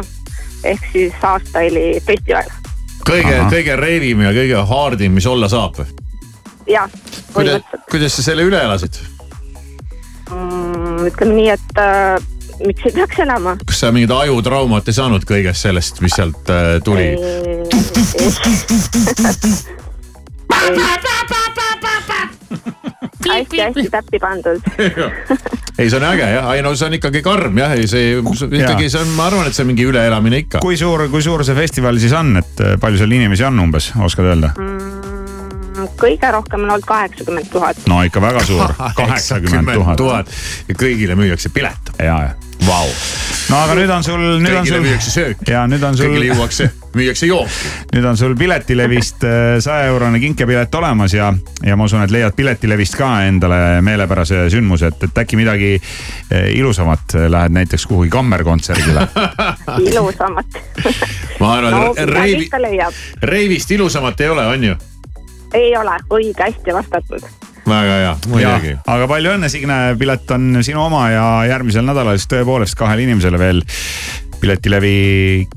ehk 0.64 0.86
siis 0.92 1.14
aastaili 1.22 2.02
festival. 2.06 2.52
kõige, 3.10 3.40
kõige 3.52 3.76
reivim 3.80 4.22
ja 4.26 4.34
kõige 4.36 4.68
hardim, 4.70 5.18
mis 5.18 5.28
olla 5.28 5.50
saab. 5.52 5.82
jah, 6.68 6.90
kuidas, 7.34 7.62
kuidas 7.92 8.16
sa 8.18 8.30
selle 8.30 8.46
üle 8.48 8.62
elasid? 8.64 9.00
mm, 10.32 11.04
ütleme 11.10 11.34
nii, 11.40 11.50
et 11.58 11.82
äh, 11.82 12.18
miks 12.66 12.88
ei 12.88 12.96
peaks 12.96 13.20
elama. 13.26 13.58
kas 13.66 13.84
sa 13.84 13.92
mingit 13.92 14.12
ajutraumat 14.16 14.88
ei 14.88 14.98
saanud 15.00 15.28
kõigest 15.28 15.68
sellest, 15.68 16.02
mis 16.06 16.16
sealt 16.16 16.50
äh, 16.54 16.78
tuli? 16.84 17.12
hästi-hästi 23.34 23.90
täppi 23.90 24.20
pandud. 24.20 24.62
ei, 25.78 25.90
see 25.90 25.98
on 25.98 26.06
äge 26.08 26.28
jah, 26.30 26.50
ei 26.54 26.62
no 26.66 26.74
see 26.78 26.88
on 26.90 26.98
ikkagi 27.00 27.24
karm 27.26 27.58
jah, 27.58 27.74
ei 27.78 27.88
see 27.90 28.18
ikkagi 28.20 28.90
see 28.94 29.02
on, 29.02 29.14
ma 29.18 29.28
arvan, 29.30 29.50
et 29.50 29.58
see 29.58 29.66
on 29.66 29.72
mingi 29.72 29.88
üleelamine 29.90 30.44
ikka. 30.46 30.62
kui 30.64 30.78
suur, 30.80 31.08
kui 31.14 31.24
suur 31.26 31.46
see 31.46 31.58
festival 31.58 32.00
siis 32.02 32.14
on, 32.18 32.36
et 32.42 32.64
äh, 32.64 32.76
palju 32.82 33.02
seal 33.02 33.16
inimesi 33.18 33.48
on 33.48 33.66
umbes, 33.66 33.92
oskad 34.06 34.30
öelda? 34.34 34.54
kõige 36.00 36.30
rohkem 36.32 36.64
on 36.64 36.76
olnud 36.76 36.88
kaheksakümmend 36.88 37.50
tuhat. 37.52 37.82
no 37.90 38.02
ikka 38.06 38.22
väga 38.24 38.46
suur, 38.48 38.76
kaheksakümmend 39.00 39.96
tuhat. 40.00 40.32
ja 40.70 40.78
kõigile 40.78 41.18
müüakse 41.20 41.52
pilet. 41.54 41.94
ja, 41.98 42.18
ja. 42.30 42.53
Vau. 42.68 42.88
no 43.50 43.58
aga 43.60 43.74
nüüd 43.76 43.92
on 43.92 44.04
sul, 44.06 44.22
nüüd 44.40 44.54
on 44.56 44.64
kõigile 44.64 44.78
sul. 44.78 44.86
müüakse 44.86 45.12
sööki. 45.12 45.52
ja 45.52 45.66
nüüd 45.68 45.84
on 45.84 45.98
sul. 46.00 46.08
kõigile 46.08 46.30
juuakse, 46.30 46.68
müüakse 46.96 47.28
jooki. 47.28 47.72
nüüd 47.92 48.08
on 48.08 48.20
sul 48.20 48.36
Piletilevist 48.40 49.26
saja 49.66 49.90
eurone 49.92 50.22
kinkepilet 50.24 50.76
olemas 50.80 51.16
ja, 51.18 51.34
ja 51.66 51.78
ma 51.80 51.90
usun, 51.90 52.06
et 52.06 52.14
leiad 52.16 52.36
Piletilevist 52.38 52.96
ka 53.00 53.10
endale 53.28 53.82
meelepärase 53.84 54.46
sündmuse, 54.54 54.94
et, 54.94 55.04
et 55.10 55.22
äkki 55.26 55.40
midagi 55.40 55.74
eh, 55.76 56.50
ilusamat, 56.56 57.18
lähed 57.36 57.58
näiteks 57.60 57.88
kuhugi 57.92 58.12
kammerkontserdile. 58.14 59.08
ilusamat. 59.90 60.60
ma 61.42 61.56
arvan 61.58 61.80
no 61.80 62.12
reivi, 62.16 62.48
reivist 63.24 63.76
ilusamat 63.76 64.24
ei 64.24 64.36
ole, 64.36 64.48
on 64.56 64.70
ju? 64.72 64.84
ei 65.54 65.74
ole, 65.78 66.00
õige, 66.16 66.48
hästi 66.48 66.80
vastatud. 66.80 67.28
Väga 67.68 67.98
hea, 68.02 68.14
muidugi. 68.28 68.76
aga 68.96 69.08
palju 69.08 69.34
õnne, 69.38 69.50
Signe, 69.52 69.80
pilet 70.00 70.32
on 70.36 70.64
sinu 70.66 70.84
oma 70.86 71.08
ja 71.14 71.26
järgmisel 71.50 71.86
nädalal 71.88 72.20
siis 72.20 72.30
tõepoolest 72.32 72.78
kahele 72.80 73.06
inimesele 73.08 73.40
veel 73.40 73.64
Piletilevi 74.44 75.48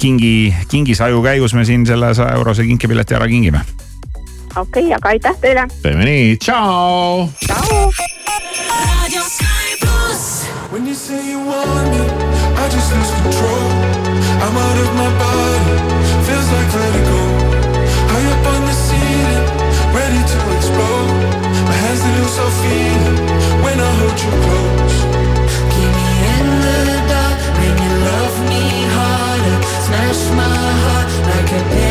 kingi, 0.00 0.54
kingisaju 0.70 1.22
käigus 1.22 1.54
me 1.54 1.64
siin 1.64 1.86
selle 1.86 2.10
saja 2.18 2.34
eurose 2.38 2.66
kinkepileti 2.66 3.14
ära 3.14 3.28
kingime. 3.30 3.62
okei 4.56 4.88
okay,, 4.88 4.94
aga 4.94 5.14
aitäh 5.14 5.40
teile. 5.40 5.66
teeme 5.82 6.04
nii, 6.04 6.36
tšau. 6.36 7.28
tšau. 7.46 7.92
When 10.70 10.86
you 10.86 10.94
say 10.94 11.30
you 11.30 11.40
want 11.40 11.90
me, 11.90 12.02
I 12.60 12.68
just 12.68 12.94
lose 12.94 13.10
control. 13.22 13.98
I'm 14.44 14.56
out 14.56 14.78
of 14.78 14.94
my 14.94 15.08
body, 15.18 16.24
feels 16.26 16.52
like 16.52 16.68
vertigo. 16.68 17.18
High 17.18 17.37
lose 22.28 22.38
feeling 22.60 23.18
when 23.64 23.80
I 23.80 23.90
hold 23.98 24.18
you 24.24 24.32
close. 24.44 24.98
Keep 25.72 25.90
me 25.98 26.08
in 26.36 26.46
the 26.64 26.80
dark 27.12 27.38
when 27.58 27.74
you 27.84 27.92
love 28.10 28.36
me 28.50 28.64
harder. 28.96 29.58
Smash 29.86 30.22
my 30.36 30.60
heart 30.84 31.10
like 31.32 31.50
a 31.58 31.87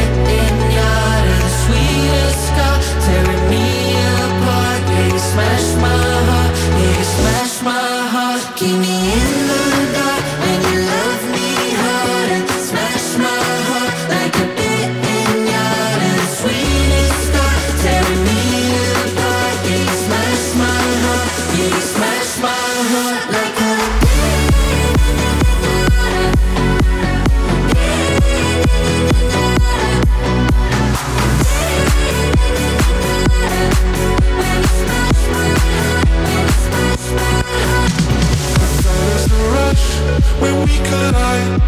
when 40.42 40.56
we 40.66 40.74
collide. 40.90 41.62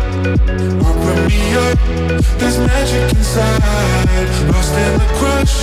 Open 0.88 1.18
me 1.28 1.42
up, 1.66 1.78
there's 2.40 2.58
magic 2.60 3.04
inside. 3.18 4.30
Lost 4.52 4.74
in 4.74 4.94
the 5.02 5.10
crush, 5.20 5.56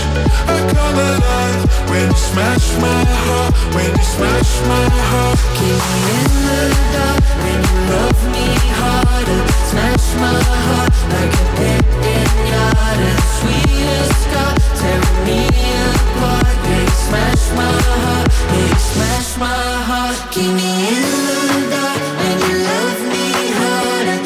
I 0.46 0.56
come 0.74 0.98
alive. 1.10 1.62
When 1.90 2.06
you 2.08 2.16
smash 2.16 2.66
my 2.80 3.02
heart, 3.24 3.54
when 3.74 3.90
you 3.90 4.04
smash 4.16 4.52
my 4.72 4.86
heart. 5.10 5.38
Keep 5.56 5.82
me 5.92 6.04
in 6.18 6.32
the 6.46 6.62
dark 6.94 7.24
when 7.42 7.58
you 7.66 7.76
love 7.92 8.20
me 8.34 8.46
harder. 8.80 9.42
Smash 9.70 10.06
my 10.24 10.38
heart 10.66 10.94
like 11.14 11.34
a 11.34 11.46
pit 11.56 11.84
pinata. 12.02 12.86
The 13.00 13.12
sweetest 13.36 14.14
scar 14.24 14.54
tearing 14.78 15.18
me 15.26 15.40
apart. 15.86 16.75
Yeah, 16.86 16.92
you 16.92 16.98
smash 17.08 17.44
my 17.56 17.72
heart. 17.82 18.28
Yeah, 18.52 18.68
you 18.68 18.78
smash 18.78 19.36
my 19.38 19.72
heart. 19.88 20.16
Keep 20.30 20.52
me 20.54 20.70
in 20.88 21.02
the 21.02 21.70
dark 21.70 22.02
when 22.18 22.36
you 22.46 22.56
love 22.62 23.00
me 23.12 23.26
harder. 23.58 24.25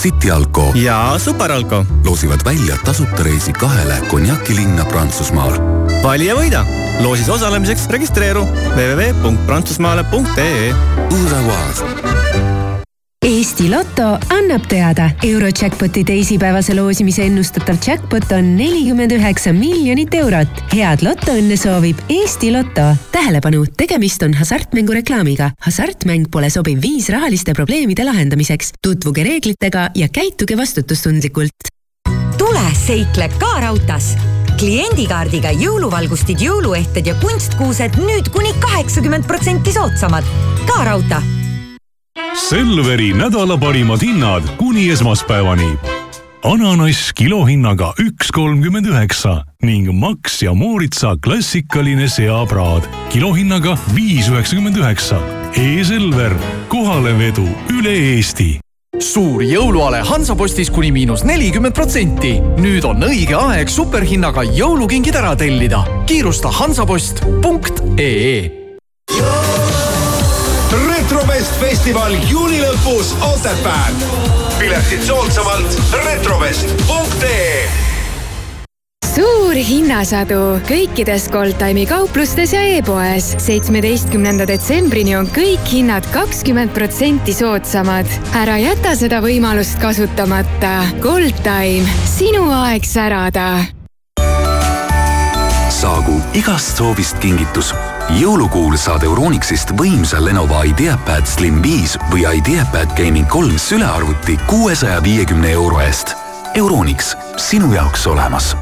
City 0.00 0.30
Alko 0.30 0.72
ja 0.74 1.14
Superalko 1.18 1.84
loosivad 2.04 2.40
välja 2.44 2.76
tasuta 2.84 3.22
reisi 3.22 3.52
kahele 3.52 3.94
konjakilinna 4.08 4.84
Prantsusmaal. 4.84 5.52
vali 6.02 6.26
ja 6.26 6.34
võida. 6.34 6.64
loosis 7.00 7.28
osalemiseks 7.28 7.86
registreeru 7.88 8.44
www.prantsusmaale.ee. 8.76 10.74
Eesti 13.60 13.76
Loto 13.76 14.16
annab 14.32 14.64
teada, 14.68 15.10
Eurojackpoti 15.22 16.00
teisipäevase 16.08 16.72
loosimise 16.72 17.26
ennustatav 17.28 17.76
jackpot 17.84 18.30
on 18.32 18.46
nelikümmend 18.56 19.12
üheksa 19.12 19.52
miljonit 19.52 20.14
eurot. 20.16 20.62
head 20.72 21.02
lotoõnne 21.04 21.58
soovib 21.60 21.98
Eesti 22.08 22.54
Loto. 22.54 22.86
tähelepanu, 23.12 23.66
tegemist 23.76 24.22
on 24.22 24.32
hasartmängureklaamiga. 24.34 25.50
hasartmäng 25.60 26.30
pole 26.32 26.48
sobiv 26.50 26.80
viis 26.82 27.08
rahaliste 27.12 27.52
probleemide 27.52 28.04
lahendamiseks. 28.04 28.72
tutvuge 28.82 29.22
reeglitega 29.22 29.90
ja 29.94 30.08
käituge 30.08 30.56
vastutustundlikult. 30.56 31.68
tule 32.38 32.64
seikle 32.86 33.28
ka 33.28 33.60
raudtees 33.60 34.16
kliendikaardiga 34.56 35.50
jõuluvalgustid, 35.50 36.40
jõuluehted 36.40 37.06
ja 37.06 37.14
kunstkuused 37.14 38.00
nüüd 38.00 38.32
kuni 38.32 38.54
kaheksakümmend 38.60 39.26
protsenti 39.26 39.72
soodsamad. 39.72 40.24
ka 40.66 40.84
raudtee 40.84 41.39
Selveri 42.48 43.12
nädala 43.12 43.58
parimad 43.58 44.02
hinnad 44.02 44.42
kuni 44.56 44.90
esmaspäevani. 44.90 45.76
ananass 46.44 47.12
kilohinnaga 47.12 47.92
üks 48.00 48.32
kolmkümmend 48.32 48.86
üheksa 48.86 49.44
ning 49.62 49.92
Max 49.92 50.42
ja 50.42 50.54
Mooritsa 50.54 51.16
klassikaline 51.24 52.08
seapraad 52.08 52.88
kilohinnaga 53.12 53.76
viis 53.94 54.28
üheksakümmend 54.28 54.76
üheksa. 54.76 55.20
E-Selver, 55.56 56.32
kohalevedu 56.68 57.48
üle 57.68 58.14
Eesti 58.14 58.60
suur 59.00 59.42
jõuluale 59.44 60.02
Hansapostis 60.04 60.70
kuni 60.70 60.90
miinus 60.92 61.24
nelikümmend 61.24 61.74
protsenti. 61.74 62.34
nüüd 62.60 62.84
on 62.84 63.02
õige 63.06 63.36
aeg 63.38 63.72
superhinnaga 63.72 64.44
jõulukingid 64.44 65.16
ära 65.16 65.36
tellida. 65.36 65.84
kiirusta 66.06 66.50
hansapost.ee 66.50 68.50
retrobest 71.10 71.56
festival 71.58 72.12
juuni 72.30 72.60
lõpus 72.62 73.08
Otepääl. 73.26 73.94
piletid 74.58 75.02
soodsamalt 75.02 75.74
retrovest.ee 76.04 77.64
suur 79.10 79.58
hinnasadu 79.58 80.60
kõikides 80.68 81.26
Goldtime'i 81.34 81.88
kauplustes 81.90 82.54
ja 82.54 82.62
e-poes. 82.76 83.32
seitsmeteistkümnenda 83.42 84.46
detsembrini 84.46 85.16
on 85.18 85.26
kõik 85.34 85.66
hinnad 85.72 86.06
kakskümmend 86.14 86.70
protsenti 86.78 87.34
soodsamad. 87.34 88.06
ära 88.38 88.60
jäta 88.62 88.94
seda 88.94 89.18
võimalust 89.18 89.82
kasutamata. 89.82 90.84
Goldtime, 91.02 91.90
sinu 92.06 92.46
aeg 92.62 92.86
särada 92.86 93.66
saagu 95.70 96.20
igast 96.36 96.76
soovist 96.76 97.18
kingitus. 97.18 97.74
Jõulukuul 98.18 98.74
saad 98.80 99.04
Euronixist 99.06 99.74
võimsa 99.78 100.18
Lenovo 100.24 100.62
IdeaPad 100.66 101.28
Slim 101.28 101.60
5 101.62 102.10
või 102.10 102.24
IdeaPad 102.40 102.96
Gaming 102.98 103.28
kolm 103.30 103.58
sülearvuti 103.60 104.38
kuuesaja 104.50 105.02
viiekümne 105.04 105.52
euro 105.54 105.80
eest. 105.84 106.16
Euronix, 106.58 107.14
sinu 107.38 107.72
jaoks 107.74 108.06
olemas 108.10 108.56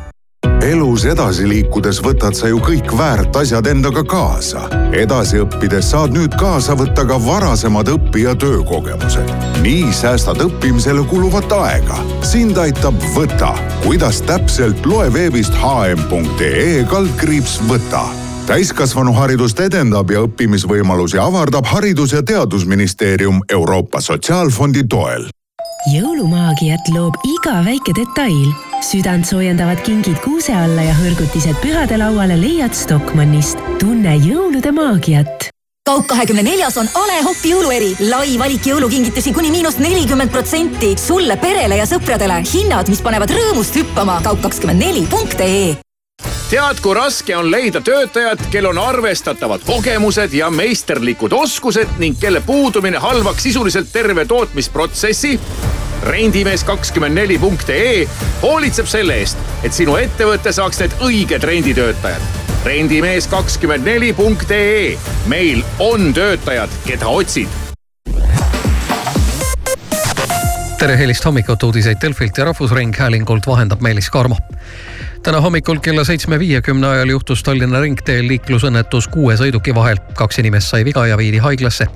elus 0.64 1.05
edasi 1.07 1.46
liikudes 1.49 2.01
võtad 2.03 2.34
sa 2.36 2.49
ju 2.51 2.59
kõik 2.62 2.90
väärt 2.99 3.36
asjad 3.36 3.66
endaga 3.70 4.03
kaasa. 4.05 4.66
edasi 4.92 5.38
õppides 5.42 5.90
saad 5.92 6.12
nüüd 6.16 6.34
kaasa 6.38 6.74
võtta 6.78 7.07
ka 7.07 7.18
varasemad 7.24 7.88
õpi- 7.88 8.24
ja 8.26 8.34
töökogemused. 8.34 9.32
nii 9.62 9.92
säästad 9.92 10.42
õppimisele 10.42 11.07
kuluvat 11.07 11.53
aega. 11.53 11.99
sind 12.22 12.59
aitab 12.59 12.94
Võta. 13.14 13.55
kuidas 13.84 14.20
täpselt, 14.20 14.86
loe 14.86 15.12
veebist 15.12 15.55
hm.ee 15.55 16.84
kaldkriips 16.84 17.61
Võta 17.68 18.28
täiskasvanuharidust 18.49 19.61
edendab 19.61 20.11
ja 20.11 20.22
õppimisvõimalusi 20.24 21.18
avardab 21.20 21.66
Haridus- 21.68 22.14
ja 22.16 22.22
Teadusministeerium 22.22 23.42
Euroopa 23.53 24.01
Sotsiaalfondi 24.01 24.84
toel 24.88 25.28
jõulumaagiat 25.92 26.88
loob 26.94 27.14
iga 27.24 27.61
väike 27.64 27.92
detail. 27.94 28.49
südantsoojendavad 28.80 29.80
kingid 29.84 30.18
kuuse 30.24 30.55
alla 30.55 30.82
ja 30.82 30.94
hõrgutised 30.94 31.61
pühade 31.62 31.99
lauale 31.99 32.40
leiad 32.40 32.74
Stockmannist. 32.74 33.59
tunne 33.78 34.16
jõulude 34.16 34.72
maagiat 34.72 35.49
kaup 35.88 36.07
kahekümne 36.07 36.42
neljas 36.42 36.76
on 36.76 36.88
A 36.94 37.07
Le 37.07 37.24
Coq 37.24 37.44
jõulueri. 37.44 37.96
lai 38.11 38.38
valik 38.38 38.66
jõulukingitusi 38.66 39.32
kuni 39.32 39.51
miinus 39.51 39.78
nelikümmend 39.78 40.30
protsenti. 40.30 40.96
sulle, 40.96 41.36
perele 41.36 41.76
ja 41.76 41.84
sõpradele 41.84 42.42
hinnad, 42.55 42.88
mis 42.88 43.03
panevad 43.03 43.30
rõõmust 43.30 43.76
hüppama. 43.76 44.20
kaup 44.22 44.40
kakskümmend 44.42 44.78
neli 44.78 45.07
punkt 45.11 45.40
ee 45.40 45.76
tead, 46.49 46.80
kui 46.80 46.94
raske 46.96 47.34
on 47.36 47.51
leida 47.53 47.80
töötajat, 47.84 48.46
kel 48.53 48.66
on 48.70 48.78
arvestatavad 48.80 49.61
kogemused 49.68 50.32
ja 50.32 50.49
meisterlikud 50.51 51.32
oskused 51.36 51.99
ning 52.01 52.16
kelle 52.20 52.40
puudumine 52.40 52.99
halvaks 52.99 53.42
sisuliselt 53.42 53.92
terve 53.92 54.24
tootmisprotsessi? 54.24 55.38
rendimees 56.03 56.62
kakskümmend 56.64 57.18
neli 57.18 57.38
punkt 57.42 57.68
ee 57.74 58.09
hoolitseb 58.42 58.86
selle 58.86 59.16
eest, 59.18 59.38
et 59.66 59.74
sinu 59.74 59.96
ettevõte 59.99 60.53
saaks 60.55 60.78
need 60.80 60.94
õiged 61.05 61.44
renditöötajad. 61.44 62.22
rendimees 62.64 63.26
kakskümmend 63.28 63.84
neli 63.84 64.12
punkt 64.16 64.51
ee, 64.55 64.94
meil 65.26 65.64
on 65.78 66.14
töötajad, 66.14 66.72
keda 66.86 67.09
otsid 67.12 67.49
tere 70.78 70.94
helist 70.99 71.24
hommikut, 71.26 71.62
uudiseid 71.62 71.99
Delfilt 72.03 72.38
ja 72.38 72.44
Rahvusringhäälingult 72.44 73.46
vahendab 73.46 73.80
Meelis 73.82 74.11
Karmo 74.11 74.36
täna 75.23 75.41
hommikul 75.41 75.79
kella 75.83 76.05
seitsme 76.05 76.39
viiekümne 76.39 76.87
ajal 76.87 77.09
juhtus 77.09 77.43
Tallinna 77.43 77.81
ringteel 77.81 78.29
liiklusõnnetus 78.29 79.09
kuue 79.12 79.37
sõiduki 79.37 79.75
vahel. 79.75 79.99
kaks 80.14 80.39
inimest 80.39 80.71
sai 80.71 80.85
viga 80.85 81.07
ja 81.07 81.16
viidi 81.19 81.39
haiglasse. 81.39 81.87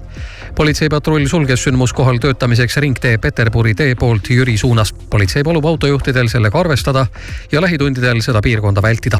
politseipatrull 0.54 1.26
sulges 1.26 1.62
sündmuskohal 1.62 2.18
töötamiseks 2.18 2.76
ringtee 2.76 3.18
Peterburi 3.18 3.74
tee 3.74 3.94
poolt 3.94 4.30
Jüri 4.30 4.58
suunas. 4.58 4.94
politsei 5.10 5.42
palub 5.42 5.64
autojuhtidel 5.64 6.28
sellega 6.28 6.60
arvestada 6.60 7.06
ja 7.52 7.60
lähitundidel 7.60 8.20
seda 8.20 8.40
piirkonda 8.40 8.82
vältida 8.82 9.18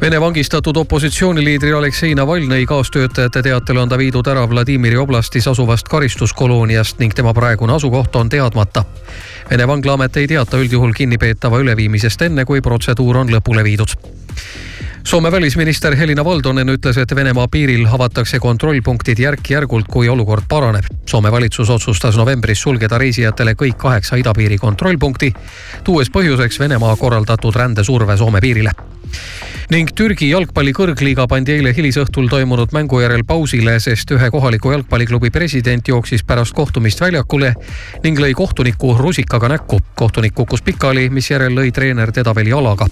Vene 0.00 0.20
vangistatud 0.20 0.76
opositsiooniliidri 0.76 1.72
Aleksei 1.72 2.14
Navalnõi 2.18 2.66
kaastöötajate 2.66 3.42
teatel 3.46 3.78
on 3.78 3.88
ta 3.88 3.98
viidud 3.98 4.26
ära 4.26 4.42
Vladimiri 4.50 4.96
oblastis 4.98 5.46
asuvast 5.48 5.88
karistuskolooniast 5.88 6.98
ning 6.98 7.14
tema 7.14 7.34
praegune 7.34 7.72
asukoht 7.76 8.16
on 8.16 8.28
teadmata. 8.28 8.84
Vene 9.50 9.68
vanglaamet 9.70 10.16
ei 10.16 10.26
teata 10.26 10.58
üldjuhul 10.58 10.92
kinnipeetava 10.92 11.60
üleviimisest 11.62 12.26
enne, 12.26 12.44
kui 12.44 12.60
protseduur 12.60 13.22
on 13.22 13.30
lõpule 13.30 13.64
viidud. 13.64 13.94
Soome 15.04 15.32
välisminister 15.32 15.94
Helina 15.96 16.24
Valdonen 16.24 16.74
ütles, 16.74 16.98
et 16.98 17.14
Venemaa 17.14 17.46
piiril 17.48 17.86
avatakse 17.86 18.38
kontrollpunktid 18.38 19.20
järk-järgult, 19.20 19.86
kui 19.86 20.08
olukord 20.08 20.48
paraneb. 20.48 20.88
Soome 21.06 21.32
valitsus 21.32 21.70
otsustas 21.70 22.16
novembris 22.16 22.62
sulgeda 22.66 22.98
reisijatele 22.98 23.54
kõik 23.54 23.78
kaheksa 23.78 24.16
idapiiri 24.16 24.58
kontrollpunkti, 24.58 25.32
tuues 25.84 26.10
põhjuseks 26.10 26.60
Venemaa 26.60 26.96
korraldatud 26.96 27.54
rändesurve 27.54 28.16
Soome 28.16 28.40
piirile 28.40 28.74
ning 29.70 29.90
Türgi 29.96 30.28
jalgpalli 30.28 30.74
kõrgliiga 30.76 31.26
pandi 31.28 31.54
eile 31.56 31.72
hilisõhtul 31.76 32.28
toimunud 32.28 32.74
mängu 32.76 33.00
järel 33.00 33.24
pausile, 33.26 33.78
sest 33.80 34.10
ühe 34.12 34.28
kohaliku 34.30 34.74
jalgpalliklubi 34.74 35.30
president 35.34 35.88
jooksis 35.88 36.24
pärast 36.24 36.54
kohtumist 36.54 37.00
väljakule 37.00 37.54
ning 38.04 38.20
lõi 38.20 38.34
kohtuniku 38.34 38.96
rusikaga 38.98 39.48
näkku. 39.48 39.80
kohtunik 39.94 40.34
kukkus 40.34 40.62
pikali, 40.62 41.08
misjärel 41.10 41.56
lõi 41.56 41.72
treener 41.72 42.12
teda 42.12 42.34
veel 42.34 42.52
jalaga. 42.52 42.86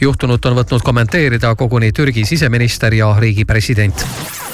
juhtunut 0.00 0.44
on 0.44 0.58
võtnud 0.58 0.82
kommenteerida 0.82 1.54
koguni 1.54 1.92
Türgi 1.92 2.24
siseminister 2.24 2.94
ja 2.94 3.14
riigi 3.20 3.44
president 3.44 4.48